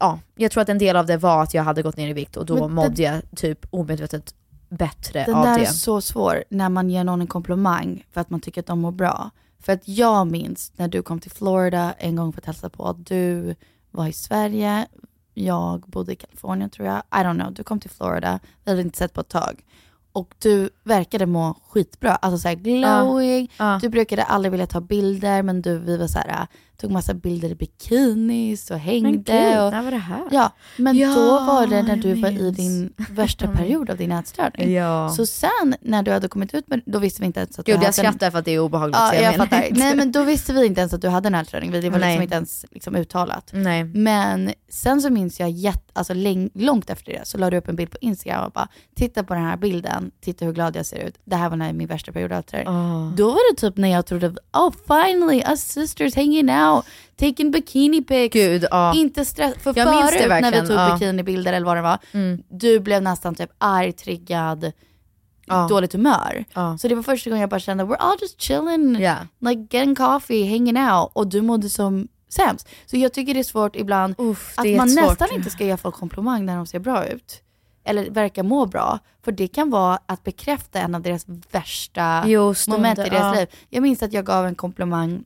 ja 0.00 0.18
jag 0.36 0.50
tror 0.50 0.62
att 0.62 0.68
en 0.68 0.78
del 0.78 0.96
av 0.96 1.06
det 1.06 1.16
var 1.16 1.42
att 1.42 1.54
jag 1.54 1.62
hade 1.62 1.82
gått 1.82 1.96
ner 1.96 2.08
i 2.08 2.12
vikt 2.12 2.36
och 2.36 2.46
då 2.46 2.54
Men 2.54 2.62
det- 2.62 2.68
mådde 2.74 3.02
jag 3.02 3.22
typ 3.36 3.66
omedvetet 3.70 4.34
bättre 4.76 5.24
Den 5.24 5.34
av 5.34 5.44
där 5.44 5.58
det. 5.58 5.64
är 5.64 5.72
så 5.72 6.00
svår 6.00 6.44
när 6.48 6.68
man 6.68 6.90
ger 6.90 7.04
någon 7.04 7.20
en 7.20 7.26
komplimang 7.26 8.06
för 8.12 8.20
att 8.20 8.30
man 8.30 8.40
tycker 8.40 8.60
att 8.60 8.66
de 8.66 8.78
mår 8.80 8.92
bra. 8.92 9.30
För 9.60 9.72
att 9.72 9.88
jag 9.88 10.26
minns 10.26 10.72
när 10.76 10.88
du 10.88 11.02
kom 11.02 11.20
till 11.20 11.30
Florida 11.30 11.92
en 11.98 12.16
gång 12.16 12.32
för 12.32 12.40
att 12.40 12.46
hälsa 12.46 12.68
på. 12.70 12.92
Du 12.98 13.54
var 13.90 14.06
i 14.06 14.12
Sverige, 14.12 14.86
jag 15.34 15.80
bodde 15.80 16.12
i 16.12 16.16
Kalifornien 16.16 16.70
tror 16.70 16.88
jag. 16.88 16.96
I 16.96 17.24
don't 17.24 17.40
know, 17.40 17.52
du 17.52 17.62
kom 17.64 17.80
till 17.80 17.90
Florida, 17.90 18.40
vi 18.64 18.70
hade 18.70 18.82
inte 18.82 18.98
sett 18.98 19.12
på 19.12 19.20
ett 19.20 19.28
tag. 19.28 19.64
Och 20.12 20.34
du 20.38 20.70
verkade 20.84 21.26
må 21.26 21.54
skitbra, 21.68 22.16
alltså 22.16 22.38
såhär 22.38 22.54
glowing. 22.54 23.52
Ja. 23.58 23.78
Du 23.82 23.88
brukade 23.88 24.22
aldrig 24.24 24.50
vilja 24.52 24.66
ta 24.66 24.80
bilder 24.80 25.42
men 25.42 25.62
du, 25.62 25.78
vi 25.78 25.96
var 25.96 26.06
såhär, 26.06 26.46
tog 26.76 26.90
massa 26.90 27.14
bilder 27.14 27.48
i 27.48 27.54
bikinis 27.54 28.70
och 28.70 28.78
hängde. 28.78 29.32
Men 29.32 29.52
gud, 29.52 29.60
och, 29.60 29.72
när 29.72 29.82
var 29.82 29.90
det 29.90 29.96
här? 29.96 30.22
Ja, 30.30 30.52
men 30.76 30.96
Ja, 30.96 31.14
då 31.14 31.30
var 31.30 31.66
det 31.66 31.82
när 31.82 31.88
jag 31.88 32.00
du 32.00 32.14
var 32.14 32.30
i 32.30 32.50
din 32.50 32.92
värsta 32.96 33.48
period 33.56 33.90
av 33.90 33.96
din 33.96 34.12
ätstörning. 34.12 34.72
Ja. 34.72 35.08
Så 35.16 35.26
sen 35.26 35.74
när 35.80 36.02
du 36.02 36.10
hade 36.10 36.28
kommit 36.28 36.54
ut 36.54 36.68
med 36.68 36.82
då 36.86 36.98
visste 36.98 37.20
vi 37.20 37.26
inte 37.26 37.40
ens 37.40 37.58
att 37.58 37.66
du 37.66 37.72
Gud 37.72 37.76
hade 37.76 37.86
jag 37.86 37.94
skrattar 37.94 38.30
för 38.30 38.38
att 38.38 38.44
det 38.44 38.50
är 38.50 38.58
obehagligt. 38.58 38.96
Ja, 38.98 39.14
jag, 39.14 39.32
menar 39.32 39.46
fattar. 39.46 39.68
Nej 39.70 39.96
men 39.96 40.12
då 40.12 40.22
visste 40.22 40.52
vi 40.52 40.66
inte 40.66 40.80
ens 40.80 40.94
att 40.94 41.02
du 41.02 41.08
hade 41.08 41.26
en 41.26 41.34
ätstörning. 41.34 41.70
Det 41.70 41.90
var 41.90 41.98
Nej. 41.98 42.08
liksom 42.08 42.22
inte 42.22 42.34
ens 42.34 42.66
liksom 42.70 42.96
uttalat. 42.96 43.50
Nej. 43.52 43.84
Men 43.84 44.52
sen 44.68 45.00
så 45.00 45.10
minns 45.10 45.40
jag 45.40 45.50
jätte, 45.50 45.80
alltså 45.92 46.14
läng, 46.14 46.50
långt 46.54 46.90
efter 46.90 47.12
det 47.12 47.20
så 47.24 47.38
la 47.38 47.50
du 47.50 47.56
upp 47.56 47.68
en 47.68 47.76
bild 47.76 47.90
på 47.90 47.98
Instagram 48.00 48.44
och 48.44 48.52
bara 48.52 48.68
titta 48.94 49.24
på 49.24 49.34
den 49.34 49.42
här 49.42 49.56
bilden, 49.56 50.10
titta 50.20 50.44
hur 50.44 50.52
glad 50.52 50.76
jag 50.76 50.86
ser 50.86 50.98
ut. 50.98 51.14
Det 51.24 51.36
här 51.36 51.48
var 51.48 51.56
när 51.56 51.72
min 51.72 51.88
värsta 51.88 52.12
period 52.12 52.32
av 52.32 52.38
ätstörning. 52.38 52.68
Ah. 52.68 53.12
Då 53.16 53.30
var 53.30 53.52
det 53.52 53.60
typ 53.60 53.76
när 53.76 53.88
jag 53.88 54.06
trodde, 54.06 54.34
oh 54.52 54.72
finally 54.86 55.42
us 55.48 55.60
sisters 55.60 56.16
hanging 56.16 56.50
out, 56.50 56.63
taking 57.16 57.50
bikini 57.50 58.02
pics. 58.02 58.32
Gud, 58.32 58.64
ja. 58.70 58.94
Inte 58.94 59.24
stress, 59.24 59.54
för 59.60 59.72
Jag 59.76 60.10
förut 60.12 60.28
när 60.28 60.52
vi 60.62 60.68
tog 60.68 60.76
ja. 60.76 60.94
bikinibilder 60.94 61.52
eller 61.52 61.66
vad 61.66 61.76
det 61.76 61.82
var, 61.82 61.98
Mm. 62.12 62.42
du 62.48 62.80
blev 62.80 63.02
nästan 63.02 63.34
typ 63.34 63.50
arg, 63.58 63.92
triggad, 63.92 64.72
Ja. 65.46 65.66
dåligt 65.68 65.92
humör. 65.92 66.44
Ja. 66.54 66.78
Så 66.78 66.88
det 66.88 66.94
var 66.94 67.02
första 67.02 67.30
gången 67.30 67.40
jag 67.40 67.50
bara 67.50 67.60
kände, 67.60 67.84
we're 67.84 67.96
all 67.96 68.16
just 68.20 68.40
chilling, 68.40 69.00
Ja. 69.00 69.16
like 69.40 69.76
getting 69.76 69.94
coffee, 69.94 70.50
hanging 70.50 70.76
out. 70.78 71.10
Och 71.12 71.26
du 71.26 71.42
mådde 71.42 71.70
som 71.70 72.08
sämst. 72.28 72.68
Så 72.86 72.96
jag 72.96 73.12
tycker 73.12 73.34
det 73.34 73.40
är 73.40 73.44
svårt 73.44 73.76
ibland 73.76 74.14
Uff, 74.18 74.54
att 74.58 74.66
man 74.76 74.94
nästan 74.94 75.28
inte 75.32 75.50
ska 75.50 75.64
ge 75.64 75.76
folk 75.76 75.94
komplimang 75.94 76.44
när 76.46 76.56
de 76.56 76.66
ser 76.66 76.78
bra 76.78 77.06
ut. 77.06 77.40
Eller 77.84 78.10
verkar 78.10 78.42
må 78.42 78.66
bra. 78.66 78.98
För 79.24 79.32
det 79.32 79.48
kan 79.48 79.70
vara 79.70 79.98
att 80.06 80.24
bekräfta 80.24 80.78
en 80.78 80.94
av 80.94 81.02
deras 81.02 81.26
värsta 81.50 82.22
stunder, 82.22 82.68
moment 82.68 82.98
i 82.98 83.02
deras 83.02 83.34
ja. 83.34 83.40
liv. 83.40 83.48
Jag 83.70 83.82
minns 83.82 84.02
att 84.02 84.12
jag 84.12 84.24
gav 84.26 84.46
en 84.46 84.54
komplimang 84.54 85.24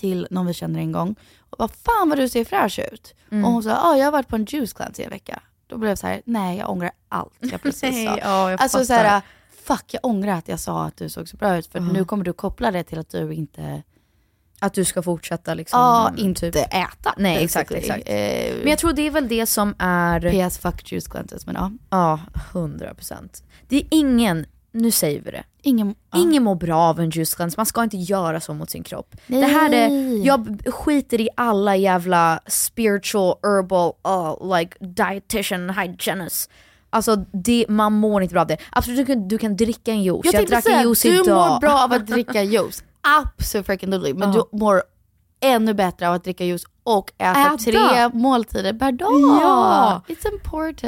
till 0.00 0.26
någon 0.30 0.46
vi 0.46 0.54
känner 0.54 0.80
en 0.80 0.92
gång. 0.92 1.14
Och 1.50 1.58
bara, 1.58 1.68
fan 1.68 2.08
vad 2.08 2.18
du 2.18 2.28
ser 2.28 2.44
fräsch 2.44 2.78
ut. 2.92 3.14
Mm. 3.30 3.44
Och 3.44 3.50
hon 3.52 3.62
sa, 3.62 3.76
ah, 3.76 3.96
jag 3.96 4.04
har 4.04 4.12
varit 4.12 4.28
på 4.28 4.36
en 4.36 4.44
juice 4.44 4.72
cleanse 4.72 5.02
i 5.02 5.04
en 5.04 5.10
vecka. 5.10 5.42
Då 5.66 5.78
blev 5.78 5.88
jag 5.90 5.98
så 5.98 6.06
här, 6.06 6.22
nej 6.24 6.58
jag 6.58 6.70
ångrar 6.70 6.90
allt 7.08 7.32
jag 7.40 7.62
precis 7.62 7.82
Nej, 7.82 8.06
sa. 8.06 8.18
ja, 8.18 8.50
jag 8.50 8.62
alltså 8.62 8.78
så 8.78 8.84
fattar. 8.86 9.04
här, 9.04 9.22
fuck 9.64 9.84
jag 9.94 10.04
ångrar 10.04 10.32
att 10.34 10.48
jag 10.48 10.60
sa 10.60 10.84
att 10.84 10.96
du 10.96 11.08
såg 11.08 11.28
så 11.28 11.36
bra 11.36 11.56
ut. 11.56 11.66
För 11.66 11.80
nu 11.80 12.04
kommer 12.04 12.24
du 12.24 12.32
koppla 12.32 12.70
det 12.70 12.82
till 12.82 12.98
att 12.98 13.08
du 13.10 13.32
inte, 13.32 13.82
Att 14.60 14.74
du 14.74 14.84
ska 14.84 15.02
fortsätta 15.02 15.54
liksom. 15.54 15.80
ja, 15.80 16.12
inte 16.16 16.50
typ. 16.52 16.56
äta. 16.74 17.14
Nej 17.16 17.44
exakt, 17.44 17.70
exakt. 17.70 18.02
Eh, 18.08 18.54
Men 18.58 18.68
jag 18.68 18.78
tror 18.78 18.92
det 18.92 19.06
är 19.06 19.10
väl 19.10 19.28
det 19.28 19.46
som 19.46 19.74
är, 19.78 20.48
PS 20.48 20.58
fuck 20.58 20.92
juice 20.92 21.08
cleanses, 21.08 21.46
men 21.46 21.54
ja. 21.54 21.70
ja, 21.90 22.20
100%. 22.52 23.42
Det 23.68 23.76
är 23.76 23.86
ingen, 23.90 24.46
nu 24.72 24.90
säger 24.90 25.20
vi 25.20 25.30
det. 25.30 25.44
Ingen, 25.62 25.94
Ingen 26.16 26.42
mår 26.42 26.54
bra 26.54 26.78
av 26.78 27.00
en 27.00 27.10
juice 27.10 27.34
cleanse, 27.34 27.54
man 27.56 27.66
ska 27.66 27.82
inte 27.82 27.96
göra 27.96 28.40
så 28.40 28.54
mot 28.54 28.70
sin 28.70 28.82
kropp. 28.82 29.16
Nej. 29.26 29.40
Det 29.40 29.46
här 29.46 29.72
är, 29.74 30.16
jag 30.26 30.60
skiter 30.66 31.20
i 31.20 31.28
alla 31.36 31.76
jävla 31.76 32.40
spiritual, 32.46 33.34
herbal, 33.42 33.92
uh, 34.08 34.56
like 34.58 34.76
dietitian, 34.80 35.70
hygienist. 35.70 36.50
Alltså 36.90 37.16
det, 37.32 37.66
man 37.68 37.92
mår 37.92 38.22
inte 38.22 38.32
bra 38.32 38.40
av 38.40 38.46
det. 38.46 38.56
Absolut 38.72 38.98
du 38.98 39.04
kan, 39.14 39.28
du 39.28 39.38
kan 39.38 39.56
dricka 39.56 39.90
en 39.92 40.02
juice, 40.02 40.20
Jag 40.24 40.34
jag, 40.34 40.46
drack 40.48 40.66
en 40.66 40.82
juice 40.82 41.02
du 41.02 41.20
idag. 41.20 41.52
mår 41.52 41.60
bra 41.60 41.84
av 41.84 41.92
att 41.92 42.06
dricka 42.06 42.42
juice. 42.42 42.82
Absolutely. 43.38 44.14
Men 44.14 44.32
Ja. 44.32 44.46
du 44.52 44.58
mår 44.58 44.82
ännu 45.40 45.74
bättre 45.74 46.08
av 46.08 46.14
att 46.14 46.24
dricka 46.24 46.44
juice 46.44 46.64
och 46.82 47.12
äta, 47.18 47.40
Äta. 47.40 47.56
tre 47.56 48.08
måltider 48.18 48.72
per 48.72 48.92
dag. 48.92 49.20
Ja. 49.42 50.02
It's 50.08 50.32
important. 50.32 50.80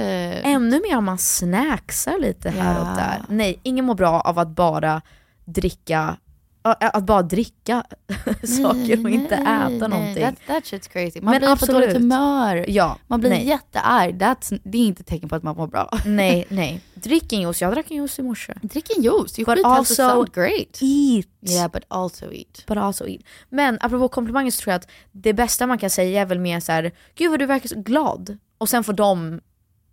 Ännu 0.45 0.81
mer 0.89 0.97
om 0.99 1.05
man 1.05 1.19
snacksar 1.19 2.19
lite 2.19 2.51
här 2.51 2.75
Ja. 2.75 2.81
och 2.81 2.97
där. 2.97 3.23
Nej, 3.29 3.61
ingen 3.63 3.85
mår 3.85 3.95
bra 3.95 4.21
av 4.21 4.39
att 4.39 4.49
bara 4.49 5.03
dricka, 5.45 6.17
att 6.63 7.05
bara 7.05 7.23
dricka 7.23 7.85
saker 8.61 9.05
och 9.05 9.11
inte 9.11 9.35
äta 9.35 9.89
någonting. 9.89 10.23
That, 10.23 10.35
that 10.47 10.65
shit's 10.65 10.89
crazy. 10.89 11.21
Man 11.21 11.31
Men 11.31 11.41
blir 11.41 11.49
på 11.49 11.53
absolut. 11.53 11.83
dåligt 11.83 11.97
humör. 11.97 12.65
Ja, 12.69 12.99
Man 13.07 13.21
blir 13.21 13.31
nej. 13.31 13.47
jättearg. 13.47 14.15
That's, 14.15 14.61
det 14.65 14.79
är 14.79 14.87
inte 14.87 15.03
tecken 15.03 15.29
på 15.29 15.35
att 15.35 15.43
man 15.43 15.57
mår 15.57 15.67
bra. 15.67 15.91
Nej, 16.07 16.47
nej. 16.49 16.81
Drick 16.95 17.33
en 17.33 17.41
juice, 17.41 17.61
jag 17.63 17.73
drack 17.73 17.91
en 17.91 17.97
juice 17.97 18.19
i 18.19 18.23
morse. 18.23 18.53
Drick 18.63 18.97
en 18.97 19.03
juice, 19.03 19.39
är 19.39 19.45
But 19.45 19.65
also 19.65 20.25
Great. 20.25 20.83
Eat. 20.83 21.27
Yeah 21.51 21.71
but 21.73 21.85
also 21.89 22.33
eat. 22.33 22.65
But 22.67 22.77
also 22.77 23.07
eat. 23.09 23.21
Men 23.49 23.79
apropå 23.81 24.09
komplimanger 24.09 24.51
så 24.51 24.63
tror 24.63 24.73
jag 24.73 24.79
att 24.79 24.89
det 25.13 25.33
bästa 25.33 25.67
man 25.67 25.79
kan 25.79 25.91
säga 25.91 26.21
är 26.21 26.27
väl 26.27 26.39
mer 26.39 26.61
så 26.61 26.73
här: 26.73 26.93
gud 27.15 27.31
vad 27.31 27.39
du 27.39 27.47
verkar 27.47 27.69
så 27.69 27.81
glad. 27.81 28.39
Och 28.59 28.69
sen 28.69 28.85
får 28.85 28.93
de 28.93 29.41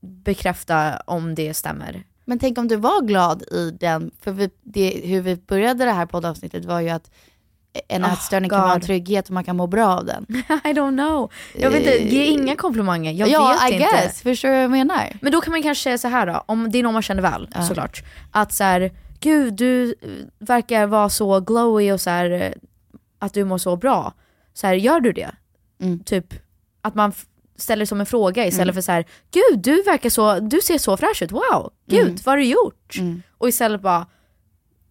bekräfta 0.01 1.01
om 1.05 1.35
det 1.35 1.53
stämmer. 1.53 2.03
Men 2.29 2.39
tänk 2.39 2.57
om 2.57 2.67
du 2.67 2.75
var 2.75 3.01
glad 3.01 3.41
i 3.41 3.71
den, 3.79 4.11
för 4.21 4.31
vi, 4.31 4.49
det, 4.63 5.01
hur 5.03 5.21
vi 5.21 5.35
började 5.35 5.85
det 5.85 5.91
här 5.91 6.05
poddavsnittet 6.05 6.65
var 6.65 6.79
ju 6.79 6.89
att 6.89 7.11
en 7.87 8.05
Oh, 8.05 8.13
ätstörning 8.13 8.49
kan 8.49 8.61
vara 8.61 8.73
en 8.73 8.81
trygghet 8.81 9.25
och 9.27 9.31
man 9.33 9.43
kan 9.43 9.57
må 9.57 9.67
bra 9.67 9.87
av 9.87 10.05
den. 10.05 10.25
I 10.63 10.73
don't 10.73 10.97
know. 10.97 11.31
Jag 11.55 11.69
vet 11.71 11.79
inte, 11.79 12.15
ge 12.15 12.25
inga 12.25 12.55
komplimanger. 12.55 13.11
Jag 13.11 13.29
ja, 13.29 13.47
vet 13.47 13.71
I 13.71 13.73
inte. 13.73 13.85
guess. 13.85 14.21
Förstår 14.21 14.49
du 14.49 14.53
vad 14.53 14.63
jag 14.63 14.71
menar? 14.71 15.17
Men 15.21 15.31
då 15.31 15.41
kan 15.41 15.51
man 15.51 15.63
kanske 15.63 15.83
säga 15.83 15.97
så 15.97 16.07
här 16.07 16.25
då, 16.27 16.43
om 16.45 16.71
det 16.71 16.77
är 16.79 16.83
någon 16.83 16.93
man 16.93 17.01
känner 17.01 17.21
väl 17.21 17.47
Ja. 17.55 17.61
såklart. 17.61 18.03
Att 18.31 18.53
så 18.53 18.63
här, 18.63 18.91
gud 19.19 19.53
du 19.53 19.95
eh, 20.01 20.09
verkar 20.39 20.85
vara 20.87 21.09
så 21.09 21.39
glowy 21.39 21.91
och 21.91 22.01
så 22.01 22.09
här, 22.09 22.31
eh, 22.31 22.51
att 23.19 23.33
du 23.33 23.45
mår 23.45 23.57
så 23.57 23.75
bra. 23.75 24.13
Så 24.53 24.67
här, 24.67 24.73
gör 24.73 24.99
du 24.99 25.11
det? 25.11 25.31
Mm. 25.81 25.99
Typ 26.03 26.33
att 26.81 26.95
man 26.95 27.13
ställer 27.59 27.85
som 27.85 27.99
en 27.99 28.05
fråga 28.05 28.45
istället 28.47 28.65
Mm. 28.65 28.73
för 28.75 28.81
så 28.81 28.91
här, 28.91 29.05
gud 29.31 29.59
du 29.59 29.83
verkar 29.83 30.09
så, 30.09 30.39
du 30.39 30.61
ser 30.61 30.77
så 30.77 30.97
fräsch 30.97 31.21
ut, 31.21 31.31
wow, 31.31 31.71
gud 31.87 32.01
Mm. 32.01 32.15
vad 32.25 32.31
har 32.31 32.37
du 32.37 32.43
gjort? 32.45 32.95
Mm. 32.99 33.21
Och 33.37 33.49
istället 33.49 33.81
bara, 33.81 34.05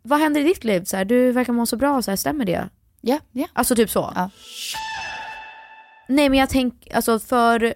vad 0.02 0.20
händer 0.20 0.40
i 0.40 0.44
ditt 0.44 0.64
liv? 0.64 0.84
Så 0.84 0.96
här, 0.96 1.04
du 1.04 1.32
verkar 1.32 1.52
må 1.52 1.66
så 1.66 1.76
bra, 1.76 2.02
så 2.02 2.10
här, 2.10 2.16
stämmer 2.16 2.44
det? 2.44 2.68
Ja, 3.00 3.18
ja. 3.32 3.46
Alltså 3.52 3.74
typ 3.76 3.90
så. 3.90 4.12
Ja. 4.16 4.30
Nej 6.08 6.28
men 6.28 6.38
jag 6.38 6.48
tänker, 6.48 6.96
alltså 6.96 7.18
för 7.18 7.74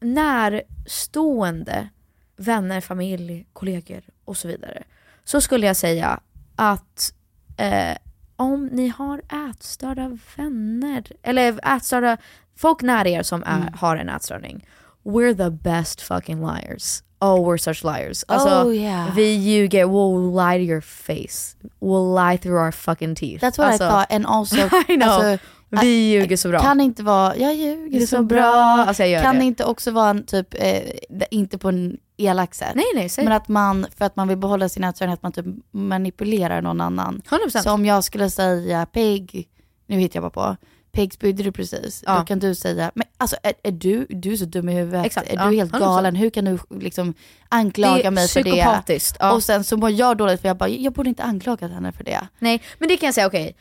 närstående 0.00 1.88
vänner, 2.36 2.80
familj, 2.80 3.46
kollegor 3.52 4.02
och 4.24 4.36
så 4.36 4.48
vidare. 4.48 4.82
Så 5.24 5.40
skulle 5.40 5.66
jag 5.66 5.76
säga 5.76 6.20
att 6.56 7.12
eh, 7.58 7.96
om 8.36 8.66
ni 8.66 8.88
har 8.88 9.22
ätstörda 9.50 10.18
vänner, 10.36 11.04
eller 11.22 11.76
ätstörda 11.76 12.16
folk 12.56 12.82
nära 12.82 13.08
er 13.08 13.22
som 13.22 13.42
är, 13.42 13.56
Mm. 13.56 13.68
har 13.74 13.96
en 13.96 14.08
ätstörning. 14.08 14.64
We're 15.04 15.34
the 15.36 15.50
best 15.50 16.00
fucking 16.00 16.40
liars. 16.46 17.02
Oh 17.20 17.48
we're 17.48 17.56
such 17.58 17.84
liars. 17.84 18.24
Alltså, 18.28 18.48
Oh, 18.68 18.74
yeah. 18.76 19.14
Vi 19.14 19.34
ljuger, 19.34 19.84
we'll 19.84 20.30
lie 20.50 20.58
to 20.66 20.70
your 20.72 20.80
face. 20.80 21.56
We'll 21.80 22.14
lie 22.30 22.38
through 22.38 22.64
our 22.64 22.70
fucking 22.72 23.14
teeth. 23.14 23.44
That's 23.44 23.58
what 23.58 23.66
alltså, 23.68 23.84
I 23.84 23.88
thought 23.88 24.12
and 24.12 24.26
also, 24.26 24.56
I 24.88 24.96
know. 24.96 25.08
alltså, 25.08 25.46
vi 25.70 26.10
ljuger 26.12 26.36
så 26.36 26.48
bra. 26.48 26.60
kan 26.60 26.80
inte 26.80 27.02
vara, 27.02 27.36
jag 27.36 27.54
ljuger 27.54 28.00
så, 28.00 28.06
så 28.06 28.22
bra. 28.22 28.40
bra. 28.40 28.84
Alltså, 28.88 29.02
kan 29.22 29.38
det. 29.38 29.44
inte 29.44 29.64
också 29.64 29.90
vara 29.90 30.10
en 30.10 30.24
typ, 30.26 30.54
eh, 30.54 30.82
inte 31.30 31.58
på 31.58 31.68
en 31.68 31.96
elak 32.16 32.54
sätt. 32.54 32.72
Nej 32.74 32.84
nej. 32.94 33.08
Men 33.18 33.32
att 33.32 33.48
man, 33.48 33.86
för 33.98 34.04
att 34.04 34.16
man 34.16 34.28
vill 34.28 34.38
behålla 34.38 34.68
sin 34.68 34.84
ätstörning, 34.84 35.14
att 35.14 35.22
man 35.22 35.32
typ 35.32 35.46
manipulerar 35.70 36.62
någon 36.62 36.80
annan. 36.80 37.22
100%. 37.50 37.62
Så 37.62 37.70
om 37.70 37.84
jag 37.86 38.04
skulle 38.04 38.30
säga 38.30 38.86
Peg, 38.86 39.48
nu 39.86 39.98
hittar 39.98 40.16
jag 40.22 40.32
bara 40.32 40.50
på, 40.50 40.56
Pigs 40.96 41.14
spydde 41.14 41.42
du 41.42 41.52
precis, 41.52 42.02
Ja. 42.06 42.18
då 42.18 42.24
kan 42.24 42.38
du 42.38 42.54
säga, 42.54 42.90
men 42.94 43.06
alltså 43.18 43.36
är, 43.42 43.52
är 43.62 43.72
du, 43.72 44.06
du 44.10 44.32
är 44.32 44.36
så 44.36 44.44
dum 44.44 44.68
i 44.68 44.72
huvudet, 44.72 45.06
Exakt, 45.06 45.30
är 45.30 45.36
ja, 45.36 45.46
du 45.50 45.56
helt 45.56 45.72
100%. 45.72 45.78
galen, 45.78 46.16
hur 46.16 46.30
kan 46.30 46.44
du 46.44 46.58
liksom 46.80 47.12
Det 47.12 47.16
anklaga 47.48 48.02
är 48.06 48.10
mig 48.10 48.28
för 48.28 48.42
det? 48.42 48.50
psykopatiskt, 48.50 49.16
ja. 49.20 49.32
Och 49.32 49.42
sen 49.42 49.64
så 49.64 49.76
mår 49.76 49.90
jag 49.90 50.16
dåligt 50.16 50.40
för 50.40 50.48
jag 50.48 50.56
bara, 50.56 50.68
jag 50.68 50.92
borde 50.92 51.08
inte 51.08 51.22
anklagat 51.22 51.70
henne 51.70 51.92
för 51.92 52.04
det. 52.04 52.28
Nej, 52.38 52.62
men 52.78 52.88
det 52.88 52.96
kan 52.96 53.06
jag 53.06 53.14
säga, 53.14 53.26
okej, 53.26 53.56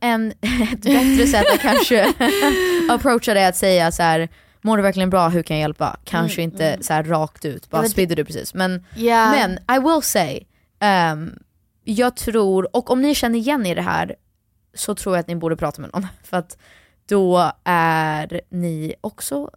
en, 0.00 0.30
ett 0.72 0.82
bättre 0.82 1.26
sätt 1.26 1.46
att 1.54 1.60
kanske 1.60 2.14
approacha 2.90 3.34
det 3.34 3.40
är 3.40 3.48
att 3.48 3.56
säga 3.56 3.92
så 3.92 4.02
här. 4.02 4.28
mår 4.62 4.76
du 4.76 4.82
verkligen 4.82 5.10
bra, 5.10 5.28
hur 5.28 5.42
kan 5.42 5.56
jag 5.56 5.60
hjälpa? 5.62 5.96
Kanske 6.04 6.42
Mm, 6.42 6.52
inte 6.52 6.68
mm. 6.68 6.82
så 6.82 6.92
här 6.92 7.02
rakt 7.04 7.44
ut, 7.44 7.70
bara 7.70 7.82
det- 7.82 7.88
spydde 7.88 8.14
du 8.14 8.24
precis. 8.24 8.54
Men, 8.54 8.84
Ja. 8.96 9.30
men 9.30 9.52
I 9.76 9.80
will 9.80 10.02
say, 10.02 10.40
ehm, 10.80 11.30
jag 11.84 12.16
tror, 12.16 12.76
och 12.76 12.90
om 12.90 13.02
ni 13.02 13.14
känner 13.14 13.38
igen 13.38 13.66
i 13.66 13.74
det 13.74 13.82
här 13.82 14.14
så 14.78 14.94
tror 14.94 15.16
jag 15.16 15.20
att 15.20 15.28
ni 15.28 15.36
borde 15.36 15.56
prata 15.56 15.80
med 15.80 15.90
någon. 15.92 16.06
För 16.22 16.36
att 16.36 16.58
då 17.06 17.52
är 17.64 18.40
ni 18.48 18.94
också 19.00 19.50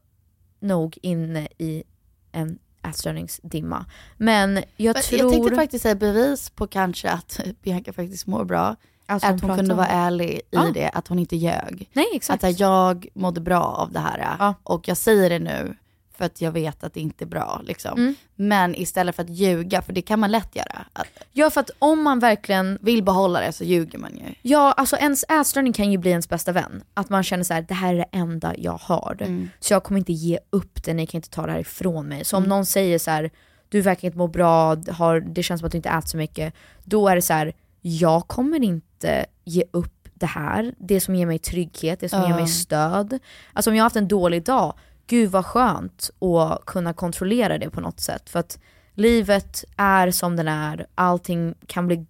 nog 0.60 0.98
inne 1.02 1.48
i 1.58 1.84
en 2.32 2.60
ätstörningsdimma. 2.88 3.86
Men 4.18 4.64
jag 4.78 4.94
Men 4.94 5.04
tror... 5.04 5.20
Jag 5.20 5.32
tänkte 5.32 5.56
faktiskt 5.56 5.84
säga 5.84 5.96
bevis 5.96 6.50
på 6.50 6.68
kanske 6.68 7.10
att 7.10 7.40
Bianca 7.64 7.94
faktiskt 7.94 8.28
mår 8.28 8.44
bra. 8.46 8.76
Alltså, 9.06 9.28
hon 9.28 9.36
att 9.36 9.42
hon 9.42 9.50
pratar 9.50 9.62
kunde 9.64 9.76
vara 9.76 9.88
ärlig 9.88 10.30
i 10.30 10.42
Ja. 10.50 10.72
det, 10.74 10.90
att 10.90 11.08
hon 11.08 11.20
inte 11.20 11.36
ljög. 11.36 11.90
Nej 11.94 12.06
exakt. 12.14 12.44
Att 12.44 12.52
här, 12.52 12.62
jag 12.62 13.08
mådde 13.14 13.42
bra 13.42 13.62
av 13.64 13.92
det 13.92 14.00
här 14.00 14.54
och 14.64 14.88
jag 14.88 14.98
säger 14.98 15.30
det 15.30 15.40
nu 15.40 15.78
för 16.22 16.26
att 16.26 16.42
jag 16.42 16.52
vet 16.52 16.84
att 16.84 16.94
det 16.94 17.00
inte 17.00 17.24
är 17.24 17.28
bra. 17.28 17.62
Liksom. 17.64 18.00
Mm. 18.00 18.16
Men 18.36 18.76
istället 18.76 19.16
för 19.16 19.24
att 19.24 19.30
ljuga, 19.30 19.82
för 19.82 19.94
det 19.94 20.02
kan 20.02 20.20
man 20.20 20.32
lätt 20.32 20.56
göra. 20.56 20.86
Att 20.94 21.08
Ja 21.32 21.50
för 21.50 21.62
att 21.62 21.70
om 21.80 22.04
man 22.04 22.20
verkligen 22.20 22.78
vill 22.82 23.04
behålla 23.04 23.40
det 23.42 23.52
så 23.52 23.64
ljuger 23.64 24.00
man 24.00 24.12
ju. 24.18 24.24
Ja, 24.42 24.72
alltså 24.72 24.96
ens 24.98 25.24
ätstörning 25.30 25.74
kan 25.74 25.92
ju 25.92 25.98
bli 25.98 26.12
ens 26.12 26.30
bästa 26.30 26.52
vän. 26.52 26.84
Att 26.94 27.10
man 27.10 27.24
känner 27.24 27.44
så 27.44 27.54
här: 27.54 27.62
det 27.62 27.74
här 27.74 27.94
är 27.94 27.98
det 27.98 28.06
enda 28.12 28.54
jag 28.58 28.78
har. 28.82 29.18
Mm. 29.20 29.50
Så 29.60 29.74
jag 29.74 29.84
kommer 29.84 30.00
inte 30.00 30.14
ge 30.14 30.40
upp 30.50 30.84
det, 30.84 30.94
ni 30.94 31.08
kan 31.08 31.18
inte 31.18 31.30
ta 31.30 31.46
det 31.46 31.52
här 31.52 31.60
ifrån 31.60 32.08
mig. 32.08 32.26
Så 32.26 32.38
om 32.38 32.44
Mm. 32.44 32.50
någon 32.50 32.66
säger 32.66 33.00
så 33.00 33.12
här: 33.12 33.30
du 33.70 33.82
verkar 33.82 34.06
inte 34.06 34.18
må 34.18 34.28
bra, 34.28 34.76
har, 34.92 35.20
det 35.20 35.44
känns 35.44 35.60
som 35.60 35.66
att 35.66 35.72
du 35.72 35.78
inte 35.78 35.90
äter 35.90 36.08
så 36.08 36.18
mycket. 36.18 36.54
Då 36.84 37.08
är 37.08 37.16
det 37.16 37.22
så 37.22 37.34
här: 37.34 37.54
jag 37.82 38.28
kommer 38.28 38.64
inte 38.64 39.26
ge 39.46 39.64
upp 39.72 39.98
det 40.14 40.26
här, 40.26 40.74
det 40.78 41.02
som 41.02 41.16
ger 41.16 41.26
mig 41.26 41.40
trygghet, 41.40 42.00
det 42.00 42.10
som 42.10 42.22
ger 42.22 42.30
Ja. 42.30 42.36
mig 42.36 42.48
stöd. 42.48 43.20
Alltså 43.54 43.70
om 43.70 43.76
jag 43.76 43.82
har 43.84 43.86
haft 43.86 43.96
en 43.96 44.08
dålig 44.08 44.44
dag, 44.44 44.74
gud 45.12 45.32
vad 45.32 45.46
skönt 45.46 46.10
att 46.20 46.66
kunna 46.66 46.94
kontrollera 46.94 47.58
det 47.58 47.70
på 47.70 47.82
något 47.82 48.00
sätt. 48.00 48.30
För 48.30 48.40
att 48.40 48.60
livet 48.96 49.64
är 49.78 50.12
som 50.12 50.36
den 50.36 50.48
är, 50.48 50.86
allting 50.96 51.56
kan 51.68 51.88
bli 51.88 52.06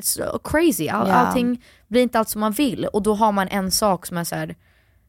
so 0.00 0.38
crazy, 0.44 0.88
All, 0.88 1.08
Ja. 1.08 1.14
allting 1.14 1.62
blir 1.88 2.02
inte 2.02 2.18
allt 2.18 2.28
som 2.28 2.40
man 2.40 2.52
vill. 2.52 2.86
Och 2.86 3.02
då 3.02 3.14
har 3.14 3.32
man 3.32 3.48
en 3.48 3.70
sak 3.70 4.06
som 4.06 4.16
är 4.16 4.24
så 4.24 4.34
här: 4.36 4.54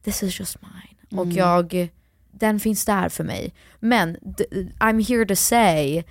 this 0.04 0.22
is 0.22 0.40
just 0.40 0.56
mine. 0.62 1.20
Och 1.20 1.26
Mm. 1.26 1.36
jag, 1.36 1.88
den 2.32 2.60
finns 2.60 2.84
där 2.84 3.08
för 3.08 3.24
mig. 3.24 3.52
Men 3.80 4.16
I'm 4.80 5.08
here 5.08 5.26
to 5.26 5.36
say, 5.36 6.02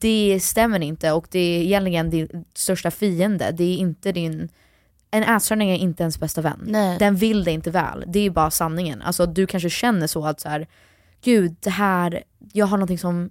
det 0.00 0.40
stämmer 0.42 0.80
inte 0.82 1.12
och 1.12 1.26
det 1.30 1.38
är 1.38 1.62
egentligen 1.62 2.10
din 2.10 2.44
största 2.54 2.90
fiende. 2.90 3.50
Det 3.50 3.64
är 3.64 3.76
inte 3.76 4.12
din 4.12 4.48
en 5.10 5.22
ätstörning 5.22 5.70
är 5.70 5.76
inte 5.76 6.02
ens 6.02 6.20
bästa 6.20 6.40
vän. 6.40 6.64
Nej. 6.66 6.98
Den 6.98 7.16
vill 7.16 7.44
dig 7.44 7.54
inte 7.54 7.70
väl. 7.70 8.04
Det 8.06 8.18
är 8.18 8.22
ju 8.22 8.30
bara 8.30 8.50
sanningen. 8.50 9.02
Alltså 9.02 9.26
du 9.26 9.46
kanske 9.46 9.70
känner 9.70 10.06
så 10.06 10.26
att 10.26 10.40
så 10.40 10.48
här, 10.48 10.66
gud 11.24 11.56
det 11.60 11.70
här, 11.70 12.22
jag 12.52 12.66
har 12.66 12.76
någonting 12.76 12.98
som, 12.98 13.30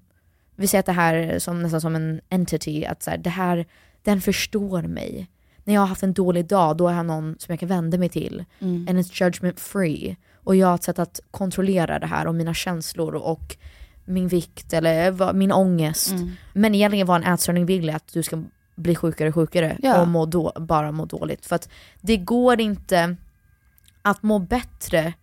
vi 0.55 0.67
säger 0.67 0.79
att 0.79 0.85
det 0.85 0.91
här 0.91 1.13
är 1.13 1.39
som, 1.39 1.61
nästan 1.61 1.81
som 1.81 1.95
en 1.95 2.21
entity, 2.29 2.85
att 2.85 3.03
så 3.03 3.09
här, 3.09 3.17
det 3.17 3.29
här, 3.29 3.65
den 4.03 4.21
förstår 4.21 4.81
mig. 4.81 5.27
När 5.63 5.73
jag 5.73 5.81
har 5.81 5.88
haft 5.88 6.03
en 6.03 6.13
dålig 6.13 6.45
dag, 6.45 6.77
då 6.77 6.88
är 6.88 6.93
jag 6.93 7.05
någon 7.05 7.35
som 7.39 7.51
jag 7.51 7.59
kan 7.59 7.69
vända 7.69 7.97
mig 7.97 8.09
till. 8.09 8.45
Mm. 8.59 8.88
And 8.89 8.99
it's 8.99 9.23
judgment 9.23 9.59
free. 9.59 10.17
Och 10.35 10.55
jag 10.55 10.67
har 10.67 10.75
ett 10.75 10.83
sätt 10.83 10.99
att 10.99 11.19
kontrollera 11.31 11.99
det 11.99 12.07
här 12.07 12.27
och 12.27 12.35
mina 12.35 12.53
känslor 12.53 13.15
och 13.15 13.57
min 14.05 14.27
vikt 14.27 14.73
eller 14.73 15.33
min 15.33 15.51
ångest. 15.51 16.11
Mm. 16.11 16.31
Men 16.53 16.75
egentligen 16.75 17.07
vad 17.07 17.23
en 17.23 17.33
ätstörning 17.33 17.65
vill 17.65 17.89
är 17.89 17.95
att 17.95 18.13
du 18.13 18.23
ska 18.23 18.43
bli 18.75 18.95
sjukare 18.95 19.29
och 19.29 19.35
sjukare 19.35 19.77
Ja. 19.83 20.01
och 20.01 20.07
må 20.07 20.25
då, 20.25 20.51
bara 20.59 20.91
må 20.91 21.05
dåligt. 21.05 21.45
För 21.45 21.55
att 21.55 21.69
det 22.01 22.17
går 22.17 22.61
inte 22.61 23.15
att 24.01 24.23
må 24.23 24.39
bättre 24.39 25.13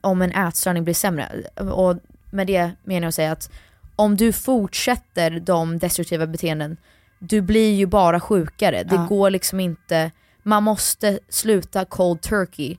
om 0.00 0.22
en 0.22 0.30
ätstörning 0.32 0.84
blir 0.84 0.94
sämre. 0.94 1.28
Och 1.60 1.96
med 2.30 2.46
det 2.46 2.70
menar 2.84 3.00
jag 3.02 3.08
att 3.08 3.14
säga 3.14 3.32
att 3.32 3.50
om 3.96 4.16
du 4.16 4.32
fortsätter 4.32 5.30
de 5.40 5.78
destruktiva 5.78 6.26
beteenden, 6.26 6.76
du 7.18 7.40
blir 7.40 7.72
ju 7.74 7.86
bara 7.86 8.20
sjukare. 8.20 8.82
Det 8.82 8.94
Ja. 8.94 9.06
går 9.08 9.30
liksom 9.30 9.60
inte, 9.60 10.10
man 10.42 10.62
måste 10.62 11.18
sluta 11.28 11.84
cold 11.84 12.20
turkey. 12.20 12.76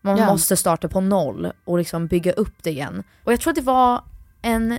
Man 0.00 0.16
Ja. 0.16 0.26
måste 0.26 0.56
starta 0.56 0.88
på 0.88 1.00
noll 1.00 1.52
och 1.64 1.78
liksom 1.78 2.06
bygga 2.06 2.32
upp 2.32 2.62
det 2.62 2.70
igen. 2.70 3.02
Och 3.24 3.32
jag 3.32 3.40
tror 3.40 3.50
att 3.50 3.56
det 3.56 3.62
var 3.62 4.04
en 4.42 4.78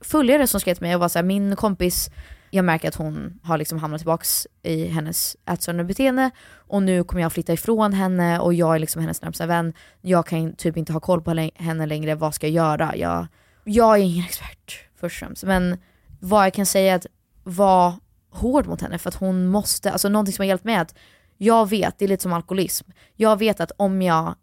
följare 0.00 0.46
som 0.46 0.60
skrev 0.60 0.74
till 0.74 0.82
mig 0.82 0.94
och 0.94 1.00
var 1.00 1.08
så 1.08 1.18
här, 1.18 1.24
min 1.24 1.56
kompis, 1.56 2.10
jag 2.50 2.64
märker 2.64 2.88
att 2.88 2.94
hon 2.94 3.40
har 3.42 3.58
liksom 3.58 3.78
hamnat 3.78 4.00
tillbaks 4.00 4.46
i 4.62 4.86
hennes 4.86 5.36
ätstörande 5.46 5.84
beteende 5.84 6.30
och 6.52 6.82
nu 6.82 7.04
kommer 7.04 7.22
jag 7.22 7.32
flytta 7.32 7.52
ifrån 7.52 7.92
henne 7.92 8.38
och 8.38 8.54
jag 8.54 8.74
är 8.74 8.78
liksom 8.78 9.02
hennes 9.02 9.22
närmsta 9.22 9.46
vän. 9.46 9.72
Jag 10.00 10.26
kan 10.26 10.52
typ 10.52 10.76
inte 10.76 10.92
ha 10.92 11.00
koll 11.00 11.22
på 11.22 11.50
henne 11.54 11.86
längre, 11.86 12.14
vad 12.14 12.34
ska 12.34 12.46
jag 12.46 12.54
göra? 12.54 12.96
Jag, 12.96 13.26
jag 13.64 13.98
är 13.98 14.02
ingen 14.02 14.24
expert 14.24 14.84
först 14.96 15.22
och 15.22 15.26
främst, 15.26 15.44
men 15.44 15.78
vad 16.20 16.44
jag 16.44 16.54
kan 16.54 16.66
säga 16.66 16.92
är 16.92 16.96
att 16.96 17.06
vara 17.42 17.94
hård 18.30 18.66
mot 18.66 18.80
henne 18.80 18.98
för 18.98 19.08
att 19.08 19.14
hon 19.14 19.46
måste, 19.46 19.92
alltså 19.92 20.08
någonting 20.08 20.32
som 20.32 20.42
har 20.42 20.48
hjälpt 20.48 20.64
mig 20.64 20.74
är 20.74 20.80
att 20.80 20.94
jag 21.36 21.68
vet, 21.68 21.98
det 21.98 22.04
är 22.04 22.08
lite 22.08 22.22
som 22.22 22.32
alkoholism, 22.32 22.90
jag 23.16 23.38
vet 23.38 23.60
att 23.60 23.72
om 23.76 24.02
jag 24.02 24.34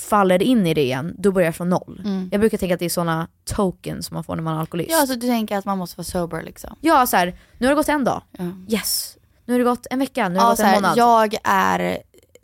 faller 0.00 0.42
in 0.42 0.66
i 0.66 0.74
det 0.74 0.82
igen, 0.82 1.14
då 1.18 1.32
börjar 1.32 1.46
jag 1.46 1.54
från 1.56 1.68
noll. 1.68 2.02
Mm. 2.04 2.28
Jag 2.32 2.40
brukar 2.40 2.58
tänka 2.58 2.74
att 2.74 2.78
det 2.80 2.84
är 2.86 2.90
såna 2.90 3.28
tokens 3.44 4.06
som 4.06 4.14
man 4.14 4.24
får 4.24 4.36
när 4.36 4.42
man 4.42 4.54
är 4.56 4.60
alkoholist. 4.60 4.90
Ja, 4.90 5.06
så 5.06 5.14
du 5.14 5.20
tänker 5.26 5.56
att 5.56 5.64
man 5.64 5.78
måste 5.78 5.96
vara 5.98 6.04
sober 6.04 6.42
liksom? 6.42 6.76
Ja, 6.80 7.06
så 7.06 7.16
här, 7.16 7.36
nu 7.58 7.66
har 7.66 7.70
det 7.74 7.76
gått 7.76 7.88
en 7.88 8.04
dag. 8.04 8.22
Ja. 8.38 8.44
Yes. 8.68 9.16
Nu 9.44 9.54
har 9.54 9.58
det 9.58 9.64
gått 9.64 9.86
en 9.90 9.98
vecka, 9.98 10.28
nu 10.28 10.38
har 10.38 10.44
det 10.44 10.44
Ja, 10.44 10.48
gått 10.50 10.56
så 10.58 10.62
en 10.62 10.68
här, 10.68 10.74
månad. 10.76 10.96
jag 10.98 11.36
är 11.44 11.98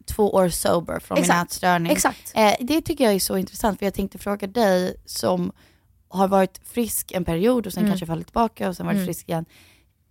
två 0.07 0.35
år 0.35 0.49
sober 0.49 0.99
från 0.99 1.15
min 1.17 1.23
Exakt. 1.25 1.51
ätstörning. 1.53 1.93
Exakt. 1.93 2.33
Eh, 2.35 2.53
det 2.61 2.81
tycker 2.81 3.05
jag 3.05 3.13
är 3.15 3.19
så 3.21 3.37
intressant 3.39 3.79
för 3.79 3.87
jag 3.87 3.95
tänkte 3.95 4.19
fråga 4.19 4.47
dig 4.47 4.97
som 5.07 5.53
har 6.09 6.29
varit 6.29 6.61
frisk 6.65 7.13
en 7.13 7.25
period 7.25 7.67
och 7.67 7.73
sen 7.73 7.83
Mm. 7.83 7.91
kanske 7.93 8.07
fallit 8.07 8.27
tillbaka 8.27 8.69
och 8.69 8.77
sen 8.77 8.87
varit 8.87 8.95
Mm. 8.97 9.07
frisk 9.07 9.29
igen. 9.29 9.45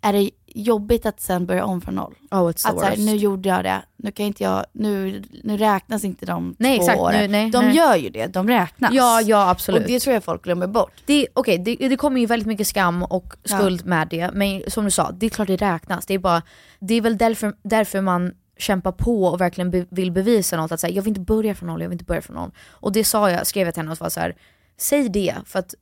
Är 0.05 0.13
det 0.13 0.29
jobbigt 0.47 1.05
att 1.05 1.21
sen 1.21 1.45
börja 1.45 1.65
om 1.65 1.81
från 1.81 1.95
noll? 1.95 2.15
Oh, 2.31 2.37
it's 2.37 2.43
the 2.63 2.69
att 2.69 2.79
så 2.79 2.81
här, 2.81 2.89
worst. 2.89 3.01
nu 3.05 3.15
gjorde 3.15 3.49
jag 3.49 3.63
det, 3.63 3.81
nu 3.97 4.11
kan 4.11 4.25
inte 4.25 4.43
jag, 4.43 4.65
nu, 4.71 5.23
nu 5.43 5.57
räknas 5.57 6.03
inte 6.03 6.25
de 6.25 6.55
Nej, 6.59 6.77
två 6.77 6.83
exakt. 6.83 6.97
Nu- 6.97 7.03
åren. 7.03 7.31
nej, 7.31 7.49
de 7.51 7.65
nej. 7.65 7.75
gör 7.75 7.95
ju 7.95 8.09
det, 8.09 8.27
de 8.27 8.47
räknas. 8.47 8.93
Ja, 8.93 9.21
ja 9.21 9.49
absolut. 9.49 9.81
Och 9.81 9.87
det 9.87 9.99
tror 9.99 10.13
jag 10.13 10.23
folk 10.23 10.43
glömmer 10.43 10.67
bort. 10.67 10.91
Det, 11.05 11.27
okay, 11.35 11.57
det, 11.57 11.75
det 11.75 11.95
kommer 11.97 12.19
ju 12.19 12.25
väldigt 12.25 12.47
mycket 12.47 12.67
skam 12.67 13.03
och 13.03 13.33
Ja. 13.43 13.57
skuld 13.57 13.85
med 13.85 14.07
det, 14.07 14.31
men 14.33 14.63
som 14.67 14.85
du 14.85 14.91
sa, 14.91 15.11
det 15.11 15.25
är 15.25 15.29
klart 15.29 15.47
det 15.47 15.55
räknas. 15.55 16.05
Det 16.05 16.13
är, 16.13 16.19
bara, 16.19 16.41
det 16.79 16.93
är 16.93 17.01
väl 17.01 17.17
därför, 17.17 17.53
därför 17.63 18.01
man 18.01 18.33
kämpar 18.57 18.91
på 18.91 19.23
och 19.25 19.41
verkligen 19.41 19.71
be, 19.71 19.85
vill 19.89 20.11
bevisa 20.11 20.57
något. 20.57 20.71
Att 20.71 20.79
säga, 20.79 20.93
jag 20.95 21.01
vill 21.03 21.11
inte 21.11 21.21
börja 21.21 21.55
från 21.55 21.67
noll, 21.67 21.81
jag 21.81 21.89
vill 21.89 21.95
inte 21.95 22.05
börja 22.05 22.21
från 22.21 22.35
noll. 22.35 22.51
Och 22.69 22.91
det 22.91 23.03
sa 23.03 23.31
jag, 23.31 23.47
skrev 23.47 23.67
jag 23.67 23.73
till 23.73 23.81
henne 23.81 23.91
och 23.91 23.97
var 23.99 24.09
så 24.09 24.19
här, 24.19 24.35
säg 24.77 25.09
det. 25.09 25.35
För 25.45 25.59
att 25.59 25.75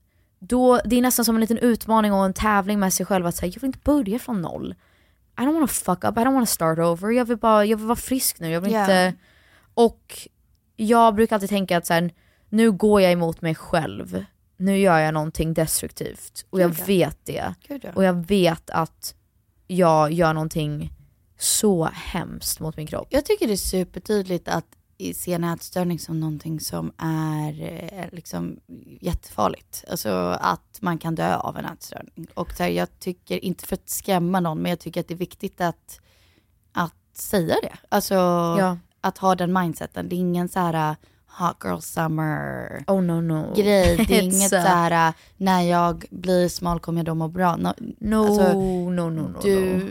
då, 0.43 0.81
det 0.85 0.95
är 0.95 1.01
nästan 1.01 1.25
som 1.25 1.35
en 1.35 1.41
liten 1.41 1.57
utmaning 1.57 2.13
och 2.13 2.25
en 2.25 2.33
tävling 2.33 2.79
med 2.79 2.93
sig 2.93 3.05
själv 3.05 3.25
att 3.25 3.35
säga, 3.35 3.51
jag 3.55 3.61
vill 3.61 3.67
inte 3.67 3.79
börja 3.83 4.19
från 4.19 4.41
noll. 4.41 4.75
I 5.39 5.41
don't 5.41 5.53
wanna 5.53 5.67
fuck 5.67 6.03
up, 6.03 6.17
I 6.17 6.21
don't 6.21 6.33
wanna 6.33 6.45
start 6.45 6.79
over. 6.79 7.09
Jag 7.11 7.25
vill 7.25 7.37
bara, 7.37 7.65
jag 7.65 7.77
vill 7.77 7.85
vara 7.85 7.95
frisk 7.95 8.39
nu. 8.39 8.49
Jag 8.49 8.61
vill 8.61 8.71
Ja. 8.71 8.81
inte... 8.81 9.13
Och 9.73 10.27
jag 10.75 11.15
brukar 11.15 11.35
alltid 11.35 11.49
tänka 11.49 11.77
att 11.77 11.85
så 11.85 11.93
här, 11.93 12.13
nu 12.49 12.71
går 12.71 13.01
jag 13.01 13.11
emot 13.11 13.41
mig 13.41 13.55
själv. 13.55 14.25
Nu 14.57 14.77
gör 14.77 14.99
jag 14.99 15.13
någonting 15.13 15.53
destruktivt. 15.53 16.45
Och 16.49 16.61
jag 16.61 16.69
vet 16.85 17.17
det. 17.25 17.53
Och 17.95 18.03
jag 18.03 18.27
vet 18.27 18.69
att 18.69 19.15
jag 19.67 20.11
gör 20.11 20.33
någonting 20.33 20.93
så 21.39 21.89
hemskt 21.93 22.59
mot 22.59 22.77
min 22.77 22.87
kropp. 22.87 23.07
Jag 23.09 23.25
tycker 23.25 23.47
det 23.47 23.53
är 23.53 23.57
supertydligt 23.57 24.47
att 24.47 24.65
i- 25.01 25.13
se 25.13 25.33
en 25.33 25.43
ätstörning 25.43 25.99
som 25.99 26.19
någonting 26.19 26.59
som 26.59 26.91
är 26.97 27.61
eh, 27.93 28.05
liksom 28.11 28.59
jättefarligt. 29.01 29.85
Alltså 29.91 30.09
att 30.41 30.77
man 30.81 30.97
kan 30.97 31.15
dö 31.15 31.35
av 31.35 31.57
en 31.57 31.65
ätstörning. 31.65 32.27
Och 32.33 32.59
här, 32.59 32.67
jag 32.67 32.99
tycker, 32.99 33.45
inte 33.45 33.65
för 33.67 33.75
att 33.75 33.89
skrämma 33.89 34.39
någon, 34.39 34.61
men 34.61 34.69
jag 34.69 34.79
tycker 34.79 35.01
att 35.01 35.07
det 35.07 35.13
är 35.13 35.17
viktigt 35.17 35.61
att, 35.61 35.99
att 36.73 36.93
säga 37.13 37.55
det. 37.63 37.73
Alltså 37.89 38.13
Ja. 38.59 38.77
att 39.01 39.17
ha 39.17 39.35
den 39.35 39.53
mindseten. 39.53 40.09
Det 40.09 40.15
är 40.15 40.17
ingen 40.17 40.49
så 40.49 40.59
här 40.59 40.91
uh, 40.91 40.95
hot 41.39 41.57
girl 41.63 41.79
summer 41.79 42.83
Oh 42.87 43.01
no 43.01 43.21
no. 43.21 43.53
grej. 43.55 43.97
Det 44.07 44.17
är 44.17 44.21
inget 44.21 44.53
uh, 44.53 44.59
så 44.61 44.67
här, 44.67 45.13
när 45.37 45.61
jag 45.61 46.05
blir 46.11 46.49
smal 46.49 46.79
kommer 46.79 46.99
jag 46.99 47.05
då 47.05 47.15
må 47.15 47.27
bra. 47.27 47.55
No, 47.55 47.73
No, 47.99 48.25
alltså, 48.25 48.53
no, 48.53 48.89
no, 48.89 49.09
no, 49.09 49.39
du, 49.43 49.77
no. 49.77 49.85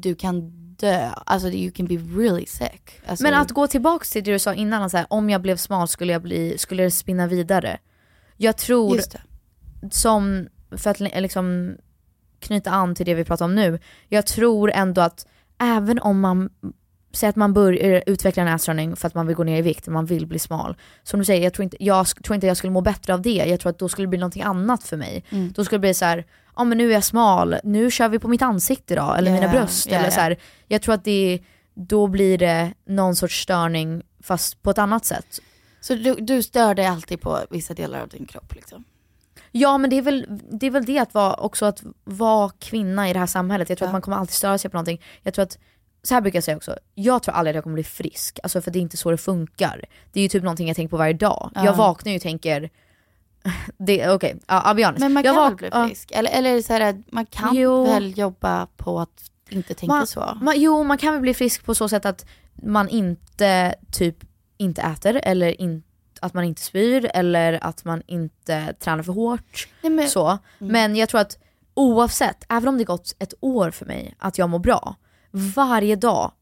du 0.00 0.14
kan 0.14 0.52
dö. 0.76 1.10
Alltså 1.26 1.48
you 1.48 1.72
can 1.72 1.86
be 1.86 1.94
really 1.94 2.46
sick. 2.46 3.00
Alltså, 3.06 3.22
Men 3.22 3.34
att 3.34 3.50
gå 3.50 3.66
tillbaks 3.66 4.10
till 4.10 4.24
det 4.24 4.32
du 4.32 4.38
sa 4.38 4.54
innan, 4.54 4.82
att 4.82 4.90
så 4.90 4.96
här, 4.96 5.06
om 5.10 5.30
jag 5.30 5.42
blev 5.42 5.56
smal 5.56 5.88
skulle, 5.88 6.12
jag 6.12 6.22
bli, 6.22 6.58
skulle 6.58 6.82
det 6.82 6.90
spinna 6.90 7.26
vidare. 7.26 7.78
Jag 8.36 8.56
tror, 8.56 9.00
som, 9.90 10.48
för 10.70 10.90
att 10.90 11.00
li- 11.00 11.20
liksom 11.20 11.76
knyta 12.40 12.70
an 12.70 12.94
till 12.94 13.06
det 13.06 13.14
vi 13.14 13.24
pratar 13.24 13.44
om 13.44 13.54
nu, 13.54 13.78
jag 14.08 14.26
tror 14.26 14.70
ändå 14.70 15.00
att 15.00 15.26
även 15.58 15.98
om 15.98 16.20
man 16.20 16.50
säg 17.12 17.28
att 17.28 17.36
man 17.36 17.52
börjar 17.52 18.02
utveckla 18.06 18.42
en 18.42 18.48
ätstörning 18.48 18.96
för 18.96 19.06
att 19.06 19.14
man 19.14 19.26
vill 19.26 19.36
gå 19.36 19.44
ner 19.44 19.58
i 19.58 19.62
vikt, 19.62 19.86
man 19.88 20.06
vill 20.06 20.26
bli 20.26 20.38
smal. 20.38 20.76
Som 21.02 21.18
du 21.18 21.24
säger, 21.24 21.44
jag 21.44 21.54
tror 21.54 21.64
inte 21.64 21.76
jag, 21.80 22.06
tror 22.06 22.34
inte 22.34 22.46
jag 22.46 22.56
skulle 22.56 22.70
må 22.70 22.80
bättre 22.80 23.14
av 23.14 23.22
det. 23.22 23.44
Jag 23.46 23.60
tror 23.60 23.70
att 23.70 23.78
då 23.78 23.88
skulle 23.88 24.06
det 24.06 24.10
bli 24.10 24.18
någonting 24.18 24.42
annat 24.42 24.84
för 24.84 24.96
mig. 24.96 25.24
Mm. 25.30 25.52
Då 25.52 25.64
skulle 25.64 25.76
det 25.76 25.80
bli 25.80 25.94
så 25.94 26.04
här, 26.04 26.26
ja 26.56 26.64
men 26.64 26.78
nu 26.78 26.88
är 26.90 26.92
jag 26.94 27.04
smal, 27.04 27.56
nu 27.64 27.90
kör 27.90 28.08
vi 28.08 28.18
på 28.18 28.28
mitt 28.28 28.42
ansikte 28.42 28.94
idag, 28.94 29.18
eller 29.18 29.30
Ja, 29.30 29.40
mina 29.40 29.52
bröst. 29.52 29.86
ja, 29.86 29.94
eller 29.96 30.04
ja. 30.06 30.10
Så 30.10 30.20
här, 30.20 30.36
jag 30.68 30.82
tror 30.82 30.94
att 30.94 31.04
det, 31.04 31.40
då 31.74 32.06
blir 32.06 32.38
det 32.38 32.72
någon 32.84 33.16
sorts 33.16 33.42
störning 33.42 34.02
fast 34.22 34.62
på 34.62 34.70
ett 34.70 34.78
annat 34.78 35.04
sätt. 35.04 35.40
Så 35.80 35.94
du, 35.94 36.14
du 36.14 36.42
stör 36.42 36.74
dig 36.74 36.86
alltid 36.86 37.20
på 37.20 37.38
vissa 37.50 37.74
delar 37.74 38.00
av 38.00 38.08
din 38.08 38.26
kropp 38.26 38.54
liksom? 38.54 38.84
Ja 39.52 39.78
men 39.78 39.90
det 39.90 39.96
är 39.98 40.02
väl 40.02 40.26
det, 40.50 40.66
är 40.66 40.70
väl 40.70 40.84
det 40.84 40.98
att 40.98 41.14
vara, 41.14 41.34
också 41.34 41.66
att 41.66 41.82
vara 42.04 42.50
kvinna 42.58 43.10
i 43.10 43.12
det 43.12 43.18
här 43.18 43.26
samhället. 43.26 43.68
Jag 43.68 43.78
tror 43.78 43.86
Ja. 43.86 43.88
att 43.88 43.92
man 43.94 44.02
kommer 44.02 44.16
alltid 44.16 44.34
störa 44.34 44.58
sig 44.58 44.70
på 44.70 44.76
någonting. 44.76 45.02
Jag 45.22 45.34
tror 45.34 45.42
att, 45.42 45.58
så 46.02 46.14
här 46.14 46.20
brukar 46.20 46.36
jag 46.36 46.44
säga 46.44 46.56
också, 46.56 46.76
jag 46.94 47.22
tror 47.22 47.34
aldrig 47.34 47.50
att 47.50 47.54
jag 47.54 47.62
kommer 47.64 47.74
bli 47.74 47.84
frisk. 47.84 48.38
Alltså 48.42 48.60
för 48.60 48.70
det 48.70 48.78
är 48.78 48.80
inte 48.80 48.96
så 48.96 49.10
det 49.10 49.16
funkar. 49.16 49.84
Det 50.12 50.20
är 50.20 50.22
ju 50.22 50.28
typ 50.28 50.42
någonting 50.42 50.68
jag 50.68 50.76
tänker 50.76 50.90
på 50.90 50.96
varje 50.96 51.12
dag. 51.12 51.50
Ja. 51.54 51.64
Jag 51.64 51.74
vaknar 51.74 52.12
ju 52.12 52.16
och 52.16 52.22
tänker, 52.22 52.70
okej, 54.14 54.40
ja, 54.46 54.62
I'll 54.66 54.74
be 54.74 54.84
honest. 54.84 55.00
Men 55.00 55.12
man 55.12 55.24
jag 55.24 55.34
kan 55.34 55.42
vak- 55.44 55.48
väl 55.50 55.56
bli 55.56 55.68
ja. 55.72 55.86
frisk? 55.86 56.10
Eller, 56.10 56.30
eller 56.30 56.54
det 56.54 56.62
så 56.62 56.72
här, 56.72 57.02
man 57.12 57.26
kan 57.26 57.54
Jo. 57.56 57.84
väl 57.84 58.18
jobba 58.18 58.66
på 58.76 59.00
att 59.00 59.30
inte 59.50 59.74
tänka 59.74 59.94
man, 59.94 60.06
så? 60.06 60.38
Man, 60.42 60.54
jo, 60.60 60.84
man 60.84 60.98
kan 60.98 61.12
väl 61.12 61.20
bli 61.22 61.34
frisk 61.34 61.64
på 61.64 61.74
så 61.74 61.88
sätt 61.88 62.06
att 62.06 62.26
man 62.62 62.88
inte 62.88 63.74
typ 63.92 64.16
inte 64.58 64.82
äter 64.82 65.20
eller 65.22 65.60
in, 65.60 65.82
att 66.20 66.34
man 66.34 66.44
inte 66.44 66.62
spyr 66.62 67.10
eller 67.14 67.64
att 67.64 67.84
man 67.84 68.02
inte 68.06 68.72
tränar 68.80 69.02
för 69.02 69.12
hårt. 69.12 69.68
Nej, 69.82 69.92
men- 69.92 70.08
så. 70.08 70.26
Mm. 70.28 70.38
Men 70.72 70.96
jag 70.96 71.08
tror 71.08 71.20
att 71.20 71.38
oavsett, 71.74 72.44
även 72.48 72.68
om 72.68 72.78
det 72.78 72.84
gått 72.84 73.16
ett 73.18 73.34
år 73.40 73.70
för 73.70 73.86
mig 73.86 74.14
att 74.18 74.38
jag 74.38 74.48
mår 74.50 74.58
bra, 74.58 74.94
varje 75.56 75.96
dag 75.96 76.32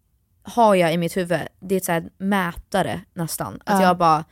har 0.43 0.75
jag 0.75 0.95
i 0.95 0.97
mitt 0.97 1.17
huvud, 1.17 1.41
det 1.61 1.75
är 1.75 1.77
ett 1.77 1.85
så 1.85 2.09
mätare 2.19 3.01
nästan, 3.15 3.55
att 3.65 3.81
Ja. 3.81 3.87
jag 3.89 3.99
bara 3.99 4.25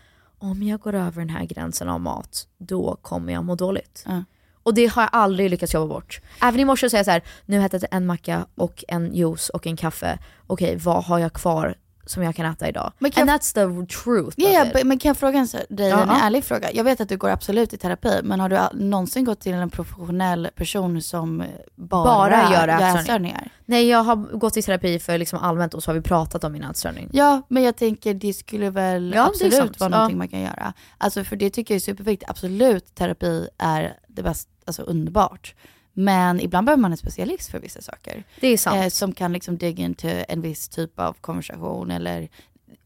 om 0.43 0.62
jag 0.62 0.80
går 0.80 0.95
över 0.95 1.20
den 1.20 1.30
här 1.30 1.45
gränsen 1.45 1.88
av 1.88 2.01
mat, 2.01 2.47
då 2.59 2.97
kommer 3.03 3.32
jag 3.32 3.45
må 3.45 3.55
dåligt. 3.55 4.05
Ja. 4.07 4.24
Och 4.62 4.74
det 4.74 4.86
har 4.86 5.03
jag 5.03 5.11
aldrig 5.12 5.51
lyckats 5.51 5.74
jobba 5.74 5.95
bort. 5.95 6.20
Även 6.40 6.61
i 6.61 6.64
morse 6.64 6.90
säger 6.90 6.99
jag 6.99 7.05
så 7.05 7.11
här, 7.11 7.22
nu 7.47 7.57
har 7.57 7.62
jag 7.62 7.74
ätit 7.74 7.84
en 7.90 8.07
macka 8.07 8.47
och 8.55 8.84
en 8.88 9.14
juice 9.14 9.49
och 9.49 9.66
en 9.66 9.76
kaffe. 9.76 10.18
Okej, 10.47 10.76
vad 10.76 11.05
har 11.05 11.18
jag 11.18 11.32
kvar 11.32 11.74
som 12.07 12.22
jag 12.22 12.36
kan 12.36 12.46
äta 12.46 12.68
idag? 12.68 12.92
Men 12.98 13.11
kan- 13.11 13.28
And 13.28 13.30
that's 13.40 13.55
the 13.55 13.86
truth 14.03 14.34
Ja, 14.36 14.48
ja, 14.50 14.66
it. 14.66 14.72
b- 14.72 14.84
men 14.84 14.98
kan 14.98 15.09
jag 15.09 15.16
fråga 15.16 15.38
en, 15.38 15.46
dig 15.68 15.90
en 15.90 15.98
Ja. 15.98 16.18
ärlig 16.22 16.44
fråga? 16.44 16.72
Jag 16.72 16.84
vet 16.84 17.00
att 17.00 17.09
du 17.09 17.16
går 17.16 17.28
absolut 17.30 17.72
i 17.72 17.76
terapi, 17.76 18.20
men 18.22 18.40
har 18.40 18.48
du 18.48 18.59
någonsin 18.74 19.24
gått 19.24 19.40
till 19.40 19.53
en 19.55 19.70
professionell 19.70 20.48
person 20.57 21.03
som 21.03 21.44
bara, 21.74 22.05
Bara 22.05 22.42
gör 22.42 22.50
gör 22.53 22.68
ätstörning. 22.68 22.96
ätstörningar? 22.98 23.50
Nej 23.66 23.88
jag 23.88 24.03
har 24.03 24.16
gått 24.16 24.57
i 24.57 24.62
terapi 24.62 24.98
för 24.98 25.18
liksom 25.18 25.38
allmänt 25.38 25.74
och 25.74 25.82
så 25.82 25.90
har 25.90 25.94
vi 25.94 26.00
pratat 26.00 26.44
om 26.44 26.53
min 26.53 26.64
ätstörning. 26.64 27.09
Ja, 27.12 27.42
men 27.48 27.62
jag 27.62 27.76
tänker 27.76 28.14
det 28.14 28.32
skulle 28.32 28.70
väl 28.70 29.12
Ja, 29.16 29.26
absolut 29.26 29.55
sant. 29.55 29.80
vara 29.80 29.90
Ja. 29.90 29.96
någonting 29.96 30.18
man 30.18 30.28
kan 30.28 30.40
göra. 30.40 30.72
Alltså 30.98 31.24
för 31.24 31.36
det 31.36 31.50
tycker 31.50 31.74
jag 31.74 31.76
är 31.76 31.80
superviktigt. 31.80 32.30
Absolut, 32.30 32.94
terapi 32.94 33.48
är 33.59 33.96
det 34.09 34.22
bästa, 34.22 34.50
alltså 34.66 34.82
underbart. 34.82 35.55
Men 35.93 36.40
ibland 36.40 36.66
behöver 36.66 36.80
man 36.80 36.90
en 36.93 36.97
specialist 36.99 37.51
för 37.51 37.59
vissa 37.61 37.80
saker. 37.82 38.24
Det 38.40 38.49
är 38.49 38.57
sant. 38.59 38.76
Eh, 38.76 38.88
som 38.88 39.12
kan 39.12 39.32
liksom 39.32 39.59
dig 39.59 39.80
into 39.80 40.09
en 40.28 40.40
viss 40.40 40.68
typ 40.68 40.99
av 40.99 41.12
konversation 41.20 41.90
eller, 41.90 42.28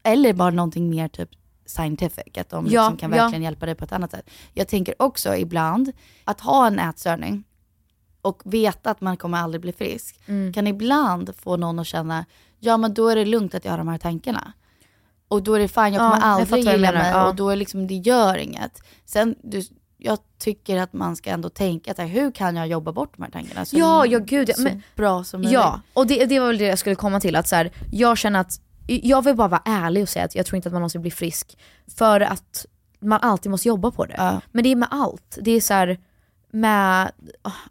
eller 0.03 0.33
bara 0.33 0.49
någonting 0.51 0.89
mer 0.89 1.07
typ 1.07 1.29
scientific. 1.65 2.37
Att 2.37 2.49
de 2.49 2.65
Ja, 2.69 2.81
liksom 2.89 2.97
kan 2.97 3.11
ja. 3.11 3.23
verkligen 3.23 3.43
hjälpa 3.43 3.65
dig 3.65 3.75
på 3.75 3.83
ett 3.85 3.91
annat 3.91 4.11
sätt. 4.11 4.29
Jag 4.53 4.67
tänker 4.67 4.95
också 5.01 5.35
ibland 5.35 5.91
att 6.23 6.41
ha 6.41 6.67
en 6.67 6.79
ätstörning 6.79 7.43
och 8.21 8.41
veta 8.45 8.91
att 8.91 9.01
man 9.01 9.17
kommer 9.17 9.37
aldrig 9.37 9.61
bli 9.61 9.71
frisk 9.73 10.19
Mm. 10.25 10.53
kan 10.53 10.67
ibland 10.67 11.35
få 11.35 11.57
någon 11.57 11.79
att 11.79 11.87
känna, 11.87 12.25
ja 12.59 12.77
men 12.77 12.93
då 12.93 13.07
är 13.09 13.15
det 13.15 13.25
lugnt 13.25 13.55
att 13.55 13.65
jag 13.65 13.71
har 13.71 13.77
de 13.77 13.87
här 13.87 13.97
tankarna. 13.97 14.53
Och 15.27 15.43
då 15.43 15.53
är 15.53 15.59
det 15.59 15.67
fine, 15.67 15.83
jag 15.83 15.93
Ja, 15.93 15.99
kommer 16.11 16.21
jag 16.21 16.23
aldrig 16.23 16.65
du 16.65 16.71
gilla 16.71 16.91
mig 16.91 17.11
ja. 17.11 17.27
och 17.29 17.35
då 17.35 17.49
är 17.49 17.55
liksom, 17.55 17.87
det 17.87 17.93
gör 17.95 18.37
inget. 18.37 18.81
Sen, 19.05 19.35
du, 19.43 19.61
jag 19.97 20.17
tycker 20.39 20.77
att 20.77 20.93
man 20.93 21.15
ska 21.15 21.29
ändå 21.29 21.49
tänka, 21.49 21.91
att, 21.91 21.99
hur 21.99 22.31
kan 22.31 22.55
jag 22.55 22.67
jobba 22.67 22.91
bort 22.91 23.13
de 23.17 23.23
här 23.23 23.31
tankarna 23.31 23.65
så, 23.65 23.77
Ja, 23.77 24.05
ja 24.05 24.19
gud. 24.19 24.49
ja, 24.49 24.55
så 24.55 24.61
Men, 24.61 24.83
bra 24.95 25.23
som 25.23 25.41
möjligt. 25.41 25.53
ja, 25.53 25.81
och 25.93 26.07
det, 26.07 26.25
det 26.25 26.39
var 26.39 26.47
väl 26.47 26.57
det 26.57 26.65
jag 26.65 26.79
skulle 26.79 26.95
komma 26.95 27.19
till. 27.19 27.35
Att 27.35 27.47
så 27.47 27.55
här, 27.55 27.71
jag 27.91 28.17
känner 28.17 28.39
att, 28.39 28.61
jag 28.87 29.23
vill 29.23 29.35
bara 29.35 29.47
vara 29.47 29.61
ärlig 29.65 30.03
och 30.03 30.09
säga 30.09 30.25
att 30.25 30.35
jag 30.35 30.45
tror 30.45 30.55
inte 30.55 30.69
att 30.69 30.73
man 30.73 30.81
någonsin 30.81 31.01
blir 31.01 31.11
frisk. 31.11 31.57
För 31.97 32.21
att 32.21 32.65
man 32.99 33.19
alltid 33.21 33.51
måste 33.51 33.67
jobba 33.67 33.91
på 33.91 34.05
det. 34.05 34.41
Men 34.51 34.63
det 34.63 34.71
är 34.71 34.75
med 34.75 34.87
allt. 34.91 35.37
Det 35.41 35.51
är 35.51 35.61
så 35.61 35.73
här, 35.73 35.97
med 36.51 37.11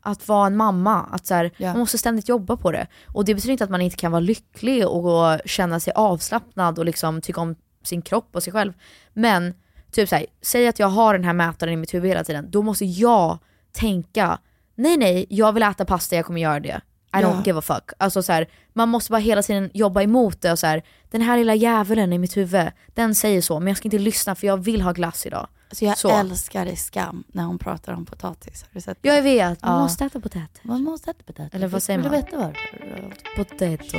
att 0.01 0.29
vara 0.29 0.47
en 0.47 0.57
mamma, 0.57 1.03
att 1.13 1.27
så 1.27 1.35
här, 1.35 1.51
man 1.59 1.79
måste 1.79 1.99
ständigt 1.99 2.29
jobba 2.29 2.57
på 2.57 2.73
det. 2.73 2.87
Och 3.15 3.25
det 3.25 3.35
betyder 3.35 3.53
inte 3.53 3.65
att 3.65 3.71
man 3.71 3.81
inte 3.81 3.97
kan 3.97 4.13
vara 4.13 4.21
lycklig 4.21 4.89
och 4.89 5.41
känna 5.45 5.81
sig 5.81 5.93
avslappnad 5.97 6.79
och 6.79 6.85
liksom 6.85 7.21
tycka 7.21 7.41
om 7.41 7.55
sin 7.83 8.03
kropp 8.03 8.29
och 8.33 8.43
sig 8.43 8.53
själv. 8.53 8.73
Men 9.13 9.55
typ 9.97 10.09
så 10.09 10.17
här, 10.17 10.27
säg 10.43 10.69
att 10.69 10.79
jag 10.79 10.87
har 10.89 11.15
den 11.15 11.25
här 11.25 11.33
mätaren 11.33 11.73
i 11.73 11.77
mitt 11.77 11.95
huvud 11.95 12.09
hela 12.09 12.25
tiden, 12.25 12.51
då 12.51 12.63
måste 12.63 12.85
jag 12.85 13.39
tänka, 13.73 14.39
nej 14.75 14.97
nej, 14.97 15.27
jag 15.31 15.53
vill 15.53 15.63
äta 15.63 15.85
pasta, 15.85 16.17
jag 16.17 16.27
kommer 16.27 16.41
göra 16.41 16.61
det. 16.61 16.81
I 17.13 17.19
don't 17.19 17.23
Ja. 17.37 17.43
give 17.45 17.59
a 17.59 17.63
fuck. 17.63 17.91
Alltså 17.99 18.23
så 18.23 18.33
här, 18.33 18.49
man 18.73 18.89
måste 18.89 19.11
bara 19.13 19.19
hela 19.21 19.43
tiden 19.43 19.71
jobba 19.75 20.03
emot 20.03 20.41
det 20.43 20.53
och 20.53 20.59
så 20.59 20.67
här, 20.67 20.83
den 21.11 21.21
här 21.23 21.39
lilla 21.39 21.55
djävulen 21.55 22.13
i 22.13 22.19
mitt 22.19 22.37
huvud, 22.37 22.67
den 22.95 23.15
säger 23.15 23.41
så, 23.43 23.59
men 23.61 23.69
jag 23.69 23.77
ska 23.77 23.87
inte 23.87 23.99
lyssna 23.99 24.35
för 24.35 24.47
jag 24.47 24.57
vill 24.57 24.83
ha 24.83 24.93
glass 24.93 25.27
idag. 25.27 25.49
Alltså 25.69 25.85
jag 25.85 25.99
så. 25.99 26.09
älskar 26.11 26.67
i 26.67 26.77
Skam 26.77 27.25
när 27.33 27.45
hon 27.45 27.59
pratar 27.59 27.93
om 27.93 28.07
potatis. 28.07 28.63
Har 28.63 28.69
du 28.73 28.81
sett 28.81 28.99
det? 29.01 29.09
Jag 29.09 29.23
vet, 29.23 29.63
man 29.63 29.73
Ja. 29.77 29.83
måste 29.83 30.05
äta 30.05 30.21
potatis. 30.21 30.61
Man 30.63 30.83
måste 30.83 31.11
äta 31.11 31.23
potatis. 31.27 31.55
Eller 31.55 31.69
vad 31.69 31.83
säger 31.83 31.99
Vill 31.99 32.11
man? 32.11 32.21
du 32.21 32.25
veta 32.27 32.37
varför? 32.37 33.15
Potato. 33.37 33.99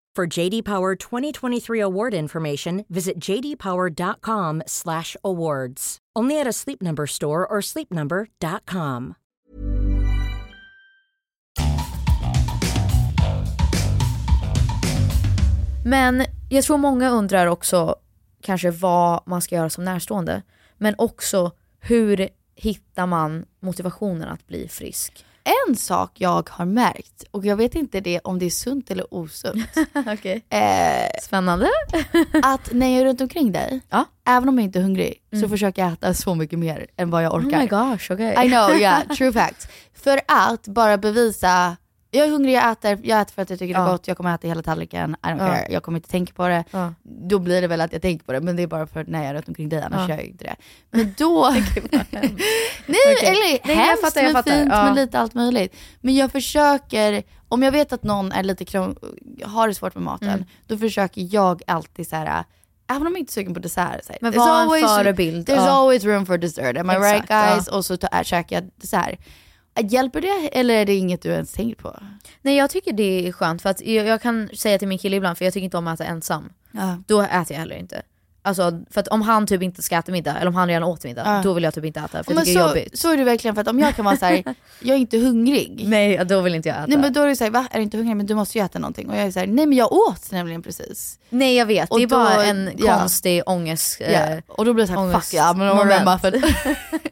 For 0.17 0.39
JD 0.39 0.65
Power 0.65 0.95
2023 0.95 1.79
award 1.79 2.13
information, 2.13 2.85
visit 2.89 3.13
jdpower.com/awards. 3.27 5.97
Only 6.19 6.41
at 6.41 6.47
a 6.47 6.53
Sleep 6.53 6.81
Number 6.81 7.05
store 7.05 7.47
or 7.47 7.61
sleepnumber.com. 7.61 9.15
Men 15.85 16.25
jag 16.49 16.63
tror 16.63 16.77
många 16.77 17.09
undrar 17.09 17.47
också 17.47 17.95
kanske 18.41 18.71
vad 18.71 19.23
man 19.25 19.41
ska 19.41 19.55
göra 19.55 19.69
som 19.69 19.85
närstående. 19.85 20.41
Men 20.77 20.95
också 20.97 21.51
hur 21.79 22.29
hittar 22.55 23.07
man 23.07 23.45
motivationen 23.59 24.29
att 24.29 24.47
bli 24.47 24.67
frisk? 24.67 25.25
En 25.43 25.75
sak 25.75 26.11
jag 26.13 26.49
har 26.49 26.65
märkt, 26.65 27.23
och 27.31 27.45
jag 27.45 27.55
vet 27.55 27.75
inte 27.75 27.99
det 27.99 28.19
om 28.19 28.39
det 28.39 28.45
är 28.45 28.49
sunt 28.49 28.91
eller 28.91 29.13
osunt. 29.13 29.65
Okej. 30.07 30.45
eh, 30.49 31.21
Spännande. 31.21 31.69
att 32.43 32.69
när 32.73 32.87
jag 32.87 33.01
är 33.01 33.05
runt 33.05 33.21
omkring 33.21 33.51
dig, 33.51 33.81
Ja. 33.89 34.05
även 34.27 34.49
om 34.49 34.57
jag 34.59 34.65
inte 34.65 34.79
är 34.79 34.83
hungrig, 34.83 35.21
så 35.31 35.37
Mm. 35.37 35.49
försöker 35.49 35.81
jag 35.81 35.93
äta 35.93 36.13
så 36.13 36.35
mycket 36.35 36.59
mer 36.59 36.87
än 36.97 37.09
vad 37.09 37.23
jag 37.23 37.33
Oh 37.33 37.39
orkar. 37.45 37.59
my 37.59 37.67
gosh, 37.67 38.11
okej. 38.13 38.45
I 38.45 38.49
know, 38.49 38.75
yeah, 38.79 39.07
true 39.07 39.33
facts. 39.41 39.67
För 39.93 40.21
att 40.27 40.67
bara 40.67 40.97
bevisa, 40.97 41.77
jag 42.11 42.27
är 42.27 42.31
hungrig, 42.31 42.53
jag 42.53 42.71
äter, 42.71 42.99
jag 43.03 43.21
äter 43.21 43.33
för 43.33 43.41
att 43.41 43.49
jag 43.49 43.59
tycker 43.59 43.73
det 43.73 43.79
är 43.79 43.85
Ja. 43.85 43.91
gott, 43.91 44.07
jag 44.07 44.17
kommer 44.17 44.35
äta 44.35 44.47
hela 44.47 44.61
tallriken, 44.61 45.15
I 45.23 45.27
don't 45.27 45.31
Ja. 45.31 45.37
care, 45.47 45.67
jag 45.69 45.83
kommer 45.83 45.97
inte 45.97 46.09
tänka 46.09 46.33
på 46.33 46.47
det. 46.47 46.63
Ja. 46.71 46.93
Då 47.03 47.39
blir 47.39 47.61
det 47.61 47.67
väl 47.67 47.81
att 47.81 47.93
jag 47.93 48.01
tänker 48.01 48.25
på 48.25 48.31
det, 48.31 48.41
men 48.41 48.55
det 48.55 48.63
är 48.63 48.67
bara 48.67 48.87
för 48.87 49.05
när 49.07 49.19
jag 49.19 49.29
är 49.29 49.33
runt 49.33 49.47
omkring 49.47 49.69
dig, 49.69 49.81
annars 49.81 49.99
Ja. 50.09 50.09
gör 50.09 50.15
jag 50.15 50.25
inte 50.25 50.43
det. 50.43 50.55
Men 50.91 51.13
då... 51.17 51.49
Nej, 52.85 52.99
Okej. 53.17 53.29
eller 53.29 53.67
Nej, 53.67 53.75
hemskt 53.75 54.03
fattar, 54.03 54.23
men 54.23 54.31
fattar. 54.33 54.51
fint 54.51 54.69
med 54.69 54.95
lite 54.95 55.19
allt 55.19 55.33
möjligt. 55.33 55.75
Men 56.01 56.15
jag 56.15 56.31
försöker, 56.31 57.23
om 57.47 57.63
jag 57.63 57.71
vet 57.71 57.93
att 57.93 58.03
någon 58.03 58.31
är 58.31 58.43
lite 58.43 58.65
krång, 58.65 58.95
har 59.43 59.67
det 59.67 59.73
svårt 59.75 59.95
med 59.95 60.03
maten, 60.03 60.27
Mm. 60.29 60.45
då 60.67 60.77
försöker 60.77 61.27
jag 61.35 61.61
alltid 61.67 62.07
så 62.07 62.15
här. 62.15 62.43
Även 62.89 63.07
om 63.07 63.13
jag 63.13 63.19
inte 63.19 63.29
är 63.29 63.33
sugen 63.33 63.53
på 63.53 63.59
dessert. 63.59 64.05
Så 64.05 64.13
Men 64.21 64.33
var 64.33 64.77
en 64.77 64.87
förebild, 64.87 65.49
There's 65.49 65.67
always 65.67 66.03
room 66.03 66.25
for 66.25 66.37
dessert, 66.37 66.77
am 66.77 66.89
I 66.89 66.93
right 66.93 67.23
Exakt, 67.23 67.29
ja. 67.29 67.53
guys? 67.55 67.67
Och 67.67 67.85
så 67.85 67.93
äh, 68.11 68.23
käkar 68.23 68.55
jag 68.55 68.69
dessert. 68.75 69.19
Hjälper 69.79 70.21
det 70.21 70.59
eller 70.59 70.73
är 70.75 70.85
det 70.85 70.95
inget 70.95 71.21
du 71.21 71.29
ens 71.29 71.53
tänker 71.53 71.75
på? 71.75 71.99
Nej 72.41 72.55
jag 72.55 72.69
tycker 72.69 72.93
det 72.93 73.27
är 73.27 73.31
skönt 73.31 73.61
för 73.61 73.69
att 73.69 73.81
jag, 73.81 74.07
jag 74.07 74.21
kan 74.21 74.49
säga 74.53 74.79
till 74.79 74.87
min 74.87 74.97
kille 74.97 75.15
ibland, 75.15 75.37
för 75.37 75.45
jag 75.45 75.53
tycker 75.53 75.65
inte 75.65 75.77
om 75.77 75.87
att 75.87 75.99
äta 75.99 76.09
ensam. 76.09 76.49
Ja. 76.71 76.97
Då 77.07 77.21
äter 77.21 77.51
jag 77.51 77.59
heller 77.59 77.75
inte. 77.75 78.01
Alltså 78.43 78.79
för 78.89 78.99
att 79.01 79.07
om 79.07 79.21
han 79.21 79.47
typ 79.47 79.61
inte 79.61 79.81
ska 79.81 79.97
äta 79.97 80.11
middag, 80.11 80.35
eller 80.37 80.47
om 80.47 80.55
han 80.55 80.67
redan 80.67 80.83
åt 80.83 81.03
middag, 81.03 81.23
Ja. 81.25 81.41
då 81.43 81.53
vill 81.53 81.63
jag 81.63 81.73
typ 81.73 81.85
inte 81.85 81.99
äta 81.99 82.07
för 82.23 82.31
jag 82.31 82.35
men 82.35 82.45
tycker 82.45 82.59
det 82.59 82.65
är 82.65 82.69
så, 82.69 82.77
jobbigt. 82.77 82.99
så 82.99 83.11
är 83.11 83.17
det 83.17 83.23
verkligen 83.23 83.55
för 83.55 83.61
att 83.61 83.67
om 83.67 83.79
jag 83.79 83.95
kan 83.95 84.05
vara 84.05 84.17
så 84.17 84.25
här, 84.25 84.43
jag 84.79 84.95
är 84.95 84.99
inte 84.99 85.17
hungrig. 85.17 85.83
Nej 85.87 86.25
då 86.25 86.41
vill 86.41 86.55
inte 86.55 86.69
jag 86.69 86.77
äta. 86.77 86.87
Nej 86.87 86.97
men 86.97 87.13
då 87.13 87.21
är 87.21 87.27
det 87.27 87.35
såhär, 87.35 87.51
va? 87.51 87.67
Är 87.71 87.77
du 87.77 87.83
inte 87.83 87.97
hungrig? 87.97 88.15
Men 88.17 88.25
du 88.25 88.35
måste 88.35 88.57
ju 88.57 88.65
äta 88.65 88.79
någonting. 88.79 89.09
Och 89.09 89.15
jag 89.17 89.23
är 89.23 89.31
såhär, 89.31 89.47
nej 89.47 89.65
men 89.65 89.77
jag 89.77 89.91
åt 89.93 90.31
nämligen 90.31 90.61
precis. 90.61 91.19
Nej 91.29 91.55
jag 91.55 91.65
vet, 91.65 91.89
Och 91.91 91.97
det 91.97 92.03
är 92.03 92.07
då- 92.07 92.15
bara 92.17 92.45
en 92.45 92.71
ja. 92.77 92.99
konstig 92.99 93.41
ångest. 93.45 93.97
Ja. 93.99 94.07
eh, 94.07 94.39
Och 94.47 94.65
då 94.65 94.73
blir 94.73 94.83
det 94.87 94.93
såhär, 94.93 95.13
fuck 95.13 95.33
ja, 95.33 95.53
men 95.53 95.69
order 95.71 95.97
a 95.97 96.03
moment. 96.05 96.23
muffin. 96.23 96.43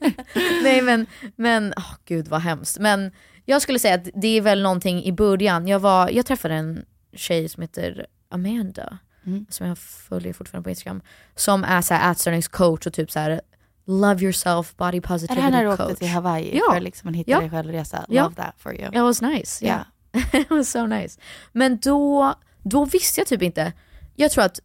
Nej 0.63 0.81
men, 0.81 1.05
men 1.35 1.73
åh 1.77 1.93
gud 2.05 2.27
vad 2.27 2.41
hemskt. 2.41 2.79
Men 2.79 3.11
jag 3.45 3.61
skulle 3.61 3.79
säga 3.79 3.95
att 3.95 4.07
det 4.13 4.37
är 4.37 4.41
väl 4.41 4.61
någonting 4.61 5.03
i 5.03 5.11
början. 5.11 5.67
Jag, 5.67 5.79
var, 5.79 6.09
jag 6.09 6.25
träffade 6.25 6.53
en 6.53 6.85
tjej 7.15 7.49
som 7.49 7.61
heter 7.61 8.05
Amanda, 8.31 8.97
Mm. 9.25 9.45
som 9.49 9.67
jag 9.67 9.77
följer 9.77 10.33
fortfarande 10.33 10.63
på 10.63 10.69
Instagram, 10.69 11.01
som 11.35 11.63
är 11.63 11.81
så 11.81 11.93
här 11.93 12.11
ätstörningscoach 12.11 12.87
och 12.87 12.93
typ 12.93 13.11
så 13.11 13.19
här 13.19 13.41
love 13.85 14.23
yourself, 14.23 14.75
body 14.75 14.97
Är 14.97 15.01
positivity 15.01 15.35
det 15.35 15.41
här 15.41 15.51
när 15.51 15.63
du 15.71 15.77
coach. 15.77 15.79
åkte 15.91 15.95
till 15.99 16.07
Hawaii 16.09 16.57
Ja. 16.57 16.73
för 16.73 16.79
liksom 16.79 17.07
en 17.07 17.13
hitta 17.13 17.31
Ja. 17.31 17.39
dig 17.39 17.49
själv-resa? 17.49 18.05
Ja. 18.09 18.23
Love 18.23 18.35
that 18.35 18.53
for 18.57 18.75
you. 18.75 18.87
It 18.87 19.01
was 19.01 19.21
nice. 19.21 19.65
Ja. 19.65 19.71
Yeah. 20.13 20.25
It 20.41 20.49
was 20.49 20.69
so 20.71 20.85
nice. 20.85 21.19
Men 21.51 21.77
då, 21.77 22.33
då 22.63 22.85
visste 22.85 23.19
jag 23.21 23.27
typ 23.27 23.41
inte. 23.41 23.73
Jag 24.15 24.31
tror 24.31 24.43
att 24.43 24.59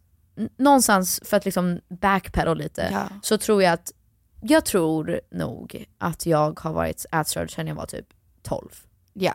någonstans 0.57 1.21
för 1.25 1.37
att 1.37 1.45
liksom 1.45 1.79
backpedal 1.87 2.57
lite 2.57 2.89
Ja. 2.91 3.07
så 3.21 3.37
tror 3.37 3.63
jag 3.63 3.73
att, 3.73 3.91
jag 4.41 4.65
tror 4.65 5.19
nog 5.31 5.85
att 5.97 6.25
jag 6.25 6.59
har 6.59 6.73
varit 6.73 7.05
ätstörd 7.11 7.51
sedan 7.55 7.67
jag 7.67 7.75
var 7.75 7.85
typ 7.85 8.05
12. 8.43 8.69
Ja. 9.13 9.33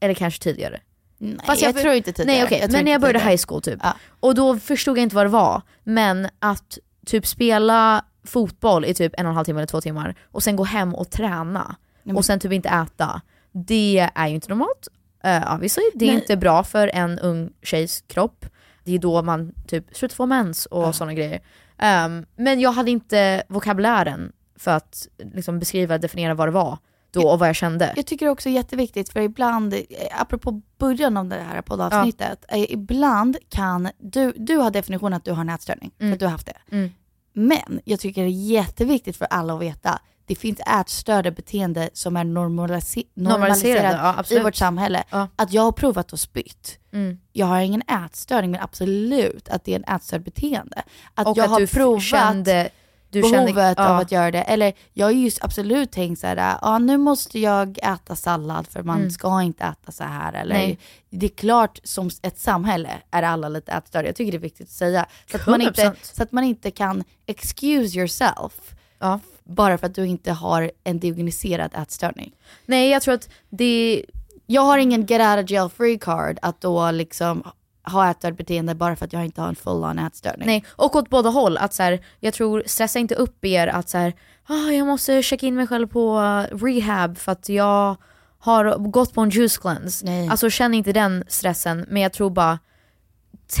Eller 0.00 0.14
kanske 0.14 0.42
tidigare. 0.42 0.80
Nej, 1.24 1.38
Fast 1.46 1.62
jag, 1.62 1.76
tror 1.76 1.94
inte 1.94 2.12
tidigare. 2.12 2.36
Nej 2.38 2.44
okej, 2.44 2.58
Jag 2.58 2.70
tror 2.70 2.78
men 2.78 2.84
när 2.84 2.92
jag 2.92 3.00
började 3.00 3.18
tidigare. 3.18 3.32
high 3.36 3.44
school 3.48 3.62
typ. 3.62 3.80
Ja. 3.82 3.94
Och 4.20 4.34
då 4.34 4.58
förstod 4.58 4.98
jag 4.98 5.02
inte 5.02 5.16
vad 5.16 5.26
det 5.26 5.30
var. 5.30 5.62
Men 5.84 6.28
att 6.38 6.78
typ 7.06 7.26
spela 7.26 8.04
fotboll 8.24 8.84
i 8.84 8.94
typ 8.94 9.12
en 9.18 9.26
och 9.26 9.30
en 9.30 9.36
halv 9.36 9.44
timme 9.44 9.58
eller 9.60 9.66
två 9.66 9.80
timmar 9.80 10.14
och 10.24 10.42
sen 10.42 10.56
gå 10.56 10.64
hem 10.64 10.94
och 10.94 11.10
träna 11.10 11.76
men- 12.02 12.16
och 12.16 12.24
sen 12.24 12.40
typ 12.40 12.52
inte 12.52 12.68
äta. 12.68 13.20
Det 13.52 14.10
är 14.14 14.28
ju 14.28 14.34
inte 14.34 14.48
normalt. 14.48 14.88
Uh, 15.26 15.54
obviously. 15.54 15.82
Det 15.94 16.04
är 16.04 16.12
Nej. 16.12 16.20
inte 16.20 16.36
bra 16.36 16.64
för 16.64 16.88
en 16.94 17.18
ung 17.18 17.50
tjejs 17.62 18.04
kropp. 18.06 18.46
Det 18.84 18.94
är 18.94 18.98
då 18.98 19.22
man 19.22 19.52
typ 19.66 19.96
slutar 19.96 20.14
få 20.16 20.26
mens 20.26 20.66
och 20.66 20.94
sådana 20.94 21.14
grejer. 21.14 21.40
Ehm, 21.78 22.26
men 22.36 22.60
jag 22.60 22.72
hade 22.72 22.90
inte 22.90 23.42
vokabulären 23.48 24.32
för 24.58 24.70
att 24.70 25.08
liksom 25.34 25.58
beskriva, 25.58 25.98
definiera 25.98 26.34
vad 26.34 26.48
det 26.48 26.52
var 26.52 26.78
då 27.12 27.28
och 27.28 27.38
vad 27.38 27.48
jag 27.48 27.56
kände. 27.56 27.92
Jag 27.96 28.06
tycker 28.06 28.28
också 28.28 28.48
är 28.48 28.52
jätteviktigt, 28.52 29.12
för 29.12 29.20
ibland, 29.20 29.74
eh, 29.74 29.80
apropå 30.20 30.62
början 30.78 31.16
av 31.16 31.28
det 31.28 31.40
här 31.50 31.62
poddavsnittet, 31.62 32.44
eh, 32.48 32.72
ibland 32.72 33.36
kan 33.48 33.88
du, 33.98 34.32
du 34.36 34.56
har 34.56 34.70
definitionen 34.70 35.12
att 35.14 35.24
du 35.24 35.32
har 35.32 35.40
en 35.40 35.48
ätstörning, 35.48 35.90
för 35.98 36.12
att 36.12 36.18
du 36.18 36.24
har 36.24 36.32
haft 36.32 36.46
det. 36.46 36.56
Mm. 36.76 36.90
Men 37.32 37.80
jag 37.84 38.00
tycker 38.00 38.22
det 38.22 38.28
är 38.28 38.30
jätteviktigt 38.50 39.16
för 39.16 39.24
alla 39.30 39.54
att 39.54 39.60
veta, 39.60 39.98
det 40.26 40.34
finns 40.34 40.60
ätstörda 40.80 41.30
beteende 41.30 41.90
som 41.92 42.16
är 42.16 42.24
normalisi- 42.24 43.06
Normaliserade, 43.14 43.96
ja, 44.30 44.36
i 44.36 44.38
vårt 44.38 44.54
samhälle. 44.54 45.04
Ja. 45.10 45.28
Att 45.36 45.52
jag 45.52 45.62
har 45.62 45.72
provat 45.72 46.12
att 46.12 46.20
spytt. 46.20 46.78
Mm. 46.92 47.18
Jag 47.32 47.46
har 47.46 47.60
ingen 47.60 47.82
ätstörning, 48.06 48.50
men 48.50 48.60
absolut 48.60 49.48
att 49.48 49.64
det 49.64 49.72
är 49.72 49.76
en 49.76 49.94
ätstörd 49.96 50.22
beteende. 50.22 50.82
Att 51.14 51.26
Och 51.26 51.36
jag 51.38 51.44
att 51.44 51.50
har 51.50 51.60
du 51.60 51.66
provat 51.66 52.02
kände- 52.02 52.68
du 53.12 53.20
behovet 53.22 53.78
av 53.78 53.84
ja. 53.86 54.00
att 54.00 54.12
göra 54.12 54.30
det. 54.30 54.42
Eller 54.42 54.72
jag 54.92 55.06
har 55.06 55.10
ju 55.12 55.30
absolut 55.40 55.92
tänkt 55.92 56.20
så 56.20 56.26
här, 56.26 56.58
ja 56.62 56.78
nu 56.78 56.96
måste 56.98 57.38
jag 57.38 57.78
äta 57.82 58.16
sallad 58.16 58.66
för 58.68 58.82
man 58.82 58.98
Mm. 58.98 59.10
ska 59.10 59.42
inte 59.42 59.64
äta 59.64 59.92
så 59.92 60.04
här. 60.04 60.32
Eller 60.32 60.54
Nej. 60.54 60.78
det 61.10 61.26
är 61.26 61.30
klart, 61.30 61.80
som 61.84 62.10
ett 62.22 62.38
samhälle 62.38 62.90
är 63.10 63.22
alla 63.22 63.48
lite 63.48 63.72
ätstörda. 63.72 64.08
Jag 64.08 64.16
tycker 64.16 64.32
det 64.32 64.38
är 64.38 64.40
viktigt 64.40 64.66
att 64.68 64.72
säga. 64.72 65.06
Så 65.30 65.36
att 65.36 65.46
man 65.46 65.60
inte, 65.60 65.82
100%. 65.82 65.94
så 66.02 66.22
att 66.22 66.32
man 66.32 66.44
inte 66.44 66.70
kan 66.70 67.04
excuse 67.26 67.98
yourself 67.98 68.52
Ja. 68.98 69.20
bara 69.44 69.78
för 69.78 69.86
att 69.86 69.94
du 69.94 70.06
inte 70.06 70.32
har 70.32 70.70
en 70.84 70.98
diagnostiserad 70.98 71.70
ätstörning. 71.74 72.32
Nej 72.66 72.90
jag 72.90 73.02
tror 73.02 73.14
att 73.14 73.28
det... 73.50 74.04
Jag 74.46 74.62
har 74.62 74.78
ingen 74.78 75.06
get 75.06 75.20
out 75.38 75.44
of 75.44 75.50
jail 75.50 75.68
free 75.68 75.98
card 75.98 76.38
att 76.42 76.60
då 76.60 76.90
liksom 76.90 77.42
ha 77.84 78.10
ätstört 78.10 78.36
beteende 78.36 78.74
bara 78.74 78.96
för 78.96 79.04
att 79.04 79.12
jag 79.12 79.24
inte 79.24 79.40
har 79.40 79.48
en 79.48 79.54
full 79.54 79.84
on 79.84 79.98
ätstörning. 79.98 80.46
Nej, 80.46 80.64
och 80.70 80.96
åt 80.96 81.10
båda 81.10 81.30
håll. 81.30 81.56
Att 81.58 81.74
så 81.74 81.82
här, 81.82 82.04
jag 82.20 82.34
tror, 82.34 82.62
stressa 82.66 82.98
inte 82.98 83.14
upp 83.14 83.44
er 83.44 83.66
att 83.66 83.88
så 83.88 83.98
här, 83.98 84.12
ah, 84.46 84.70
jag 84.70 84.86
måste 84.86 85.22
checka 85.22 85.46
in 85.46 85.54
mig 85.54 85.66
själv 85.66 85.86
på 85.86 86.18
rehab 86.52 87.18
för 87.18 87.32
att 87.32 87.48
jag 87.48 87.96
har 88.38 88.90
gått 88.90 89.14
på 89.14 89.20
en 89.20 89.30
juice 89.30 89.58
cleanse. 89.58 90.06
Nej. 90.06 90.28
Alltså 90.28 90.50
känn 90.50 90.74
inte 90.74 90.92
den 90.92 91.24
stressen, 91.28 91.86
men 91.88 92.02
jag 92.02 92.12
tror 92.12 92.30
bara, 92.30 92.58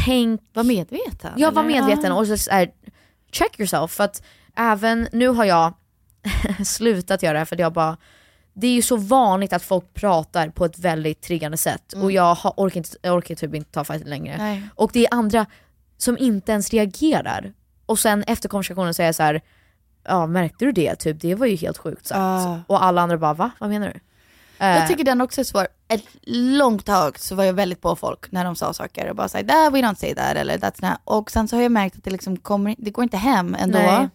tänk... 0.04 0.40
Var 0.52 0.64
medveten. 0.64 1.32
Ja, 1.36 1.50
var 1.50 1.62
medveten 1.62 2.12
och 2.12 2.26
så, 2.26 2.36
så 2.36 2.50
här, 2.50 2.70
check 3.32 3.60
yourself. 3.60 3.90
För 3.90 4.04
att 4.04 4.22
även, 4.56 5.08
nu 5.12 5.28
har 5.28 5.44
jag 5.44 5.74
slutat 6.64 7.22
göra 7.22 7.32
det 7.32 7.38
här 7.38 7.44
för 7.44 7.56
att 7.56 7.60
jag 7.60 7.72
bara, 7.72 7.96
det 8.52 8.66
är 8.66 8.72
ju 8.72 8.82
så 8.82 8.96
vanligt 8.96 9.52
att 9.52 9.62
folk 9.62 9.94
pratar 9.94 10.48
på 10.48 10.64
ett 10.64 10.78
väldigt 10.78 11.20
triggande 11.20 11.56
sätt 11.56 11.92
och 11.92 12.12
jag 12.12 12.34
har, 12.34 12.54
orkar, 12.56 12.76
inte, 12.76 12.90
jag 13.02 13.16
orkar 13.16 13.34
typ 13.34 13.54
inte 13.54 13.70
ta 13.70 13.84
fighten 13.84 14.10
längre. 14.10 14.36
Nej. 14.38 14.68
Och 14.74 14.90
det 14.92 15.06
är 15.06 15.14
andra 15.14 15.46
som 15.98 16.18
inte 16.18 16.52
ens 16.52 16.70
reagerar. 16.70 17.52
Och 17.86 17.98
sen 17.98 18.22
efter 18.22 18.48
konversationen 18.48 18.94
säger 18.94 19.08
jag 19.08 19.14
så 19.14 19.22
här, 19.22 19.40
ja 20.04 20.26
märkte 20.26 20.64
du 20.64 20.72
det? 20.72 20.94
Typ, 20.94 21.20
det 21.20 21.34
var 21.34 21.46
ju 21.46 21.56
helt 21.56 21.78
sjukt 21.78 22.06
sagt. 22.06 22.18
Ah. 22.18 22.60
Och 22.66 22.84
alla 22.84 23.02
andra 23.02 23.18
bara, 23.18 23.34
va? 23.34 23.50
Vad 23.58 23.70
menar 23.70 23.88
du? 23.88 24.00
Jag 24.58 24.88
tycker 24.88 25.04
den 25.04 25.20
också 25.20 25.40
är 25.40 25.44
svår. 25.44 25.66
Ett 25.88 26.04
långt 26.26 26.86
tag 26.86 27.18
så 27.18 27.34
var 27.34 27.44
jag 27.44 27.52
väldigt 27.52 27.80
på 27.80 27.96
folk 27.96 28.32
när 28.32 28.44
de 28.44 28.56
sa 28.56 28.72
saker 28.72 29.10
och 29.10 29.16
bara 29.16 29.28
såhär, 29.28 29.70
we 29.70 29.78
don't 29.78 29.94
say 29.94 30.14
that 30.14 30.36
eller 30.36 30.58
that's 30.58 30.90
not. 30.90 30.98
Och 31.04 31.30
sen 31.30 31.48
så 31.48 31.56
har 31.56 31.62
jag 31.62 31.72
märkt 31.72 31.96
att 31.96 32.04
det 32.04 32.10
liksom 32.10 32.36
kommer, 32.36 32.74
det 32.78 32.90
går 32.90 33.02
inte 33.02 33.16
hem 33.16 33.56
ändå. 33.58 33.78
Nej. 33.78 34.08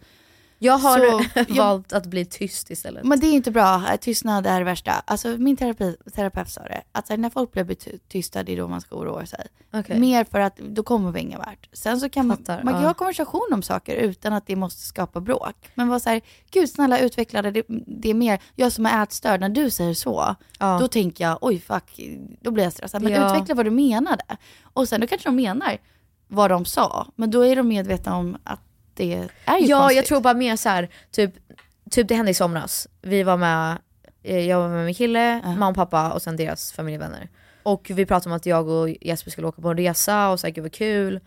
Jag 0.60 0.78
har 0.78 1.00
Så 1.44 1.54
valt 1.58 1.94
att 1.94 2.06
bli 2.06 2.26
tyst 2.26 2.72
istället. 2.72 3.04
Men 3.04 3.20
det 3.20 3.28
är 3.28 3.32
inte 3.34 3.52
bra, 3.52 3.84
tystnad 4.02 4.46
är 4.48 4.60
det 4.60 4.66
värsta. 4.66 4.92
Alltså 4.92 5.28
min 5.38 5.58
terapi, 5.58 5.96
terapeut 6.16 6.50
sa 6.50 6.62
det, 6.64 6.82
att 6.92 7.10
när 7.20 7.30
folk 7.30 7.52
blir 7.52 7.76
ty- 7.76 7.98
tysta 8.08 8.44
det 8.44 8.54
är 8.54 8.58
då 8.58 8.68
man 8.68 8.82
ska 8.82 8.96
oroa 8.96 9.26
sig. 9.26 9.48
Okej. 9.74 10.00
Mer 10.00 10.24
för 10.24 10.40
att 10.40 10.58
då 10.58 10.84
kommer 10.84 11.12
vi 11.12 11.20
ingen 11.20 11.40
vart. 11.40 11.70
Sen 11.74 12.00
så 12.00 12.10
kan 12.10 12.28
man, 12.28 12.38
Fattar, 12.38 12.64
man 12.64 12.74
kan 12.74 12.82
ja. 12.84 12.88
ha 12.90 12.94
konversation 12.94 13.50
om 13.54 13.62
saker 13.62 13.96
utan 13.96 14.34
att 14.34 14.48
det 14.48 14.56
måste 14.56 14.82
skapa 14.82 15.20
bråk. 15.22 15.56
Men 15.76 15.88
var 15.88 16.00
så 16.00 16.10
här, 16.10 16.22
gud 16.52 16.70
snälla 16.70 17.00
utveckla 17.00 17.42
det, 17.42 17.64
det 17.88 18.10
är 18.10 18.14
mer, 18.14 18.40
jag 18.56 18.72
som 18.72 18.86
är 18.86 19.04
ätstörd, 19.04 19.40
när 19.40 19.50
du 19.50 19.70
säger 19.70 19.94
så, 19.94 20.36
Ja. 20.60 20.78
då 20.82 20.88
tänker 20.88 21.24
jag 21.24 21.38
oj 21.42 21.60
fuck, 21.60 22.00
då 22.42 22.52
blir 22.52 22.64
jag 22.64 22.74
stressad. 22.74 23.02
Men 23.02 23.12
Ja. 23.14 23.32
utveckla 23.34 23.56
vad 23.56 23.66
du 23.66 23.72
menade. 23.72 24.24
Och 24.64 24.90
sen 24.90 25.02
då 25.02 25.08
kanske 25.08 25.28
de 25.30 25.36
menar 25.36 25.78
vad 26.28 26.52
de 26.52 26.66
sa, 26.66 27.08
men 27.16 27.32
då 27.32 27.46
är 27.46 27.56
de 27.56 27.68
medvetna 27.68 28.16
om 28.18 28.38
att 28.44 28.62
det 28.98 29.14
är 29.14 29.18
ju 29.18 29.28
Ja, 29.46 29.78
konstigt. 29.80 29.96
jag 29.98 30.06
tror 30.06 30.22
bara 30.22 30.34
mer 30.34 30.56
så 30.56 30.70
här, 30.70 30.90
typ, 31.12 31.32
typ 31.92 32.08
det 32.08 32.16
hände 32.16 32.32
i 32.32 32.34
somras. 32.34 32.88
Vi 33.02 33.24
var 33.24 33.38
med, 33.38 33.78
eh, 34.24 34.40
jag 34.48 34.60
var 34.60 34.70
med 34.70 34.86
min 34.86 34.96
kille, 34.96 35.42
mamma 35.46 35.68
och 35.68 35.76
pappa 35.76 36.12
och 36.12 36.22
sen 36.22 36.36
deras 36.38 36.72
familjevänner. 36.72 37.30
Och 37.64 37.92
vi 37.94 38.06
pratade 38.06 38.30
om 38.34 38.36
att 38.38 38.46
jag 38.46 38.68
och 38.70 38.90
Jesper 39.02 39.32
skulle 39.32 39.48
åka 39.48 39.62
på 39.62 39.70
en 39.70 39.78
resa 39.78 40.30
och 40.30 40.40
så 40.40 40.48
här, 40.48 40.54
gud 40.54 40.64
vad 40.64 40.74
kul. 40.74 41.20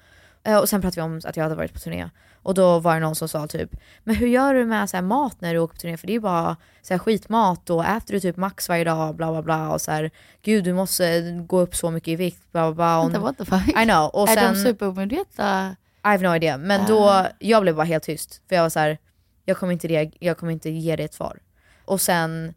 Eh, 0.44 0.58
Och 0.58 0.68
sen 0.68 0.80
pratade 0.80 1.00
vi 1.00 1.12
om 1.14 1.20
att 1.24 1.36
jag 1.36 1.44
hade 1.44 1.54
varit 1.54 1.72
på 1.72 1.78
turné. 1.78 2.10
Och 2.42 2.54
då 2.54 2.78
var 2.78 2.94
det 2.94 3.00
någon 3.00 3.14
som 3.14 3.28
sa 3.28 3.46
typ, 3.46 3.70
men 4.04 4.14
hur 4.16 4.26
gör 4.26 4.54
du 4.54 4.64
med 4.64 4.90
så 4.90 4.96
här, 4.96 5.02
mat 5.04 5.40
när 5.40 5.54
du 5.54 5.60
åker 5.60 5.74
på 5.74 5.80
turné? 5.80 5.96
För 5.96 6.06
det 6.06 6.12
är 6.12 6.14
ju 6.14 6.20
bara 6.20 6.56
så 6.82 6.94
här, 6.94 6.98
skitmat 6.98 7.70
och 7.70 7.84
äter 7.84 8.14
du 8.14 8.20
typ 8.20 8.36
max 8.36 8.68
varje 8.68 8.84
dag 8.84 9.14
bla 9.16 9.30
bla 9.32 9.42
bla 9.42 9.70
och 9.72 9.80
så 9.80 9.90
här, 9.90 10.10
gud 10.42 10.64
du 10.64 10.72
måste 10.72 11.20
gå 11.46 11.60
upp 11.60 11.76
så 11.76 11.90
mycket 11.90 12.08
i 12.08 12.16
vikt 12.16 12.52
bla 12.52 12.62
bla 12.66 12.74
bla. 12.74 12.98
Och, 12.98 13.04
Vänta, 13.04 13.18
what 13.20 13.38
the 13.38 13.44
fuck? 13.44 13.68
I 13.68 13.84
know. 13.84 14.04
Och 14.08 14.28
är 14.28 14.34
sen, 14.36 14.54
de 14.54 14.60
superomedvetna? 14.62 15.76
I 16.04 16.08
have 16.08 16.28
no 16.28 16.34
idea. 16.36 16.56
Men 16.58 16.80
Ah. 16.80 16.86
då, 16.88 17.26
jag 17.38 17.62
blev 17.62 17.74
bara 17.76 17.84
helt 17.86 18.04
tyst. 18.04 18.42
För 18.48 18.56
jag 18.56 18.62
var 18.62 18.70
så 18.70 18.78
här, 18.78 18.98
jag 19.44 19.56
kommer 19.56 19.72
inte, 19.72 19.88
reag- 19.88 20.16
jag 20.20 20.38
kommer 20.38 20.52
inte 20.52 20.70
ge 20.70 20.96
dig 20.96 21.04
ett 21.04 21.14
svar. 21.14 21.38
Och 21.84 22.00
sen 22.00 22.54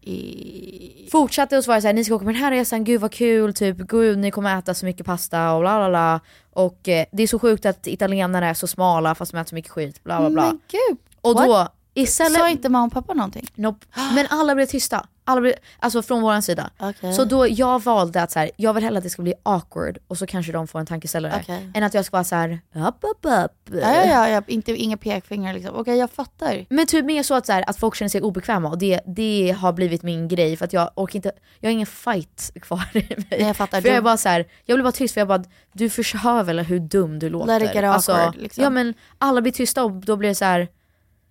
fortsatte 1.12 1.58
och 1.58 1.64
så 1.64 1.72
var 1.72 1.76
det 1.76 1.82
så 1.82 1.88
här, 1.88 1.94
ni 1.94 2.04
ska 2.04 2.16
åka 2.16 2.26
på 2.26 2.32
den 2.32 2.40
här 2.42 2.52
resan, 2.52 2.84
gud 2.84 3.02
vad 3.02 3.12
kul, 3.12 3.54
typ 3.54 3.78
gud 3.78 4.18
ni 4.18 4.32
kommer 4.32 4.58
äta 4.60 4.74
så 4.74 4.86
mycket 4.86 5.06
pasta 5.06 5.54
och 5.54 5.62
bla 5.62 5.78
bla 5.80 5.90
bla. 5.90 6.20
Och 6.54 6.90
eh, 6.90 7.06
det 7.12 7.24
är 7.24 7.28
så 7.28 7.40
sjukt 7.40 7.66
att 7.66 7.88
italienare 7.88 8.48
är 8.48 8.54
så 8.54 8.68
smala 8.68 9.16
fast 9.16 9.32
de 9.32 9.38
äter 9.38 9.50
så 9.50 9.56
mycket 9.56 9.72
skit, 9.72 10.04
bla 10.04 10.20
bla 10.20 10.30
bla. 10.30 10.42
Men 10.46 10.60
gud. 10.68 10.98
och 11.22 11.34
what? 11.34 11.46
då, 11.48 11.68
istället... 11.94 12.38
Sa 12.40 12.50
inte 12.50 12.70
mamma 12.70 12.86
och 12.86 12.94
pappa 12.94 13.14
någonting? 13.14 13.48
Nope. 13.56 13.86
Men 14.16 14.28
alla 14.30 14.56
blev 14.56 14.66
tysta. 14.66 15.08
Alla 15.26 15.54
alltså 15.80 16.02
från 16.02 16.22
våran 16.22 16.42
sida. 16.42 16.70
Okej. 16.80 17.14
Så 17.14 17.26
då 17.26 17.48
jag 17.48 17.84
valde 17.84 18.22
att 18.22 18.32
så 18.32 18.40
här, 18.40 18.52
jag 18.58 18.74
vill 18.74 18.84
hellre 18.84 18.98
att 18.98 19.04
det 19.04 19.10
ska 19.10 19.22
bli 19.22 19.34
awkward 19.44 19.98
och 20.08 20.18
så 20.18 20.26
kanske 20.26 20.52
de 20.52 20.68
får 20.68 20.80
en 20.80 20.86
tankeställare. 20.86 21.40
Okej. 21.42 21.72
Än 21.74 21.84
att 21.84 21.94
jag 21.94 22.06
ska 22.06 22.18
vara 22.18 22.24
så 22.24 22.36
här, 22.36 22.60
upp, 22.76 22.98
upp, 23.02 23.26
upp. 23.26 23.52
Ja, 23.82 24.06
ja, 24.06 24.30
ja. 24.30 24.42
Inte, 24.48 24.72
inga 24.72 24.98
pekfingrar 24.98 25.54
liksom. 25.54 25.76
Okej, 25.76 25.98
jag 25.98 26.12
fattar. 26.12 26.66
Men 26.70 26.88
typ 26.88 27.06
mer 27.06 27.24
så 27.24 27.34
att, 27.34 27.46
så 27.46 27.52
här, 27.52 27.70
att 27.70 27.78
folk 27.78 27.96
känner 27.96 28.10
sig 28.10 28.22
obekväma 28.22 28.70
och 28.70 28.78
det, 28.78 29.02
det 29.06 29.56
har 29.60 29.74
blivit 29.74 30.04
min 30.04 30.28
grej 30.28 30.58
för 30.58 30.66
att 30.66 30.74
jag 30.74 30.92
orkar 30.96 31.16
inte, 31.16 31.32
jag 31.60 31.70
har 31.70 31.74
ingen 31.74 31.88
fight 31.88 32.52
kvar 32.62 32.90
i 32.94 32.98
mig. 32.98 33.28
Nej, 33.32 33.42
jag 33.42 33.56
fattar. 33.56 33.82
För 33.82 33.88
jag 33.88 33.98
är 33.98 34.02
bara 34.02 34.18
så 34.18 34.30
här, 34.30 34.46
jag 34.66 34.76
blir 34.76 34.84
bara 34.84 34.92
tyst 34.92 35.14
för 35.14 35.22
jag 35.22 35.28
bara, 35.28 35.44
du 35.74 35.90
förstör 35.90 36.44
väl 36.44 36.60
hur 36.60 36.80
dum 36.80 37.20
du 37.20 37.30
låter. 37.30 37.60
Let 37.60 37.70
it 37.70 37.76
get 37.76 37.84
awkward, 37.84 38.36
liksom. 38.36 38.64
Ja 38.64 38.70
men 38.70 38.94
alla 39.18 39.42
blir 39.42 39.52
tysta 39.52 39.84
och 39.84 39.92
då 39.92 40.16
blir 40.16 40.30
det 40.30 40.36
så 40.36 40.46
här. 40.46 40.68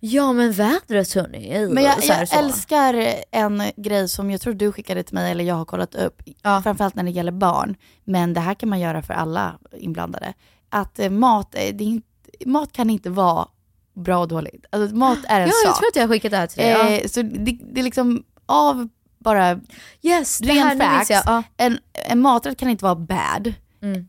Ja 0.05 0.33
men 0.33 0.51
vädret 0.51 1.13
hörni. 1.13 1.67
Men 1.69 1.83
jag, 1.83 1.95
jag 2.03 2.27
så. 2.29 2.35
älskar 2.39 3.05
en 3.31 3.63
grej 3.75 4.09
som 4.09 4.31
jag 4.31 4.41
tror 4.41 4.53
du 4.53 4.71
skickade 4.71 5.03
till 5.03 5.13
mig 5.15 5.31
eller 5.31 5.43
jag 5.43 5.55
har 5.55 5.65
kollat 5.65 5.95
upp. 5.95 6.21
Framförallt 6.63 6.95
när 6.95 7.03
det 7.03 7.11
gäller 7.11 7.31
barn. 7.31 7.75
Men 8.03 8.33
det 8.33 8.39
här 8.39 8.53
kan 8.53 8.69
man 8.69 8.79
göra 8.79 9.01
för 9.01 9.13
alla 9.13 9.59
inblandade. 9.77 10.33
Att 10.69 10.99
eh, 10.99 11.09
mat, 11.09 11.55
är- 11.55 11.73
det 11.73 11.83
inte, 11.83 12.07
mat 12.45 12.71
kan 12.71 12.89
inte 12.89 13.09
vara 13.09 13.47
bra 13.95 14.19
och 14.19 14.27
dåligt. 14.27 14.65
Alltså, 14.69 14.95
mat 14.95 15.17
är 15.27 15.41
en 15.41 15.47
Ja, 15.47 15.53
sak. 15.53 15.67
jag 15.69 15.75
tror 15.77 15.87
att 15.87 15.95
jag 15.95 16.03
har 16.03 16.07
skickat 16.09 16.31
det 16.31 16.37
här 16.37 16.47
till 16.47 16.63
dig. 16.63 16.69
Ja. 16.71 16.89
Eh, 16.89 17.07
så 17.07 17.21
det, 17.21 17.57
det 17.73 17.79
är 17.81 17.83
liksom 17.83 18.23
av 18.45 18.89
bara 19.19 19.59
yes, 20.01 20.41
ren 20.41 20.79
facts. 20.79 21.09
jag, 21.09 21.23
ja. 21.25 21.43
En, 21.57 21.77
en 21.93 22.19
maträtt 22.19 22.57
kan 22.57 22.69
inte 22.69 22.83
vara 22.83 22.95
bad. 22.95 23.53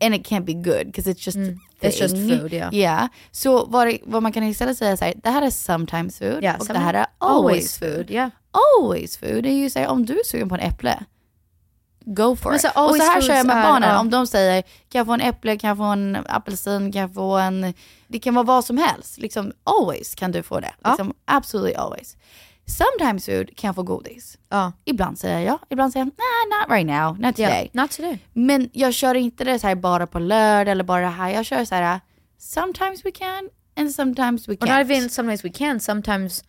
And 0.01 0.15
it 0.15 0.27
can't 0.27 0.45
be 0.45 0.53
good 0.53 0.85
because 0.85 1.11
it's 1.11 1.25
just 1.25 1.37
a 1.37 1.59
Mm. 1.81 1.91
It's 1.91 2.01
just 2.01 2.15
thing. 2.15 2.39
food, 2.39 2.53
yeah. 2.53 2.73
Yeah. 2.75 3.07
Så 3.31 3.65
vad, 3.65 3.97
vad 4.03 4.23
man 4.23 4.31
kan 4.31 4.43
istället 4.43 4.77
säga 4.77 4.91
är 4.91 4.95
så 4.95 5.05
här, 5.05 5.13
det 5.23 5.29
här 5.29 5.41
är 5.41 5.49
sometimes 5.49 6.17
food 6.19 6.43
Yeah, 6.43 6.59
och 6.59 6.67
det 6.67 6.77
här 6.79 6.93
är 6.93 7.05
always 7.17 7.39
always 7.41 7.77
food. 7.79 7.95
food, 7.97 8.11
yeah. 8.11 8.29
Always 8.81 9.17
food 9.17 9.45
är 9.45 9.51
ju 9.51 9.69
så 9.69 9.79
här, 9.79 9.87
om 9.87 10.05
du 10.05 10.13
är 10.19 10.23
sugen 10.25 10.49
på 10.49 10.55
en 10.55 10.61
äpple, 10.61 11.03
go 12.05 12.35
for 12.35 12.49
Men 12.49 12.55
it. 12.55 12.61
så 12.61 12.67
och 12.85 12.95
så 12.95 13.03
här 13.03 13.21
kör 13.21 13.33
jag 13.35 13.45
med 13.45 13.57
är- 13.57 13.63
barnen, 13.63 13.89
ja. 13.89 13.99
om 13.99 14.09
de 14.09 14.27
säger 14.27 14.61
kan 14.61 14.99
jag 14.99 15.05
få 15.05 15.13
en 15.13 15.21
äpple, 15.21 15.57
kan 15.57 15.67
jag 15.67 15.77
få 15.77 15.83
en 15.83 16.17
apelsin, 16.29 16.91
kan 16.91 17.01
jag 17.01 17.13
få 17.13 17.37
en, 17.37 17.73
det 18.07 18.19
kan 18.19 18.33
vara 18.35 18.43
vad 18.45 18.65
som 18.65 18.77
helst. 18.77 19.17
Liksom 19.17 19.51
always 19.63 20.15
kan 20.15 20.31
du 20.31 20.43
få 20.43 20.59
det. 20.59 20.73
Liksom, 20.85 21.13
absolutely 21.25 21.73
always. 21.75 22.17
Sometimes 22.67 23.25
food 23.25 23.57
kan 23.57 23.67
jag 23.67 23.75
få 23.75 23.83
godis. 23.83 24.37
Ibland 24.85 25.19
säger 25.19 25.39
jag 25.39 25.45
ja, 25.45 25.59
ibland 25.69 25.93
säger 25.93 26.05
jag 26.05 26.11
nah, 26.17 26.59
not 26.59 26.69
right 26.69 26.87
now, 26.87 27.19
not 27.19 27.39
Yeah, 27.39 27.51
today. 27.51 27.69
not 27.73 27.91
today. 27.91 28.19
Men 28.33 28.69
jag 28.73 28.93
kör 28.93 29.15
inte 29.15 29.43
det 29.43 29.59
så 29.59 29.67
här 29.67 29.75
bara 29.75 30.07
på 30.07 30.19
lördag 30.19 30.71
eller 30.71 30.83
bara 30.83 31.01
det 31.01 31.07
här. 31.07 31.29
Jag 31.29 31.45
kör 31.45 31.65
så 31.65 31.75
här, 31.75 31.99
sometimes 32.37 33.05
we 33.05 33.11
can 33.11 33.49
and 33.75 33.91
sometimes 33.91 34.47
we 34.47 34.53
can't. 34.53 34.77
not 34.77 34.91
even 34.91 35.09
sometimes 35.09 35.45
we 35.45 35.49
can, 35.49 35.79
sometimes 35.79 36.43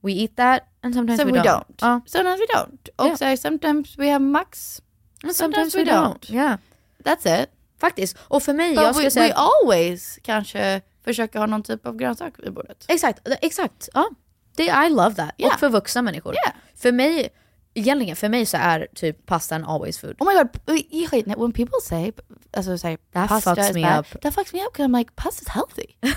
we 0.00 0.12
eat 0.12 0.36
that 0.36 0.62
and 0.82 0.94
sometimes 0.94 1.20
Some 1.20 1.32
we, 1.32 1.38
we 1.38 1.44
don't. 1.48 1.76
don't. 1.76 2.02
Sometimes 2.06 2.40
we 2.40 2.46
don't. 2.54 2.88
Och 2.96 3.04
Yeah. 3.06 3.16
så 3.16 3.24
här, 3.24 3.36
sometimes 3.36 3.98
we 3.98 4.10
have 4.10 4.24
max. 4.24 4.82
And 5.24 5.34
sometimes 5.36 5.74
we 5.74 5.84
don't. 5.84 6.32
Yeah. 6.32 6.56
That's 7.04 7.42
it. 7.42 7.48
Faktiskt. 7.80 8.16
Och 8.20 8.42
för 8.42 8.54
mig, 8.54 8.74
But 8.74 8.84
jag 8.84 8.94
skulle 8.94 9.06
we, 9.06 9.10
säga... 9.10 9.26
we 9.26 9.34
always 9.34 10.18
kanske 10.22 10.80
försöker 11.04 11.38
ha 11.38 11.46
någon 11.46 11.62
typ 11.62 11.86
av 11.86 11.96
grönsak 11.96 12.34
vid 12.38 12.52
bordet. 12.52 12.84
Exakt, 12.88 13.28
exakt. 13.42 13.88
Ja. 13.94 14.10
Det, 14.56 14.62
I 14.86 14.88
love 14.90 15.14
that. 15.14 15.34
Yeah. 15.38 15.54
Och 15.54 15.60
för 15.60 15.68
vuxna 15.68 16.02
människor. 16.02 16.34
För 16.76 16.92
mig, 16.92 17.28
egentligen 17.74 18.16
för 18.16 18.28
mig 18.28 18.46
så 18.46 18.56
är 18.56 18.86
typ 18.94 19.26
pastan 19.26 19.64
always 19.64 19.98
food. 19.98 20.16
Oh 20.18 20.26
my 20.28 20.34
god, 20.34 21.38
when 21.38 21.52
people 21.52 21.80
say, 21.82 22.12
alltså 22.56 22.78
säger 22.78 22.98
That 23.12 23.28
pasta 23.28 23.54
fucks 23.54 23.68
is 23.70 23.74
me 23.74 23.82
bad, 23.82 23.98
up. 24.00 24.20
that 24.22 24.34
fucks 24.34 24.52
me 24.52 24.58
up 24.66 24.72
because 24.72 24.88
I'm 24.88 24.98
like, 24.98 25.10
pasta's 25.16 25.48
healthy. 25.48 25.86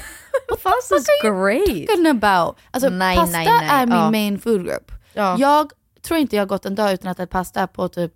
Pasta's 0.63 1.05
great. 1.23 1.87
talking 1.87 2.07
about? 2.07 2.57
Alltså 2.71 2.89
Nej, 2.89 3.17
pasta 3.17 3.37
nej, 3.37 3.45
nej. 3.47 3.69
är 3.69 3.85
min 3.85 3.97
Ja. 3.97 4.11
main 4.11 4.39
food 4.39 4.63
group. 4.65 4.91
Ja. 5.13 5.35
Jag 5.39 5.71
tror 6.01 6.19
inte 6.19 6.35
jag 6.35 6.41
har 6.41 6.47
gått 6.47 6.65
en 6.65 6.75
dag 6.75 6.93
utan 6.93 7.11
att 7.11 7.19
äta 7.19 7.27
pasta 7.27 7.67
på 7.67 7.87
typ 7.87 8.13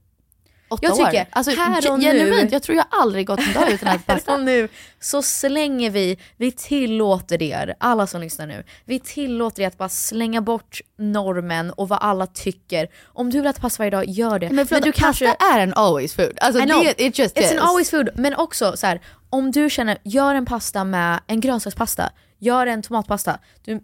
åtta 0.70 0.88
Jag 0.88 0.96
tycker, 0.96 1.22
år. 1.22 1.26
Alltså 1.32 1.52
här 1.56 1.92
och 1.92 2.00
ge- 2.00 2.12
genuint, 2.14 2.44
nu- 2.44 2.50
jag 2.52 2.64
tror 2.64 2.76
jag 2.78 2.86
aldrig 2.90 3.28
gått 3.28 3.40
en 3.40 3.54
dag 3.54 3.72
utan 3.72 3.90
att 3.90 4.06
pasta. 4.06 4.34
Och 4.34 4.40
nu 4.44 4.68
så 5.00 5.22
slänger 5.22 5.90
vi, 5.90 6.18
vi 6.38 6.52
tillåter 6.52 7.42
er, 7.44 7.76
alla 7.80 8.08
som 8.08 8.22
lyssnar 8.22 8.48
nu, 8.48 8.64
vi 8.86 9.00
tillåter 9.00 9.64
er 9.64 9.68
att 9.68 9.78
bara 9.78 9.90
slänga 9.90 10.42
bort 10.42 10.82
normen 10.98 11.72
och 11.72 11.90
vad 11.90 12.00
alla 12.02 12.28
tycker. 12.28 12.88
Om 13.06 13.30
du 13.30 13.38
vill 13.40 13.48
äta 13.50 13.62
pasta 13.62 13.82
varje 13.82 13.92
dag, 13.92 14.06
gör 14.06 14.40
det. 14.40 14.50
Men, 14.50 14.68
förlåt, 14.68 14.84
du 14.84 14.92
pasta 14.92 15.34
är 15.34 15.60
en 15.60 15.74
always 15.74 16.14
food. 16.16 16.38
Alltså 16.42 16.66
det, 16.66 17.02
it 17.02 17.20
just 17.20 17.36
It's 17.38 17.42
is. 17.46 17.52
an 17.52 17.60
always 17.60 17.90
food. 17.90 18.10
Men 18.16 18.36
också 18.36 18.78
så 18.78 18.88
här, 18.88 19.02
om 19.30 19.52
du 19.52 19.70
känner, 19.70 19.98
gör 20.04 20.36
en 20.36 20.46
pasta 20.46 20.84
med 20.84 21.20
en 21.28 21.40
grönsakspasta, 21.42 22.10
gör 22.40 22.68
en 22.68 22.82
tomatpasta. 22.82 23.40
Du, 23.66 23.80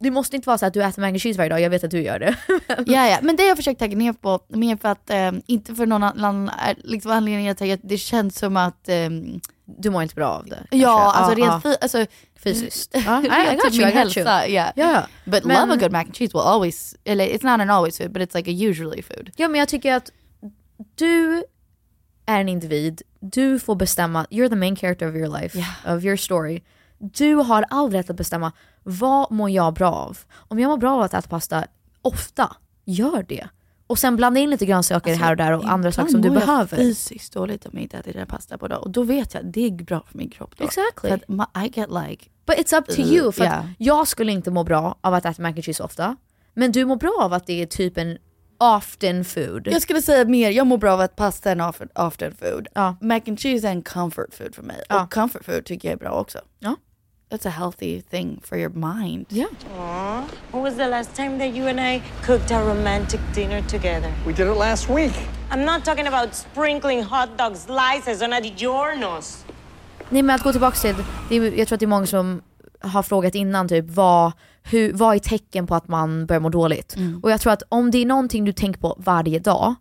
det 0.00 0.10
måste 0.10 0.36
inte 0.36 0.46
vara 0.48 0.58
så 0.58 0.66
att 0.66 0.74
du 0.74 0.82
äter 0.84 1.00
mac 1.02 1.08
and 1.08 1.20
cheese 1.22 1.38
varje 1.38 1.48
dag, 1.50 1.60
jag 1.60 1.70
vet 1.70 1.84
att 1.84 1.90
du 1.90 2.02
gör 2.02 2.18
det. 2.18 2.36
Ja, 2.86 3.08
ja, 3.08 3.18
men 3.22 3.36
det 3.36 3.42
har 3.42 3.48
jag 3.48 3.56
försökt 3.56 3.78
tagga 3.80 3.96
ner 3.96 4.12
på, 4.12 4.40
mer 4.48 4.76
för 4.76 4.88
att, 4.88 5.10
eh, 5.10 5.32
inte 5.46 5.74
för 5.74 5.86
någon 5.86 6.02
annan 6.02 6.48
är- 6.48 6.76
liksom 6.84 7.10
anledning 7.10 7.48
att 7.48 7.60
jag- 7.60 7.80
det 7.82 7.98
känns 7.98 8.38
som 8.38 8.56
att... 8.56 8.88
ehm, 8.88 9.40
du 9.78 9.90
mår 9.90 10.02
inte 10.02 10.14
bra 10.14 10.28
av 10.28 10.46
det? 10.46 10.66
Ja, 10.70 11.12
kanske. 11.14 11.18
alltså 11.18 11.38
Ja, 11.40 11.46
rent 11.54 11.64
ja. 11.64 11.70
fi- 11.70 11.76
alltså, 11.80 12.06
Fysiskt. 12.44 12.90
Ja, 13.06 13.22
I- 13.22 13.56
got 13.56 13.74
you, 13.74 13.88
I 13.90 13.92
got 14.04 14.16
you. 14.16 14.26
yeah. 14.48 14.72
Ja. 14.76 15.06
But 15.24 15.44
Men- 15.44 15.60
love 15.60 15.72
a 15.72 15.76
good 15.80 15.92
mac 15.92 16.00
and 16.00 16.16
cheese 16.16 16.32
will 16.38 16.42
always, 16.46 16.96
eller 17.04 17.26
it's 17.26 17.44
not 17.52 17.60
an 17.60 17.70
always 17.70 17.98
food, 17.98 18.12
but 18.12 18.22
it's 18.22 18.36
like 18.36 18.50
a 18.50 18.54
usually 18.70 19.02
food. 19.02 19.30
Ja 19.36 19.48
men 19.48 19.58
jag 19.58 19.68
tycker 19.68 19.94
att 19.94 20.10
du 20.94 21.44
är 22.26 22.40
en 22.40 22.48
individ, 22.48 23.02
du 23.20 23.58
får 23.58 23.74
bestämma, 23.74 24.26
you're 24.30 24.48
the 24.48 24.56
main 24.56 24.76
character 24.76 25.08
of 25.08 25.14
your 25.14 25.40
life, 25.40 25.58
of 25.86 26.04
your 26.04 26.16
story. 26.16 26.62
Du 26.98 27.34
har 27.34 27.64
all 27.70 27.90
rätt 27.90 28.10
att 28.10 28.16
bestämma, 28.16 28.52
vad 28.82 29.32
mår 29.32 29.50
jag 29.50 29.74
bra 29.74 29.92
av? 29.92 30.18
Om 30.34 30.58
jag 30.58 30.68
mår 30.68 30.76
bra 30.76 30.94
av 30.94 31.00
att 31.00 31.14
äta 31.14 31.28
pasta 31.28 31.64
ofta, 32.02 32.56
gör 32.84 33.22
det. 33.28 33.48
Och 33.86 33.98
sen 33.98 34.16
blanda 34.16 34.40
in 34.40 34.50
lite 34.50 34.66
grönsaker 34.66 35.14
här 35.14 35.30
och 35.30 35.36
där 35.36 35.52
och 35.52 35.64
andra 35.70 35.92
saker 35.92 36.10
som 36.10 36.22
du 36.22 36.28
Ibland 36.28 36.46
mår 36.46 36.54
jag 36.56 36.66
behöver. 36.68 36.76
fysiskt 36.76 37.32
dåligt 37.32 37.66
om 37.66 37.70
jag 37.74 37.82
inte 37.82 37.96
äter 37.96 38.12
den 38.12 38.26
pasta 38.26 38.58
på 38.58 38.68
dag 38.68 38.82
och 38.82 38.90
då 38.90 39.02
vet 39.02 39.34
jag 39.34 39.46
att 39.46 39.52
det 39.52 39.66
är 39.66 39.70
bra 39.70 40.02
för 40.10 40.18
min 40.18 40.30
kropp 40.30 40.54
då. 40.56 40.64
Exactly. 40.64 41.10
För 41.10 41.18
ma- 41.18 41.64
I 41.66 41.72
get 41.80 41.88
like... 42.08 42.24
But 42.46 42.56
it's 42.56 42.78
up 42.78 42.86
to 42.86 43.00
you. 43.00 43.32
För 43.32 43.44
Yeah. 43.44 43.66
jag 43.78 44.08
skulle 44.08 44.32
inte 44.32 44.50
må 44.50 44.64
bra 44.64 44.98
av 45.00 45.14
att 45.14 45.24
äta 45.24 45.42
mac 45.42 45.48
and 45.48 45.64
cheese 45.64 45.82
ofta. 45.82 46.16
Men 46.54 46.72
du 46.72 46.84
mår 46.84 46.96
bra 46.96 47.18
av 47.22 47.32
att 47.32 47.46
det 47.46 47.62
är 47.62 47.66
typ 47.66 47.98
en 47.98 48.18
often 48.58 49.24
food. 49.24 49.66
Jag 49.70 49.82
skulle 49.82 50.02
säga 50.02 50.24
mer, 50.24 50.50
jag 50.50 50.66
mår 50.66 50.78
bra 50.78 50.92
av 50.92 51.00
att 51.00 51.16
pasta 51.16 51.48
är 51.50 51.52
en 51.52 51.60
after, 51.60 51.88
after 51.94 52.30
food. 52.30 52.68
Mac 53.00 53.20
and 53.26 53.40
cheese 53.40 53.66
är 53.68 53.70
en 53.72 53.82
comfort 53.82 54.34
food 54.34 54.54
för 54.54 54.62
mig. 54.62 54.82
Och 54.90 55.12
comfort 55.12 55.44
food 55.44 55.64
tycker 55.64 55.88
jag 55.88 55.92
är 55.92 55.98
bra 55.98 56.10
också. 56.10 56.38
Ja. 56.58 56.76
It's 57.28 57.44
a 57.44 57.50
healthy 57.50 58.00
thing 58.00 58.40
for 58.40 58.56
your 58.56 58.70
mind. 58.70 59.26
Yeah. 59.30 59.46
When 60.52 60.62
was 60.62 60.76
the 60.76 60.86
last 60.86 61.16
time 61.16 61.38
that 61.38 61.56
you 61.56 61.66
and 61.66 61.80
I 61.80 62.00
cooked 62.26 62.52
a 62.52 62.62
romantic 62.62 63.20
dinner 63.34 63.62
together? 63.62 64.12
We 64.26 64.32
did 64.32 64.46
it 64.46 64.56
last 64.56 64.88
week. 64.88 65.12
I'm 65.50 65.64
not 65.64 65.84
talking 65.84 66.06
about 66.06 66.34
sprinkling 66.34 67.02
hot 67.02 67.36
dog 67.36 67.56
slices 67.56 68.22
on 68.22 68.32
a 68.32 68.40
DiGiorno's. 68.40 69.44
Nej 70.10 70.22
men 70.22 70.36
att 70.36 70.42
gå 70.42 70.52
tillbaka 70.52 70.76
till, 70.76 70.94
det 71.28 71.36
är, 71.36 71.58
jag 71.58 71.68
tror 71.68 71.76
att 71.76 71.80
det 71.80 71.84
är 71.84 71.88
många 71.88 72.06
som 72.06 72.42
har 72.80 73.02
frågat 73.02 73.34
innan 73.34 73.68
typ 73.68 73.84
vad, 73.88 74.32
hur, 74.62 74.92
vad 74.92 75.14
är 75.14 75.18
tecken 75.18 75.66
på 75.66 75.74
att 75.74 75.88
man 75.88 76.26
börjar 76.26 76.40
må 76.40 76.48
dåligt? 76.48 76.96
Mm. 76.96 77.20
Och 77.22 77.30
jag 77.30 77.40
tror 77.40 77.52
att 77.52 77.62
om 77.68 77.90
det 77.90 77.98
är 77.98 78.06
någonting 78.06 78.44
du 78.44 78.52
tänker 78.52 78.80
på 78.80 78.96
varje 78.98 79.38
dag, 79.38 79.74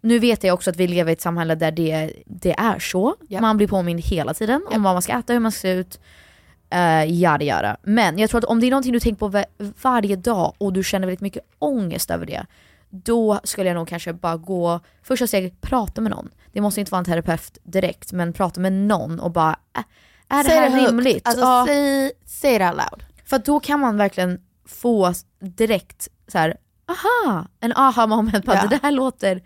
nu 0.00 0.18
vet 0.18 0.44
jag 0.44 0.54
också 0.54 0.70
att 0.70 0.76
vi 0.76 0.88
lever 0.88 1.10
i 1.10 1.12
ett 1.12 1.20
samhälle 1.20 1.54
där 1.54 1.72
det, 1.72 2.12
det 2.26 2.52
är 2.58 2.78
så, 2.78 3.14
man 3.40 3.56
blir 3.56 3.68
påmind 3.68 4.00
hela 4.00 4.34
tiden 4.34 4.66
om 4.70 4.82
vad 4.82 4.94
man 4.94 5.02
ska 5.02 5.12
äta, 5.12 5.32
hur 5.32 5.40
man 5.40 5.52
ska 5.52 5.60
se 5.60 5.72
ut, 5.72 6.00
uh, 6.74 7.12
yada 7.12 7.44
yada. 7.44 7.76
Men 7.82 8.18
jag 8.18 8.30
tror 8.30 8.38
att 8.38 8.44
om 8.44 8.60
det 8.60 8.66
är 8.66 8.70
någonting 8.70 8.92
du 8.92 9.00
tänker 9.00 9.18
på 9.18 9.28
va- 9.28 9.44
varje 9.82 10.16
dag 10.16 10.52
och 10.58 10.72
du 10.72 10.84
känner 10.84 11.06
väldigt 11.06 11.20
mycket 11.20 11.42
ångest 11.58 12.10
över 12.10 12.26
det, 12.26 12.46
då 12.90 13.40
skulle 13.44 13.68
jag 13.70 13.74
nog 13.74 13.88
kanske 13.88 14.12
bara 14.12 14.36
gå, 14.36 14.80
första 15.02 15.26
steget, 15.26 15.60
prata 15.60 16.00
med 16.00 16.10
någon. 16.10 16.30
Det 16.52 16.60
måste 16.60 16.80
inte 16.80 16.92
vara 16.92 16.98
en 16.98 17.04
terapeut 17.04 17.58
direkt, 17.62 18.12
men 18.12 18.32
prata 18.32 18.60
med 18.60 18.72
någon 18.72 19.20
och 19.20 19.30
bara, 19.30 19.56
äh, 19.76 19.82
är 20.38 20.44
det 20.44 20.50
här 20.50 20.70
det 20.70 20.76
högt. 20.76 20.88
rimligt? 20.90 21.26
Alltså, 21.28 21.42
Ja. 21.42 21.64
säg, 21.68 22.12
säg 22.24 22.58
det 22.58 22.66
out 22.68 22.76
loud. 22.76 23.04
För 23.24 23.38
då 23.38 23.60
kan 23.60 23.80
man 23.80 23.96
verkligen 23.96 24.40
få 24.66 25.12
direkt 25.40 26.08
så 26.28 26.38
här, 26.38 26.56
aha, 26.88 27.46
en 27.60 27.72
aha 27.72 28.06
moment 28.06 28.44
på 28.44 28.52
att 28.52 28.62
Ja. 28.62 28.68
det 28.68 28.78
där 28.82 28.90
låter 28.90 29.42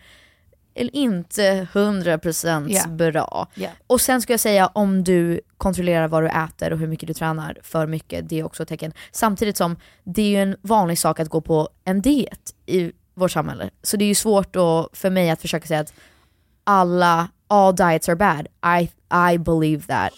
inte 0.75 1.67
100% 1.73 2.67
Ja. 2.71 2.87
bra. 2.89 3.49
Ja. 3.55 3.69
Och 3.87 4.01
sen 4.01 4.23
ska 4.23 4.33
jag 4.33 4.41
säga 4.41 4.67
om 4.67 5.05
du 5.05 5.41
kontrollerar 5.57 6.09
vad 6.09 6.23
du 6.23 6.29
äter 6.29 6.73
och 6.73 6.79
hur 6.79 6.87
mycket 6.87 7.07
du 7.07 7.15
tränar 7.15 7.59
för 7.63 7.87
mycket, 7.87 8.29
det 8.29 8.39
är 8.41 8.45
också 8.45 8.63
ett 8.63 8.69
tecken. 8.69 8.93
Samtidigt 9.13 9.57
som 9.57 9.77
det 10.05 10.23
är 10.23 10.29
ju 10.29 10.43
en 10.43 10.57
vanlig 10.63 10.99
sak 10.99 11.21
att 11.21 11.29
gå 11.29 11.41
på 11.41 11.69
en 11.85 12.01
diet 12.03 12.55
i 12.67 12.93
vårt 13.15 13.31
samhälle. 13.31 13.71
Så 13.83 13.97
det 13.97 14.05
är 14.05 14.09
ju 14.09 14.15
svårt 14.15 14.53
då 14.55 14.89
för 14.93 15.11
mig 15.11 15.31
att 15.31 15.41
försöka 15.41 15.67
säga 15.67 15.81
att 15.81 15.93
alla, 16.65 17.29
all 17.49 17.77
diets 17.77 18.09
are 18.09 18.17
bad. 18.17 18.47
I, 18.81 18.91
I 19.35 19.39
believe 19.39 19.83
that. 19.87 20.13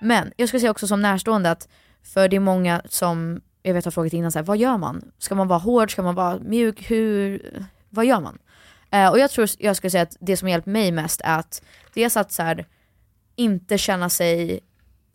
Men 0.00 0.32
jag 0.36 0.48
ska 0.48 0.58
säga 0.60 0.70
också 0.70 0.86
som 0.86 1.02
närstående 1.02 1.50
att, 1.50 1.68
för 2.02 2.28
det 2.28 2.36
är 2.36 2.40
många 2.40 2.82
som, 2.88 3.40
jag 3.62 3.74
vet 3.74 3.84
har 3.84 3.92
frågat 3.92 4.12
innan, 4.12 4.32
så 4.32 4.38
här, 4.38 4.44
vad 4.46 4.58
gör 4.58 4.76
man? 4.76 5.10
Ska 5.18 5.34
man 5.34 5.48
vara 5.48 5.58
hård? 5.58 5.92
Ska 5.92 6.02
man 6.02 6.14
vara 6.14 6.38
mjuk? 6.38 6.90
Hur, 6.90 7.42
vad 7.88 8.04
gör 8.06 8.20
man? 8.20 8.38
Eh, 8.90 9.08
och 9.08 9.18
jag 9.18 9.30
tror 9.30 9.48
jag 9.58 9.76
skulle 9.76 9.90
säga 9.90 10.02
att 10.02 10.16
det 10.20 10.36
som 10.36 10.48
hjälpt 10.48 10.66
mig 10.66 10.92
mest 10.92 11.20
är 11.24 11.38
att 11.38 11.62
dels 11.94 12.16
att 12.16 12.32
så 12.32 12.42
här, 12.42 12.66
inte 13.36 13.78
känna 13.78 14.08
sig 14.08 14.60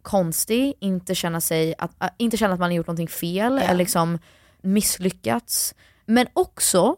konstig, 0.02 0.74
inte 0.80 1.16
känna, 1.16 1.42
sig 1.42 1.76
att, 1.78 2.04
äh, 2.04 2.10
inte 2.18 2.38
känna 2.38 2.54
att 2.54 2.60
man 2.60 2.70
har 2.70 2.76
gjort 2.76 2.88
någonting 2.88 3.08
fel 3.08 3.58
eller 3.58 3.76
liksom 3.76 4.20
misslyckats. 4.62 5.76
Men 6.06 6.28
också 6.34 6.96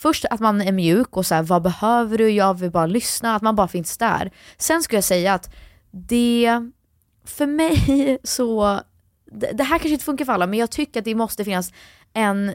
Först 0.00 0.24
att 0.30 0.40
man 0.40 0.60
är 0.60 0.72
mjuk 0.72 1.16
och 1.16 1.26
så 1.26 1.34
här, 1.34 1.42
vad 1.42 1.62
behöver 1.62 2.18
du? 2.18 2.30
Jag 2.30 2.58
vill 2.58 2.70
bara 2.70 2.86
lyssna, 2.86 3.34
att 3.34 3.42
man 3.42 3.56
bara 3.56 3.68
finns 3.68 3.98
där. 3.98 4.30
Sen 4.56 4.82
skulle 4.82 4.96
jag 4.96 5.04
säga 5.04 5.34
att 5.34 5.54
det, 5.90 6.70
för 7.24 7.46
mig 7.46 8.18
så, 8.24 8.80
det, 9.32 9.52
det 9.52 9.64
här 9.64 9.78
kanske 9.78 9.88
inte 9.88 10.04
funkar 10.04 10.24
för 10.24 10.32
alla 10.32 10.46
men 10.46 10.58
jag 10.58 10.70
tycker 10.70 11.00
att 11.00 11.04
det 11.04 11.14
måste 11.14 11.44
finnas 11.44 11.72
en 12.12 12.48
eh, 12.48 12.54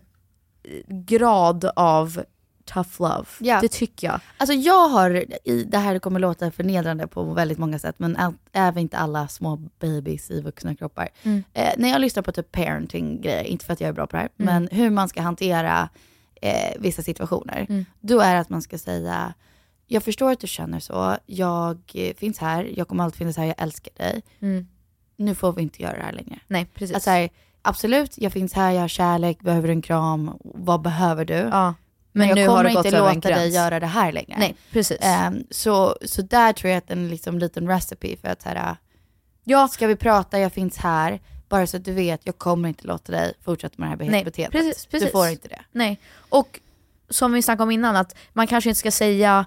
grad 0.88 1.72
av 1.76 2.24
tough 2.66 2.90
love. 3.02 3.26
Ja. 3.40 3.62
Det 3.62 3.68
tycker 3.68 4.08
jag. 4.08 4.20
Alltså 4.38 4.54
jag 4.54 4.90
har, 4.90 5.26
i, 5.44 5.64
det 5.64 5.78
här 5.78 6.00
kommer 6.00 6.20
låta 6.20 6.52
förnedrande 6.52 7.08
på 7.08 7.24
väldigt 7.24 7.58
många 7.58 7.80
sätt, 7.80 7.96
men 7.98 8.16
all, 8.18 8.34
även 8.52 8.82
inte 8.82 8.98
alla 8.98 9.28
små 9.28 9.56
babies 9.80 10.32
i 10.32 10.42
vuxna 10.42 10.76
kroppar. 10.76 11.10
Mm. 11.24 11.44
Eh, 11.54 11.74
när 11.78 11.90
jag 11.90 12.02
lyssnar 12.02 12.24
på 12.24 12.32
typ 12.32 12.52
parenting-grejer, 12.52 13.44
inte 13.44 13.66
för 13.66 13.74
att 13.74 13.82
jag 13.82 13.88
är 13.88 13.94
bra 13.94 14.08
på 14.08 14.16
det 14.16 14.22
här, 14.22 14.30
Mm. 14.40 14.54
men 14.54 14.78
hur 14.80 14.90
man 14.90 15.10
ska 15.10 15.22
hantera 15.22 15.90
eh, 16.42 16.72
vissa 16.80 17.02
situationer. 17.02 17.66
Mm. 17.70 17.86
Då 18.02 18.20
är 18.20 18.34
det 18.34 18.40
att 18.40 18.50
man 18.50 18.62
ska 18.62 18.78
säga, 18.78 19.34
jag 19.88 20.04
förstår 20.04 20.32
att 20.32 20.40
du 20.40 20.48
känner 20.48 20.80
så, 20.80 21.18
jag 21.26 21.80
eh, 21.94 22.16
finns 22.16 22.38
här, 22.40 22.72
jag 22.78 22.88
kommer 22.88 23.04
alltid 23.04 23.18
finnas 23.18 23.38
här, 23.38 23.46
jag 23.46 23.56
älskar 23.58 23.94
dig. 23.98 24.22
Mm. 24.40 24.68
Nu 25.18 25.36
får 25.36 25.54
vi 25.54 25.62
inte 25.62 25.82
göra 25.82 25.98
det 25.98 26.04
här 26.04 26.14
längre. 26.14 26.40
Nej, 26.48 26.68
precis. 26.74 26.96
Alltså 26.96 27.10
här, 27.10 27.30
absolut, 27.62 28.18
jag 28.18 28.34
finns 28.34 28.54
här, 28.54 28.72
jag 28.72 28.82
har 28.82 28.88
kärlek, 28.88 29.40
behöver 29.42 29.68
du 29.68 29.74
en 29.74 29.82
kram, 29.82 30.32
vad 30.44 30.82
behöver 30.82 31.26
du? 31.26 31.34
Ja. 31.34 31.74
Men, 32.16 32.28
Men 32.28 32.36
nu 32.36 32.42
jag 32.42 32.50
har 32.50 32.58
kommer 32.58 32.70
det 32.70 32.76
gått 32.76 32.86
inte 32.86 33.00
låta 33.00 33.30
dig 33.30 33.50
göra 33.50 33.80
det 33.80 33.86
här 33.86 34.12
längre. 34.12 34.36
Nej, 34.38 34.56
precis. 34.72 34.98
Ehm, 35.02 35.44
så, 35.52 35.98
så 36.06 36.22
där 36.22 36.54
tror 36.54 36.72
jag 36.72 36.78
att 36.78 36.92
en 36.92 37.08
liksom, 37.08 37.40
liten 37.40 37.68
recipe 37.68 38.18
för 38.22 38.28
att 38.28 38.42
så 38.42 38.50
här, 38.50 38.76
ja. 39.44 39.68
ska 39.68 39.88
vi 39.88 39.96
prata, 39.96 40.40
jag 40.40 40.54
finns 40.54 40.78
här, 40.78 41.22
bara 41.50 41.68
så 41.68 41.78
att 41.78 41.86
du 41.86 41.94
vet, 41.94 42.22
jag 42.24 42.38
kommer 42.38 42.70
inte 42.70 42.88
låta 42.88 43.12
dig 43.12 43.34
fortsätta 43.44 43.76
med 43.78 43.98
det 43.98 44.04
här 44.04 44.12
Nej, 44.12 44.24
beteendet. 44.24 44.52
precis, 44.52 44.86
precis. 44.86 45.08
Du 45.08 45.12
får 45.12 45.28
inte 45.28 45.48
det. 45.48 45.62
Nej. 45.72 46.00
Och 46.16 46.60
som 47.10 47.34
vi 47.34 47.42
snackade 47.42 47.64
om 47.64 47.72
innan, 47.72 47.96
att 47.96 48.16
man 48.34 48.48
kanske 48.48 48.70
inte 48.70 48.80
ska 48.80 48.92
säga 48.92 49.46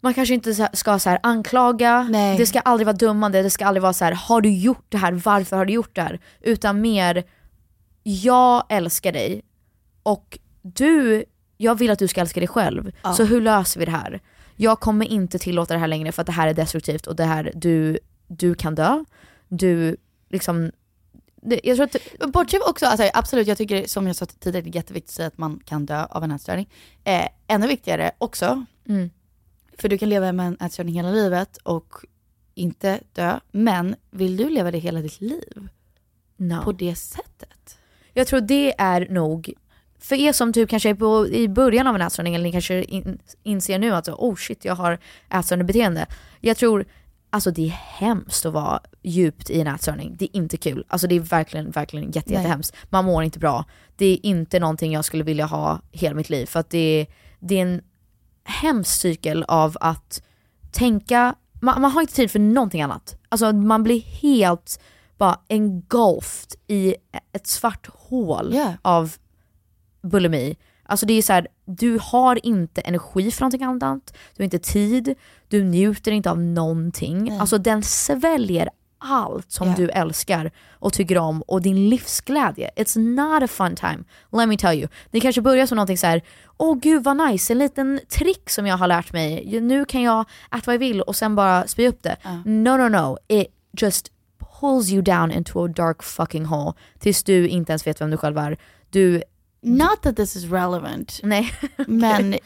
man 0.00 0.14
kanske 0.14 0.34
inte 0.34 0.68
ska 0.72 0.98
så 0.98 1.10
här 1.10 1.18
anklaga, 1.22 2.06
Nej. 2.10 2.38
det 2.38 2.46
ska 2.46 2.60
aldrig 2.60 2.86
vara 2.86 2.96
dömande, 2.96 3.42
det 3.42 3.50
ska 3.50 3.66
aldrig 3.66 3.82
vara 3.82 3.92
så 3.92 4.04
här: 4.04 4.12
har 4.12 4.40
du 4.40 4.50
gjort 4.50 4.86
det 4.88 4.98
här, 4.98 5.12
varför 5.12 5.56
har 5.56 5.64
du 5.64 5.72
gjort 5.72 5.94
det 5.94 6.02
här? 6.02 6.20
Utan 6.40 6.80
mer, 6.80 7.24
jag 8.02 8.64
älskar 8.68 9.12
dig 9.12 9.42
och 10.02 10.38
du, 10.62 11.24
jag 11.56 11.74
vill 11.74 11.90
att 11.90 11.98
du 11.98 12.08
ska 12.08 12.20
älska 12.20 12.40
dig 12.40 12.48
själv. 12.48 12.92
Ja. 13.02 13.12
Så 13.12 13.24
hur 13.24 13.40
löser 13.40 13.80
vi 13.80 13.86
det 13.86 13.92
här? 13.92 14.20
Jag 14.56 14.80
kommer 14.80 15.06
inte 15.06 15.38
tillåta 15.38 15.74
det 15.74 15.80
här 15.80 15.86
längre 15.88 16.12
för 16.12 16.22
att 16.22 16.26
det 16.26 16.32
här 16.32 16.48
är 16.48 16.54
destruktivt 16.54 17.06
och 17.06 17.16
det 17.16 17.24
här, 17.24 17.52
du, 17.54 17.98
du 18.26 18.54
kan 18.54 18.74
dö. 18.74 19.04
Du, 19.48 19.96
liksom, 20.28 20.72
jag 21.62 21.76
tror 21.76 21.88
att 22.20 22.32
Bortsett 22.32 22.62
också, 22.68 22.86
alltså, 22.86 23.10
absolut 23.14 23.46
jag 23.48 23.58
tycker 23.58 23.86
som 23.86 24.06
jag 24.06 24.16
sa 24.16 24.26
tidigare, 24.26 24.62
det 24.64 24.70
är 24.70 24.74
jätteviktigt 24.76 25.10
att 25.10 25.14
säga 25.14 25.28
att 25.28 25.38
man 25.38 25.60
kan 25.64 25.86
dö 25.86 26.04
av 26.10 26.24
en 26.24 26.30
ätstörning. 26.30 26.68
Eh, 27.04 27.26
ännu 27.46 27.66
viktigare 27.66 28.10
också, 28.18 28.64
Mm. 28.88 29.10
för 29.78 29.88
du 29.88 29.98
kan 29.98 30.08
leva 30.08 30.32
med 30.32 30.46
en 30.46 30.56
ätstörning 30.66 30.94
hela 30.94 31.10
livet 31.10 31.56
och 31.56 31.94
inte 32.54 33.00
dö, 33.12 33.40
men 33.52 33.96
vill 34.10 34.36
du 34.36 34.50
leva 34.50 34.70
det 34.70 34.78
hela 34.78 35.00
ditt 35.00 35.20
liv? 35.20 35.68
No. 36.36 36.62
På 36.62 36.72
det 36.72 36.94
sättet? 36.94 37.78
Jag 38.12 38.26
tror 38.26 38.40
det 38.40 38.74
är 38.78 39.08
nog, 39.10 39.52
för 39.98 40.16
er 40.16 40.32
som 40.32 40.52
typ 40.52 40.70
kanske 40.70 40.90
är 40.90 40.94
på, 40.94 41.28
i 41.28 41.48
början 41.48 41.86
av 41.86 41.94
en 41.94 42.02
ätstörning 42.02 42.34
eller 42.34 42.44
ni 42.44 42.52
kanske 42.52 42.82
in, 42.82 43.18
inser 43.42 43.78
nu 43.78 43.94
att 43.94 44.08
oh 44.08 44.34
shit 44.34 44.64
jag 44.64 44.74
har 44.74 44.98
ätstörande 45.30 45.64
beteende. 45.64 46.06
Jag 46.40 46.56
tror, 46.56 46.84
alltså 47.30 47.50
det 47.50 47.66
är 47.66 47.70
hemskt 47.70 48.46
att 48.46 48.52
vara 48.52 48.80
djupt 49.02 49.50
i 49.50 49.60
en 49.60 49.66
ätstörning. 49.66 50.16
Det 50.18 50.24
är 50.24 50.36
inte 50.36 50.56
kul. 50.56 50.84
Alltså 50.88 51.06
det 51.06 51.14
är 51.14 51.20
verkligen, 51.20 51.70
verkligen 51.70 52.10
jätte, 52.10 52.32
jättehemskt. 52.32 52.76
Man 52.90 53.04
mår 53.04 53.22
inte 53.22 53.38
bra. 53.38 53.64
Det 53.96 54.06
är 54.06 54.26
inte 54.26 54.60
någonting 54.60 54.92
jag 54.92 55.04
skulle 55.04 55.24
vilja 55.24 55.46
ha 55.46 55.80
hela 55.92 56.14
mitt 56.14 56.30
liv. 56.30 56.46
För 56.46 56.60
att 56.60 56.70
det 56.70 57.00
är, 57.00 57.06
det 57.40 57.58
är 57.58 57.62
en 57.62 57.82
hemsk 58.44 59.00
cykel 59.00 59.44
av 59.48 59.76
att 59.80 60.22
tänka, 60.72 61.34
man, 61.60 61.80
man 61.80 61.90
har 61.90 62.00
inte 62.00 62.14
tid 62.14 62.30
för 62.30 62.38
någonting 62.38 62.82
annat. 62.82 63.18
Alltså 63.28 63.52
man 63.52 63.82
blir 63.82 64.00
helt 64.00 64.80
bara 65.18 65.40
engulfed 65.48 66.58
i 66.66 66.94
ett 67.32 67.46
svart 67.46 67.86
hål 67.86 68.54
Yeah. 68.54 68.72
av 68.82 69.12
bulimi. 70.06 70.56
Alltså 70.88 71.06
det 71.06 71.12
är 71.14 71.22
så 71.22 71.32
här, 71.32 71.48
du 71.64 71.98
har 72.02 72.46
inte 72.46 72.80
energi 72.80 73.30
för 73.30 73.40
någonting 73.42 73.62
annat, 73.62 74.14
du 74.36 74.42
har 74.42 74.44
inte 74.44 74.58
tid, 74.58 75.14
du 75.48 75.64
njuter 75.64 76.12
inte 76.12 76.30
av 76.30 76.38
någonting. 76.38 77.24
Nej. 77.24 77.38
Alltså 77.38 77.58
den 77.58 77.82
sväljer 77.82 78.70
allt 78.98 79.52
som 79.52 79.66
Yeah. 79.66 79.78
du 79.78 79.88
älskar 79.88 80.50
och 80.72 80.92
tycker 80.92 81.18
om 81.18 81.42
och 81.42 81.62
din 81.62 81.88
livsglädje. 81.88 82.70
It's 82.76 82.98
not 82.98 83.42
a 83.42 83.48
fun 83.48 83.76
time, 83.76 84.04
let 84.32 84.48
me 84.48 84.56
tell 84.56 84.78
you. 84.78 84.88
Det 85.10 85.20
kanske 85.20 85.40
börjar 85.40 85.66
som 85.66 85.76
någonting 85.76 85.98
så 85.98 86.06
här, 86.06 86.22
åh 86.56 86.78
gud 86.78 87.04
vad 87.04 87.16
nice, 87.16 87.52
en 87.52 87.58
liten 87.58 88.00
trick 88.08 88.50
som 88.50 88.66
jag 88.66 88.76
har 88.76 88.86
lärt 88.86 89.12
mig. 89.12 89.60
Nu 89.60 89.84
kan 89.84 90.02
jag 90.02 90.20
äta 90.50 90.62
vad 90.66 90.74
jag 90.74 90.78
vill 90.78 91.02
och 91.02 91.16
sen 91.16 91.34
bara 91.34 91.66
spy 91.66 91.88
upp 91.88 92.02
det. 92.02 92.16
No 92.44 92.76
no 92.76 92.88
no, 92.88 93.18
it 93.28 93.46
just 93.80 94.12
pulls 94.60 94.90
you 94.90 95.02
down 95.02 95.32
into 95.32 95.64
a 95.64 95.68
dark 95.68 96.02
fucking 96.02 96.44
hole 96.44 96.72
tills 96.98 97.22
du 97.22 97.48
inte 97.48 97.72
ens 97.72 97.86
vet 97.86 98.00
vem 98.00 98.10
du 98.10 98.16
själv 98.16 98.38
är. 98.38 98.58
Du... 98.90 99.22
Not 99.66 100.02
that 100.02 100.16
this 100.16 100.36
is 100.36 100.44
relevant. 100.44 101.20
Nej. 101.22 101.52
Men 101.86 102.38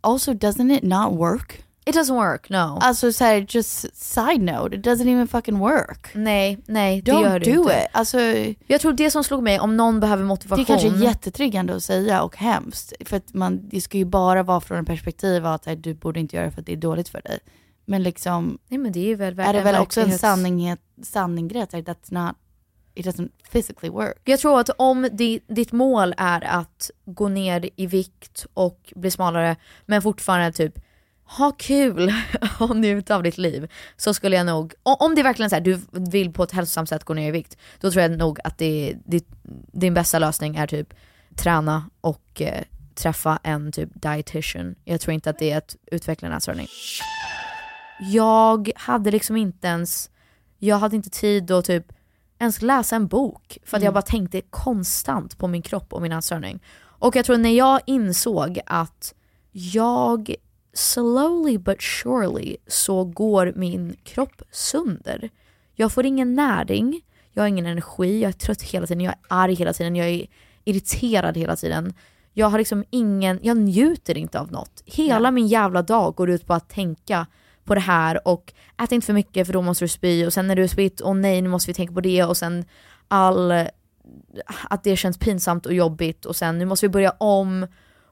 also 0.00 0.32
doesn't 0.32 0.76
it 0.76 0.82
not 0.82 1.12
work? 1.12 1.62
It 1.88 1.94
doesn't 1.94 2.14
work, 2.14 2.48
no. 2.50 2.78
Alltså 2.80 3.12
såhär, 3.12 3.46
just 3.48 3.96
side 3.96 4.40
note, 4.40 4.76
it 4.76 4.84
doesn't 4.86 5.08
even 5.08 5.28
fucking 5.28 5.58
work. 5.58 6.10
Nej, 6.14 6.58
nej 6.66 7.02
det 7.02 7.12
Don't 7.12 7.22
gör 7.22 7.38
det 7.38 7.52
do 7.52 7.60
inte. 7.62 7.72
it. 7.72 7.86
Alltså, 7.92 8.18
Jag 8.66 8.80
tror 8.80 8.92
det 8.92 9.10
som 9.10 9.24
slog 9.24 9.42
mig, 9.42 9.60
om 9.60 9.76
någon 9.76 10.00
behöver 10.00 10.22
det 10.22 10.28
motivation. 10.28 10.60
är 10.60 10.64
kanske 10.66 11.04
jättetriggande 11.04 11.76
att 11.76 11.84
säga 11.84 12.22
och 12.22 12.36
hemskt. 12.36 12.92
För 13.04 13.16
att 13.16 13.34
man, 13.34 13.68
det 13.68 13.80
ska 13.80 13.98
ju 13.98 14.04
bara 14.04 14.42
vara 14.42 14.60
från 14.60 14.78
en 14.78 14.84
perspektiv 14.84 15.46
av 15.46 15.52
att 15.54 15.64
så 15.64 15.70
här, 15.70 15.76
du 15.76 15.94
borde 15.94 16.20
inte 16.20 16.36
göra 16.36 16.46
det 16.46 16.52
för 16.52 16.60
att 16.60 16.66
det 16.66 16.72
är 16.72 16.76
dåligt 16.76 17.08
för 17.08 17.20
dig. 17.22 17.38
Men 17.84 18.02
liksom, 18.02 18.58
Nej 18.68 18.78
men 18.78 18.92
det 18.92 19.12
är 19.12 19.16
väl 19.16 19.38
är 19.40 19.52
det 19.52 19.60
väl 19.62 19.76
också 19.82 20.00
en 20.00 20.18
sanning, 20.18 20.76
sanninggrej 21.02 21.62
att 21.62 21.70
så 21.70 21.76
här, 21.76 21.84
that's 21.84 22.26
not, 22.26 22.36
it 22.96 23.06
doesn't 23.06 23.30
physically 23.52 23.90
work. 23.90 24.20
Jag 24.24 24.40
tror 24.40 24.60
att 24.60 24.70
om 24.78 25.08
di, 25.12 25.40
ditt 25.46 25.72
mål 25.72 26.14
är 26.16 26.44
att 26.44 26.90
gå 27.04 27.28
ner 27.28 27.70
i 27.76 27.86
vikt 27.86 28.46
och 28.54 28.92
bli 28.96 29.10
smalare 29.10 29.56
men 29.86 30.02
fortfarande 30.02 30.52
typ 30.52 30.78
ha 31.24 31.52
kul 31.52 32.12
och 32.60 32.76
njuta 32.76 33.16
av 33.16 33.22
ditt 33.22 33.38
liv 33.38 33.72
så 33.96 34.14
skulle 34.14 34.36
jag 34.36 34.46
nog, 34.46 34.74
om 34.82 35.14
det 35.14 35.20
är 35.20 35.24
verkligen 35.24 35.50
så 35.50 35.56
här, 35.56 35.60
du 35.60 35.80
vill 35.90 36.32
på 36.32 36.42
ett 36.42 36.52
hälsosamt 36.52 36.88
sätt 36.88 37.04
gå 37.04 37.14
ner 37.14 37.28
i 37.28 37.30
vikt, 37.30 37.56
då 37.80 37.90
tror 37.90 38.02
jag 38.02 38.18
nog 38.18 38.38
att 38.44 38.58
det, 38.58 38.96
det, 39.04 39.24
din 39.72 39.94
bästa 39.94 40.18
lösning 40.18 40.56
är 40.56 40.66
typ 40.66 40.94
träna 41.34 41.90
och 42.00 42.42
eh, 42.42 42.62
träffa 42.94 43.38
en 43.42 43.72
typ 43.72 43.88
dietitian. 43.94 44.74
Jag 44.84 45.00
tror 45.00 45.14
inte 45.14 45.30
att 45.30 45.38
det 45.38 45.50
är 45.50 45.58
att 45.58 45.76
utveckla 45.86 46.28
en 46.28 46.34
ätstörning. 46.34 46.66
Jag 48.00 48.70
hade 48.76 49.10
liksom 49.10 49.36
inte 49.36 49.66
ens, 49.66 50.10
jag 50.58 50.78
hade 50.78 50.96
inte 50.96 51.10
tid 51.10 51.50
att 51.50 51.64
typ 51.64 51.92
ens 52.38 52.62
läsa 52.62 52.96
en 52.96 53.06
bok 53.06 53.58
för 53.64 53.76
att 53.76 53.82
jag 53.82 53.90
Mm. 53.90 53.94
bara 53.94 54.02
tänkte 54.02 54.40
konstant 54.40 55.38
på 55.38 55.48
min 55.48 55.62
kropp 55.62 55.92
och 55.92 56.02
min 56.02 56.12
ätstörning. 56.12 56.62
Och 56.98 57.16
jag 57.16 57.24
tror 57.24 57.36
när 57.36 57.50
jag 57.50 57.80
insåg 57.86 58.60
att 58.66 59.14
jag 59.52 60.34
slowly 60.72 61.58
but 61.58 61.82
surely 61.82 62.56
så 62.66 63.04
går 63.04 63.52
min 63.56 63.96
kropp 64.04 64.42
sönder. 64.50 65.30
Jag 65.74 65.92
får 65.92 66.06
ingen 66.06 66.34
näring, 66.34 67.00
jag 67.32 67.42
har 67.42 67.48
ingen 67.48 67.66
energi, 67.66 68.20
jag 68.22 68.28
är 68.28 68.32
trött 68.32 68.62
hela 68.62 68.86
tiden, 68.86 69.00
jag 69.04 69.12
är 69.12 69.18
arg 69.28 69.54
hela 69.54 69.72
tiden, 69.72 69.96
jag 69.96 70.08
är 70.08 70.26
irriterad 70.64 71.36
hela 71.36 71.56
tiden. 71.56 71.94
Jag 72.32 72.46
har 72.48 72.58
liksom 72.58 72.84
ingen, 72.90 73.38
jag 73.42 73.56
njuter 73.56 74.18
inte 74.18 74.40
av 74.40 74.52
något. 74.52 74.82
Hela 74.84 75.30
min 75.30 75.46
jävla 75.46 75.82
dag 75.82 76.14
går 76.14 76.30
ut 76.30 76.46
på 76.46 76.54
att 76.54 76.68
tänka 76.68 77.26
på 77.66 77.74
det 77.74 77.80
här 77.80 78.28
och 78.28 78.52
ät 78.82 78.92
inte 78.92 79.06
för 79.06 79.12
mycket 79.12 79.46
för 79.46 79.52
då 79.52 79.62
måste 79.62 79.84
du 79.84 79.88
spy 79.88 80.26
och 80.26 80.32
sen 80.32 80.46
när 80.46 80.56
du 80.56 80.62
har 80.62 80.68
spytt, 80.68 81.00
och 81.00 81.16
nej 81.16 81.42
nu 81.42 81.48
måste 81.48 81.70
vi 81.70 81.74
tänka 81.74 81.94
på 81.94 82.00
det 82.00 82.24
och 82.24 82.36
sen 82.36 82.64
all, 83.08 83.52
att 84.70 84.84
det 84.84 84.96
känns 84.96 85.18
pinsamt 85.18 85.66
och 85.66 85.74
jobbigt 85.74 86.24
och 86.24 86.36
sen 86.36 86.58
nu 86.58 86.64
måste 86.64 86.86
vi 86.86 86.90
börja 86.90 87.10
om 87.10 87.66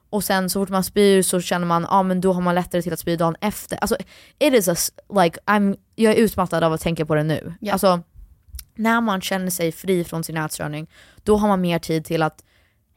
och 0.09 0.23
sen 0.23 0.49
så 0.49 0.61
fort 0.61 0.69
man 0.69 0.83
spyr 0.83 1.21
så 1.21 1.41
känner 1.41 1.67
man, 1.67 1.81
ja 1.81 1.87
ah, 1.89 2.03
men 2.03 2.21
då 2.21 2.33
har 2.33 2.41
man 2.41 2.55
lättare 2.55 2.81
till 2.81 2.93
att 2.93 2.99
spy 2.99 3.15
dagen 3.15 3.35
efter. 3.41 3.77
Alltså 3.77 3.97
it 4.39 4.53
is 4.53 4.67
a, 4.67 4.75
like, 5.23 5.39
I'm, 5.45 5.77
jag 5.95 6.13
är 6.13 6.17
utmattad 6.17 6.63
av 6.63 6.73
att 6.73 6.81
tänka 6.81 7.05
på 7.05 7.15
det 7.15 7.23
nu. 7.23 7.53
Alltså 7.71 8.01
när 8.75 9.01
man 9.01 9.21
känner 9.21 9.49
sig 9.49 9.71
fri 9.71 10.03
från 10.03 10.23
sin 10.23 10.37
ätstörning, 10.37 10.87
då 11.23 11.37
har 11.37 11.47
man 11.47 11.61
mer 11.61 11.79
tid 11.79 12.05
till 12.05 12.23
att 12.23 12.43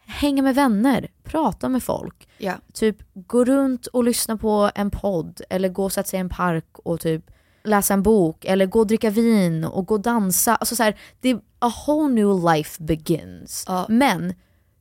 hänga 0.08 0.42
med 0.42 0.54
vänner, 0.54 1.08
prata 1.24 1.68
med 1.68 1.82
folk. 1.82 2.28
Ja. 2.38 2.54
Typ 2.72 2.96
gå 3.14 3.44
runt 3.44 3.86
och 3.86 4.04
lyssna 4.04 4.36
på 4.36 4.70
en 4.74 4.90
podd 4.90 5.40
eller 5.50 5.68
gå 5.68 5.84
och 5.84 5.92
sätta 5.92 6.08
sig 6.08 6.16
i 6.16 6.20
en 6.20 6.28
park 6.28 6.78
och 6.78 7.00
typ 7.00 7.30
läsa 7.64 7.94
en 7.94 8.02
bok 8.02 8.44
eller 8.44 8.66
gå 8.66 8.78
och 8.78 8.86
dricka 8.86 9.10
vin 9.10 9.64
och 9.64 9.86
gå 9.86 9.94
och 9.94 10.00
dansa. 10.00 10.56
Alltså 10.56 10.76
så 10.76 10.82
här, 10.82 10.98
det 11.20 11.36
a 11.58 11.72
whole 11.86 12.14
new 12.14 12.54
life 12.54 12.82
begins. 12.82 13.66
Men 13.88 14.34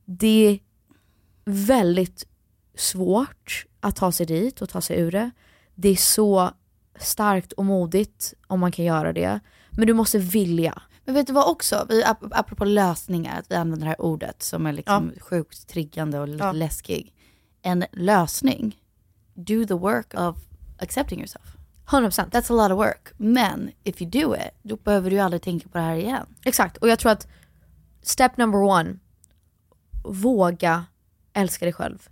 det 0.05 0.47
är 0.47 0.59
väldigt 1.45 2.27
svårt 2.75 3.65
att 3.79 3.95
ta 3.95 4.11
sig 4.11 4.25
dit 4.25 4.61
och 4.61 4.69
ta 4.69 4.81
sig 4.81 4.99
ur 4.99 5.11
det. 5.11 5.31
Det 5.75 5.89
är 5.89 5.95
så 5.95 6.51
starkt 6.99 7.51
och 7.51 7.65
modigt 7.65 8.33
om 8.47 8.59
man 8.59 8.71
kan 8.71 8.85
göra 8.85 9.13
det. 9.13 9.39
Men 9.71 9.87
du 9.87 9.93
måste 9.93 10.17
vilja. 10.17 10.81
Men 11.07 11.13
vet 11.15 11.27
du 11.27 11.33
vad 11.33 11.47
också? 11.51 11.85
Vi, 11.89 12.03
ap- 12.03 12.31
apropå 12.31 12.65
lösningar, 12.65 13.39
att 13.39 13.51
vi 13.51 13.55
använder 13.55 13.85
det 13.85 13.89
här 13.89 14.01
ordet 14.01 14.43
som 14.43 14.65
är 14.65 14.73
liksom 14.73 15.11
sjukt 15.21 15.67
triggande 15.67 16.19
och 16.19 16.27
lite 16.27 16.43
Ja. 16.43 16.51
läskig. 16.51 17.13
En 17.61 17.85
lösning, 17.91 18.77
do 19.33 19.65
the 19.65 19.73
work 19.73 20.13
of 20.13 20.37
accepting 20.79 21.19
yourself. 21.19 21.45
100%. 21.87 22.31
That's 22.31 22.51
a 22.51 22.67
lot 22.67 22.71
of 22.71 22.77
work. 22.85 23.11
Men 23.17 23.71
if 23.83 24.01
you 24.01 24.11
do 24.11 24.35
it, 24.35 24.41
då 24.63 24.75
behöver 24.75 25.09
du 25.11 25.19
aldrig 25.19 25.41
tänka 25.41 25.69
på 25.69 25.77
det 25.77 25.83
här 25.83 25.95
igen. 25.95 26.25
Exakt, 26.45 26.77
och 26.77 26.87
jag 26.89 26.99
tror 26.99 27.11
att 27.11 27.27
step 28.01 28.37
number 28.37 28.61
one, 28.61 28.95
våga 30.03 30.85
älska 31.33 31.65
dig 31.65 31.73
själv. 31.73 32.09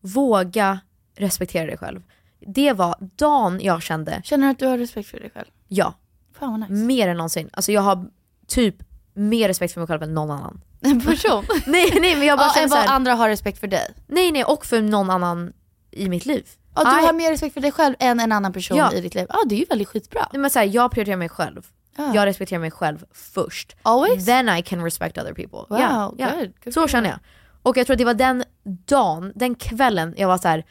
Våga 0.00 0.80
respektera 1.16 1.66
dig 1.66 1.76
själv. 1.78 2.02
Det 2.40 2.72
var 2.72 2.96
dagen 3.00 3.60
jag 3.62 3.82
kände... 3.82 4.20
Känner 4.24 4.46
du 4.46 4.50
att 4.50 4.58
du 4.58 4.66
har 4.66 4.78
respekt 4.78 5.08
för 5.08 5.20
dig 5.20 5.30
själv? 5.30 5.48
Ja. 5.68 5.94
Fan 6.32 6.50
vad 6.50 6.60
nice. 6.60 6.72
Mer 6.72 7.08
än 7.08 7.16
någonsin. 7.16 7.50
Alltså 7.52 7.72
jag 7.72 7.80
har 7.82 8.10
typ 8.48 8.76
mer 9.14 9.48
respekt 9.48 9.74
för 9.74 9.80
mig 9.80 9.88
själv 9.88 10.02
än 10.02 10.14
någon 10.14 10.30
annan. 10.30 10.60
En 10.80 11.00
person? 11.00 11.44
nej, 11.66 11.98
nej 12.00 12.16
men 12.16 12.26
jag 12.26 12.38
bara 12.38 12.46
ja, 12.48 12.52
känner 12.54 12.68
såhär, 12.68 12.88
andra 12.88 13.14
har 13.14 13.28
respekt 13.28 13.58
för 13.60 13.66
dig. 13.66 13.94
Nej 14.06 14.32
nej, 14.32 14.44
och 14.44 14.66
för 14.66 14.82
någon 14.82 15.10
annan 15.10 15.52
i 15.90 16.08
mitt 16.08 16.26
liv. 16.26 16.46
Ja, 16.74 16.84
du 16.84 17.02
I- 17.02 17.06
har 17.06 17.12
mer 17.12 17.30
respekt 17.30 17.54
för 17.54 17.60
dig 17.60 17.72
själv 17.72 17.94
än 17.98 18.20
en 18.20 18.32
annan 18.32 18.52
person 18.52 18.76
Ja. 18.76 18.92
i 18.92 19.00
ditt 19.00 19.14
liv. 19.14 19.26
Ja, 19.28 19.38
det 19.46 19.54
är 19.54 19.58
ju 19.58 19.64
väldigt 19.64 19.88
skitbra. 19.88 20.28
Nej, 20.32 20.40
men 20.40 20.50
så 20.50 20.58
här, 20.58 20.66
jag 20.66 20.90
prioriterar 20.90 21.16
mig 21.16 21.28
själv. 21.28 21.66
Ja. 21.96 22.14
Jag 22.14 22.26
respekterar 22.26 22.60
mig 22.60 22.70
själv 22.70 23.04
först. 23.12 23.76
Always? 23.82 24.26
Then 24.26 24.48
I 24.48 24.62
can 24.62 24.84
respect 24.84 25.18
other 25.18 25.32
people. 25.34 25.58
Wow, 25.68 25.80
Ja, 25.80 26.12
ja. 26.18 26.30
good. 26.38 26.52
Good 26.64 26.74
Så 26.74 26.88
känner 26.88 27.10
jag. 27.10 27.18
Och 27.62 27.76
jag 27.76 27.86
tror 27.86 27.94
att 27.94 27.98
det 27.98 28.04
var 28.04 28.14
den 28.14 28.44
dagen, 28.86 29.32
den 29.34 29.54
kvällen 29.54 30.14
jag 30.16 30.28
var 30.28 30.38
så 30.38 30.48
här. 30.48 30.64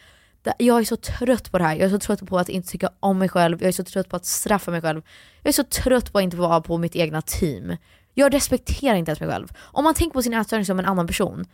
"Da- 0.43 0.53
jag 0.57 0.79
är 0.79 0.83
så 0.83 0.95
trött 0.95 1.51
på 1.51 1.57
det 1.57 1.63
här, 1.63 1.75
jag 1.75 1.85
är 1.85 1.89
så 1.89 1.99
trött 1.99 2.25
på 2.27 2.39
att 2.39 2.49
inte 2.49 2.69
tycka 2.69 2.89
om 2.99 3.17
mig 3.17 3.29
själv, 3.29 3.61
jag 3.61 3.67
är 3.67 3.71
så 3.71 3.83
trött 3.83 4.09
på 4.09 4.15
att 4.15 4.25
straffa 4.25 4.71
mig 4.71 4.81
själv. 4.81 5.01
Jag 5.41 5.49
är 5.49 5.53
så 5.53 5.63
trött 5.63 6.11
på 6.11 6.17
att 6.17 6.23
inte 6.23 6.37
vara 6.37 6.61
på 6.61 6.77
mitt 6.77 6.95
egna 6.95 7.21
team. 7.21 7.77
Jag 8.13 8.33
respekterar 8.33 8.95
inte 8.95 9.11
ens 9.11 9.19
mig 9.19 9.29
själv. 9.29 9.47
Om 9.57 9.83
man 9.83 9.93
tänker 9.93 10.13
på 10.13 10.21
sin 10.21 10.33
ätstörning 10.33 10.65
som 10.65 10.79
en 10.79 10.85
annan 10.85 11.07
person, 11.07 11.45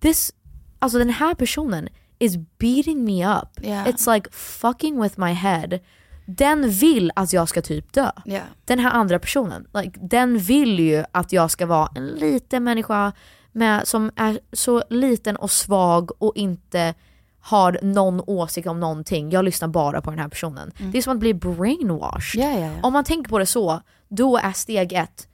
this, 0.00 0.32
alltså 0.78 0.98
den 0.98 1.10
här 1.10 1.34
personen 1.34 1.88
is 2.18 2.36
beating 2.58 3.04
me 3.04 3.26
up. 3.26 3.48
Yeah. 3.62 3.88
It's 3.88 4.14
like 4.14 4.30
fucking 4.32 5.02
with 5.02 5.20
my 5.20 5.32
head. 5.32 5.78
Den 6.26 6.70
vill 6.70 7.12
att 7.16 7.32
jag 7.32 7.48
ska 7.48 7.62
typ 7.62 7.92
dö. 7.92 8.10
Yeah. 8.26 8.44
Den 8.64 8.78
här 8.78 8.90
andra 8.90 9.18
personen, 9.18 9.66
like, 9.74 10.00
den 10.02 10.38
vill 10.38 10.78
ju 10.78 11.04
att 11.12 11.32
jag 11.32 11.50
ska 11.50 11.66
vara 11.66 11.88
en 11.94 12.06
liten 12.06 12.64
människa 12.64 13.12
med, 13.52 13.88
som 13.88 14.10
är 14.16 14.40
så 14.52 14.82
liten 14.90 15.36
och 15.36 15.50
svag 15.50 16.22
och 16.22 16.32
inte 16.36 16.94
har 17.40 17.78
någon 17.82 18.22
åsikt 18.26 18.68
om 18.68 18.80
någonting. 18.80 19.30
Jag 19.30 19.44
lyssnar 19.44 19.68
bara 19.68 20.00
på 20.00 20.10
den 20.10 20.18
här 20.18 20.28
personen. 20.28 20.72
Det 20.92 20.98
är 20.98 21.02
som 21.02 21.12
att 21.12 21.18
bli 21.18 21.34
brainwashed. 21.34 22.44
Ja, 22.44 22.50
ja, 22.52 22.66
ja. 22.66 22.72
Om 22.82 22.92
man 22.92 23.04
tänker 23.04 23.30
på 23.30 23.38
det 23.38 23.46
så, 23.46 23.80
då 24.08 24.36
är 24.36 24.52
steg 24.52 24.92
ett, 24.92 25.28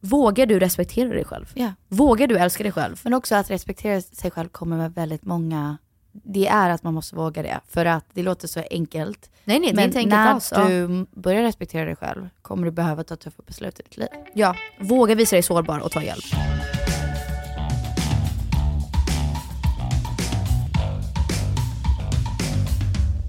vågar 0.00 0.46
du 0.46 0.58
respektera 0.58 1.08
dig 1.08 1.24
själv? 1.24 1.52
Vågar 1.88 2.26
du 2.26 2.38
älska 2.38 2.62
dig 2.62 2.72
själv? 2.72 3.00
Men 3.04 3.14
också 3.14 3.34
att 3.34 3.50
respektera 3.50 4.00
sig 4.00 4.30
själv 4.30 4.48
kommer 4.48 4.76
med 4.76 4.94
väldigt 4.94 5.24
många 5.24 5.78
det 6.12 6.46
är 6.46 6.70
att 6.70 6.82
man 6.82 6.94
måste 6.94 7.16
våga 7.16 7.42
det. 7.42 7.60
För 7.68 7.86
att 7.86 8.04
det 8.12 8.22
låter 8.22 8.48
så 8.48 8.62
enkelt. 8.70 9.30
Nej, 9.44 9.60
nej, 9.60 9.72
Men 9.74 9.84
enkelt 9.84 10.06
när 10.06 10.28
alls, 10.28 10.52
du 10.56 11.06
börjar 11.10 11.42
respektera 11.42 11.84
dig 11.84 11.96
själv 11.96 12.28
kommer 12.42 12.64
du 12.64 12.70
behöva 12.70 13.04
ta 13.04 13.16
tuffa 13.16 13.42
beslut 13.46 13.80
i 13.80 13.82
ditt 13.82 13.96
liv. 13.96 14.08
Ja, 14.34 14.56
våga 14.80 15.14
visa 15.14 15.36
dig 15.36 15.42
sårbar 15.42 15.78
och 15.78 15.90
ta 15.90 16.02
hjälp. 16.02 16.24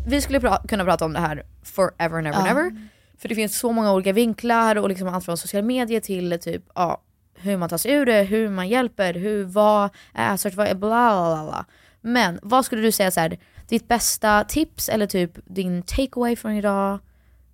Vi 0.08 0.22
skulle 0.22 0.40
pra- 0.40 0.68
kunna 0.68 0.84
prata 0.84 1.06
om 1.06 1.14
det 1.14 1.20
här 1.20 1.44
forever 1.64 2.18
and 2.18 2.28
ever 2.28 2.40
and 2.40 2.48
ever. 2.48 2.90
För 3.18 3.30
det 3.30 3.36
finns 3.36 3.58
så 3.58 3.72
många 3.72 3.94
olika 3.94 4.14
vinklar 4.14 4.76
och 4.76 4.90
liksom 4.90 5.08
allt 5.08 5.26
från 5.26 5.38
sociala 5.38 5.68
medier 5.68 6.00
till 6.00 6.40
typ 6.42 6.64
ja, 6.76 7.02
hur 7.36 7.58
man 7.58 7.70
tar 7.70 7.78
sig 7.78 7.92
ur 7.92 8.06
det, 8.06 8.24
hur 8.24 8.50
man 8.50 8.68
hjälper, 8.68 9.14
hur, 9.14 9.44
vad 9.44 9.90
är 10.14 10.34
är 10.34 10.76
bla 10.76 10.76
bla 10.76 11.44
bla. 11.44 11.66
Men 12.02 12.40
vad 12.42 12.66
skulle 12.66 12.82
du 12.82 12.92
säga 12.92 13.12
så 13.12 13.20
här, 13.20 13.40
ditt 13.68 13.88
bästa 13.88 14.44
tips 14.44 14.90
eller 14.90 15.08
typ 15.08 15.32
din 15.46 15.84
takeaway 15.84 16.36
från 16.36 16.52
idag? 16.52 17.00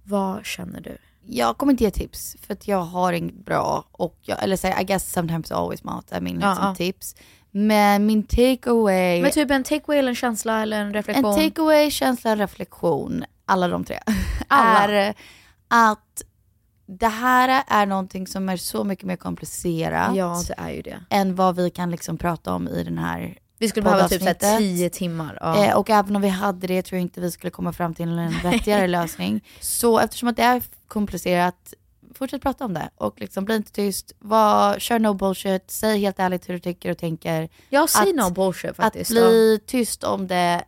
Vad 0.03 0.45
känner 0.45 0.81
du? 0.81 0.97
Jag 1.25 1.57
kommer 1.57 1.73
inte 1.73 1.83
ge 1.83 1.91
tips 1.91 2.35
för 2.41 2.53
att 2.53 2.67
jag 2.67 2.81
har 2.81 3.13
inget 3.13 3.45
bra 3.45 3.85
och 3.91 4.17
jag, 4.21 4.43
eller 4.43 4.55
säga 4.55 4.81
I 4.81 4.83
guess 4.83 5.11
sometimes 5.11 5.51
always 5.51 5.83
mat 5.83 6.11
är 6.11 6.21
min 6.21 6.35
liksom, 6.35 6.57
ja. 6.61 6.75
tips. 6.75 7.15
Men 7.51 8.05
min 8.05 8.23
takeaway, 8.23 9.21
Men 9.21 9.31
typ 9.31 9.51
en 9.51 9.63
takeaway 9.63 9.99
eller 9.99 10.09
en 10.09 10.15
känsla 10.15 10.61
eller 10.61 10.79
en 10.79 10.87
en 10.87 10.93
reflektion? 10.93 11.35
takeaway, 11.35 11.91
känsla, 11.91 12.35
reflektion, 12.35 13.23
alla 13.45 13.67
de 13.67 13.83
tre. 13.83 13.99
Alla. 14.47 14.91
är 14.91 15.13
att 15.67 16.23
det 16.85 17.07
här 17.07 17.63
är 17.67 17.85
någonting 17.85 18.27
som 18.27 18.49
är 18.49 18.57
så 18.57 18.83
mycket 18.83 19.05
mer 19.05 19.15
komplicerat. 19.15 20.15
Ja, 20.15 20.41
det 20.47 20.53
är 20.57 20.69
ju 20.69 20.81
det. 20.81 20.99
Än 21.09 21.35
vad 21.35 21.55
vi 21.55 21.69
kan 21.69 21.91
liksom 21.91 22.17
prata 22.17 22.53
om 22.53 22.67
i 22.67 22.83
den 22.83 22.97
här 22.97 23.37
Vi 23.57 23.69
skulle 23.69 23.83
behöva 23.83 24.07
typ 24.07 24.21
så 24.21 24.27
här 24.27 24.33
poddavsnittet. 24.33 24.59
tio 24.77 24.89
timmar. 24.89 25.37
Ja. 25.41 25.65
Eh, 25.65 25.75
och 25.77 25.89
även 25.89 26.15
om 26.15 26.21
vi 26.21 26.27
hade 26.29 26.67
det 26.67 26.81
tror 26.81 26.97
jag 26.97 27.01
inte 27.01 27.21
vi 27.21 27.31
skulle 27.31 27.51
komma 27.51 27.73
fram 27.73 27.93
till 27.93 28.09
en 28.19 28.33
vettigare 28.43 28.87
lösning. 28.87 29.45
Så 29.59 29.99
eftersom 29.99 30.29
att 30.29 30.35
det 30.37 30.43
är 30.43 30.61
komplicerat, 30.87 31.73
fortsätt 32.13 32.41
prata 32.41 32.65
om 32.65 32.73
det. 32.73 32.89
Och 32.95 33.19
liksom 33.21 33.45
bli 33.45 33.55
inte 33.55 33.71
tyst, 33.71 34.11
var, 34.19 34.79
kör 34.79 34.99
no 34.99 35.13
bullshit, 35.13 35.71
säg 35.71 35.99
helt 35.99 36.19
ärligt 36.19 36.49
hur 36.49 36.53
du 36.53 36.59
tycker 36.59 36.91
och 36.91 36.97
tänker. 36.97 37.49
Ja, 37.69 37.87
säg 37.87 38.09
Att- 38.09 38.15
no 38.15 38.29
bullshit 38.33 38.75
faktiskt. 38.75 39.11
Att 39.11 39.17
bli 39.17 39.59
tyst 39.65 40.03
om 40.03 40.27
det 40.27 40.63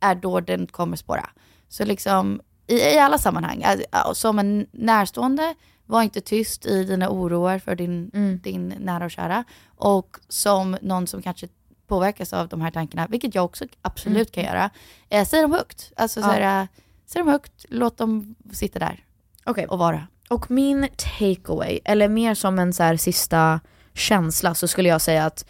är 0.00 0.14
då 0.14 0.40
den 0.40 0.66
kommer 0.66 0.96
spåra. 0.96 1.30
Så 1.68 1.84
liksom 1.84 2.40
i, 2.66 2.74
i 2.78 2.98
alla 2.98 3.18
sammanhang, 3.18 3.62
äh, 3.62 4.12
som 4.12 4.38
en 4.38 4.66
närstående, 4.72 5.54
var 5.86 6.02
inte 6.02 6.20
tyst 6.20 6.66
i 6.66 6.84
dina 6.84 7.08
oroar 7.10 7.58
för 7.58 7.74
din, 7.74 8.10
Mm. 8.14 8.40
din 8.42 8.68
nära 8.68 9.04
och 9.04 9.10
kära. 9.10 9.44
Och 9.76 10.16
som 10.28 10.76
någon 10.82 11.06
som 11.06 11.22
kanske 11.22 11.48
påverkas 11.86 12.32
av 12.32 12.48
de 12.48 12.60
här 12.60 12.70
tankarna, 12.70 13.06
vilket 13.06 13.34
jag 13.34 13.44
också 13.44 13.64
absolut 13.82 14.16
Mm. 14.36 14.46
kan 14.46 14.54
göra, 14.54 14.70
eh, 15.08 15.26
säg 15.26 15.42
dem 15.42 15.52
högt. 15.52 15.92
Alltså 15.96 16.20
Ja. 16.20 16.26
så 16.26 16.32
här, 16.32 16.62
eh, 16.62 16.68
säg 17.06 17.20
dem 17.20 17.28
högt, 17.28 17.64
låt 17.68 17.96
dem 17.98 18.34
sitta 18.52 18.78
där 18.78 19.04
Okej. 19.44 19.66
och 19.66 19.78
vara. 19.78 20.06
Och 20.30 20.50
min 20.50 20.88
takeaway, 20.96 21.80
eller 21.84 22.08
mer 22.08 22.34
som 22.34 22.58
en 22.58 22.72
så 22.72 22.82
här 22.82 22.96
sista 22.96 23.60
känsla, 23.94 24.54
så 24.54 24.68
skulle 24.68 24.88
jag 24.88 25.00
säga 25.00 25.26
att 25.26 25.46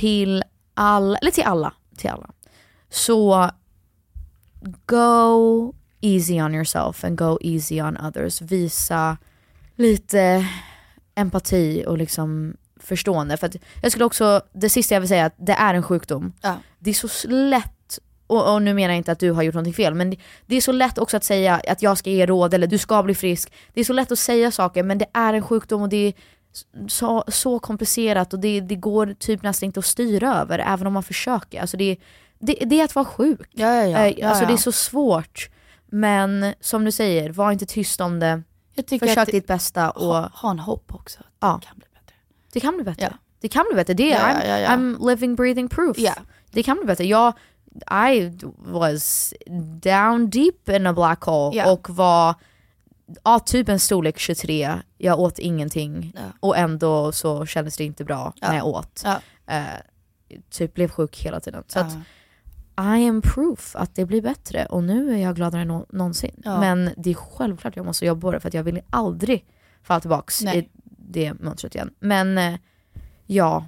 till 0.00 0.44
alla, 0.74 1.18
eller 1.18 1.30
till 1.30 1.44
alla, 1.44 1.74
till 1.96 2.10
alla, 2.10 2.30
så 2.88 3.50
go 4.86 5.74
easy 6.00 6.42
on 6.42 6.54
yourself 6.54 7.04
and 7.04 7.18
go 7.18 7.38
easy 7.40 7.82
on 7.82 7.96
others. 7.96 8.40
Visa 8.40 9.16
lite 9.76 10.46
empati 11.14 11.84
och 11.86 11.98
liksom 11.98 12.56
förstående. 12.76 13.36
För 13.36 13.46
att 13.46 13.56
jag 13.82 13.92
skulle 13.92 14.04
också, 14.04 14.40
det 14.52 14.68
sista 14.68 14.94
jag 14.94 15.00
vill 15.00 15.08
säga 15.08 15.26
att 15.26 15.34
det 15.36 15.52
är 15.52 15.74
en 15.74 15.82
sjukdom. 15.82 16.32
Det 16.78 16.90
är 16.90 16.94
så 16.94 17.28
lätt, 17.28 17.72
och, 18.30 18.54
och 18.54 18.62
nu 18.62 18.74
menar 18.74 18.88
jag 18.88 18.96
inte 18.96 19.12
att 19.12 19.18
du 19.18 19.30
har 19.30 19.42
gjort 19.42 19.54
någonting 19.54 19.74
fel, 19.74 19.94
men 19.94 20.10
det, 20.10 20.16
det 20.46 20.56
är 20.56 20.60
så 20.60 20.72
lätt 20.72 20.98
också 20.98 21.16
att 21.16 21.24
säga 21.24 21.60
att 21.68 21.82
jag 21.82 21.98
ska 21.98 22.10
ge 22.10 22.26
råd 22.26 22.54
eller 22.54 22.66
du 22.66 22.78
ska 22.78 23.02
bli 23.02 23.14
frisk. 23.14 23.52
Det 23.74 23.80
är 23.80 23.84
så 23.84 23.92
lätt 23.92 24.12
att 24.12 24.18
säga 24.18 24.50
saker 24.50 24.82
men 24.82 24.98
det 24.98 25.06
är 25.12 25.34
en 25.34 25.42
sjukdom 25.42 25.82
och 25.82 25.88
det 25.88 25.96
är 26.06 26.12
så, 26.88 27.24
så 27.28 27.58
komplicerat 27.58 28.32
och 28.32 28.40
det, 28.40 28.60
det 28.60 28.76
går 28.76 29.14
typ 29.18 29.42
nästan 29.42 29.66
inte 29.66 29.80
att 29.80 29.86
styra 29.86 30.34
över 30.40 30.58
även 30.58 30.86
om 30.86 30.92
man 30.92 31.02
försöker. 31.02 31.60
Alltså 31.60 31.76
det, 31.76 31.96
det, 32.38 32.52
det 32.66 32.80
är 32.80 32.84
att 32.84 32.94
vara 32.94 33.04
sjuk. 33.04 33.48
Ja, 33.52 33.74
ja, 33.74 33.84
ja. 33.86 34.06
Eh, 34.06 34.14
Ja, 34.18 34.28
alltså 34.28 34.46
det 34.46 34.52
är 34.52 34.56
så 34.56 34.72
svårt. 34.72 35.50
Men 35.86 36.54
som 36.60 36.84
du 36.84 36.92
säger, 36.92 37.30
var 37.30 37.52
inte 37.52 37.66
tyst 37.66 38.00
om 38.00 38.20
det. 38.20 38.42
Försök 39.00 39.30
ditt 39.30 39.46
bästa 39.46 39.90
och... 39.90 40.06
Ha, 40.06 40.30
ha 40.34 40.50
en 40.50 40.58
hopp 40.58 40.94
också. 40.94 41.20
Ja. 41.40 41.60
Det 42.52 42.60
kan 42.60 42.76
bli 42.76 42.84
bättre. 42.84 43.14
Det 43.40 43.48
kan 43.48 43.64
bli 43.70 43.74
bättre. 43.76 43.94
Det, 43.94 44.08
Ja, 44.08 44.18
I'm, 44.18 44.40
ja, 44.40 44.46
ja, 44.46 44.58
ja. 44.58 44.68
I'm 44.68 45.08
living 45.10 45.34
breathing 45.34 45.68
proof. 45.68 45.98
Ja. 45.98 46.14
Det 46.50 46.62
kan 46.62 46.76
bli 46.76 46.86
bättre. 46.86 47.04
Jag, 47.04 47.32
I 48.10 48.30
was 48.56 49.34
down 49.82 50.30
deep 50.30 50.68
in 50.68 50.86
a 50.86 50.92
black 50.92 51.22
hole 51.24 51.56
Ja. 51.56 51.72
och 51.72 51.90
var 51.90 52.34
ja, 53.24 53.38
typ 53.38 53.68
en 53.68 53.80
storlek 53.80 54.18
23. 54.18 54.76
Jag 54.98 55.20
åt 55.20 55.38
ingenting 55.38 56.14
och 56.40 56.56
ändå 56.56 57.12
så 57.12 57.46
kändes 57.46 57.76
det 57.76 57.84
inte 57.84 58.04
bra 58.04 58.32
Ja. 58.40 58.48
när 58.48 58.56
jag 58.56 58.66
åt. 58.66 59.02
Ja. 59.04 59.20
Eh, 59.54 59.64
typ 60.50 60.74
blev 60.74 60.88
sjuk 60.88 61.18
hela 61.24 61.40
tiden. 61.40 61.64
Så 61.66 61.78
Ja. 61.78 61.82
att 61.84 61.92
I 62.98 63.08
am 63.08 63.22
proof 63.22 63.76
att 63.76 63.94
det 63.94 64.04
blir 64.06 64.22
bättre 64.22 64.66
och 64.66 64.84
nu 64.84 65.14
är 65.14 65.18
jag 65.18 65.36
gladare 65.36 65.62
än 65.62 65.68
nå- 65.68 65.86
någonsin. 65.88 66.42
Ja. 66.44 66.60
Men 66.60 66.90
det 66.96 67.10
är 67.10 67.14
självklart 67.14 67.76
jag 67.76 67.86
måste 67.86 68.06
jobba 68.06 68.20
på 68.20 68.32
det 68.32 68.40
för 68.40 68.48
att 68.48 68.54
jag 68.54 68.62
vill 68.62 68.80
aldrig 68.90 69.44
falla 69.82 70.00
tillbaks 70.00 70.42
Nej. 70.42 70.58
i 70.58 70.68
det 70.98 71.34
mönstret 71.34 71.74
igen. 71.74 71.90
Men 72.00 72.38
eh, 72.38 72.54
ja, 73.26 73.66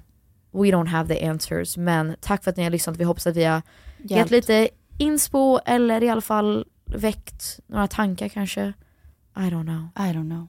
we 0.53 0.59
don't 0.61 0.87
have 0.89 1.15
the 1.15 1.27
answers. 1.29 1.77
Men 1.77 2.17
tack 2.21 2.45
för 2.45 2.51
att 2.51 2.57
ni 2.57 2.63
har 2.63 2.71
lyssnat. 2.71 2.97
Vi 2.97 3.05
hoppas 3.05 3.27
att 3.27 3.37
vi 3.37 3.45
har 3.45 3.63
gett 4.05 4.31
lite 4.31 4.69
inspo 4.99 5.59
eller 5.67 6.03
i 6.03 6.09
alla 6.09 6.21
fall 6.21 6.67
väckt 6.85 7.61
några 7.67 7.87
tankar 7.89 8.29
kanske. 8.29 8.73
I 9.37 9.41
don't 9.41 9.65
know. 9.65 10.07
I 10.09 10.13
don't 10.13 10.29
know. 10.31 10.49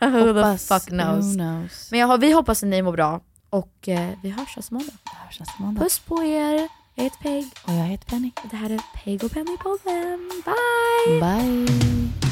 Who 0.12 0.32
the 0.34 0.40
Hoppas, 0.40 0.68
fuck 0.68 0.86
knows. 0.86 1.24
who 1.24 1.34
knows. 1.34 1.90
Men 1.90 2.00
jag, 2.00 2.18
vi 2.18 2.32
hoppas 2.32 2.62
att 2.62 2.68
ni 2.68 2.82
mår 2.82 2.92
bra 2.92 3.20
och 3.50 3.88
eh, 3.88 4.10
vi 4.22 4.30
hörs 4.30 4.56
nästa 4.56 4.74
måndag. 4.74 4.92
hörs 5.04 5.40
nästa 5.40 5.62
måndag. 5.62 5.82
Puss 5.82 5.98
på 5.98 6.22
er. 6.24 6.68
Jag 6.94 7.04
heter 7.04 7.18
Peg. 7.22 7.46
Och 7.64 7.72
jag 7.72 7.84
heter 7.84 8.06
Penny. 8.06 8.30
Det 8.50 8.56
här 8.56 8.70
är 8.70 8.80
Peg 9.04 9.24
och 9.24 9.30
Penny-podden. 9.30 10.30
Bye! 10.44 11.20
Bye! 11.20 12.31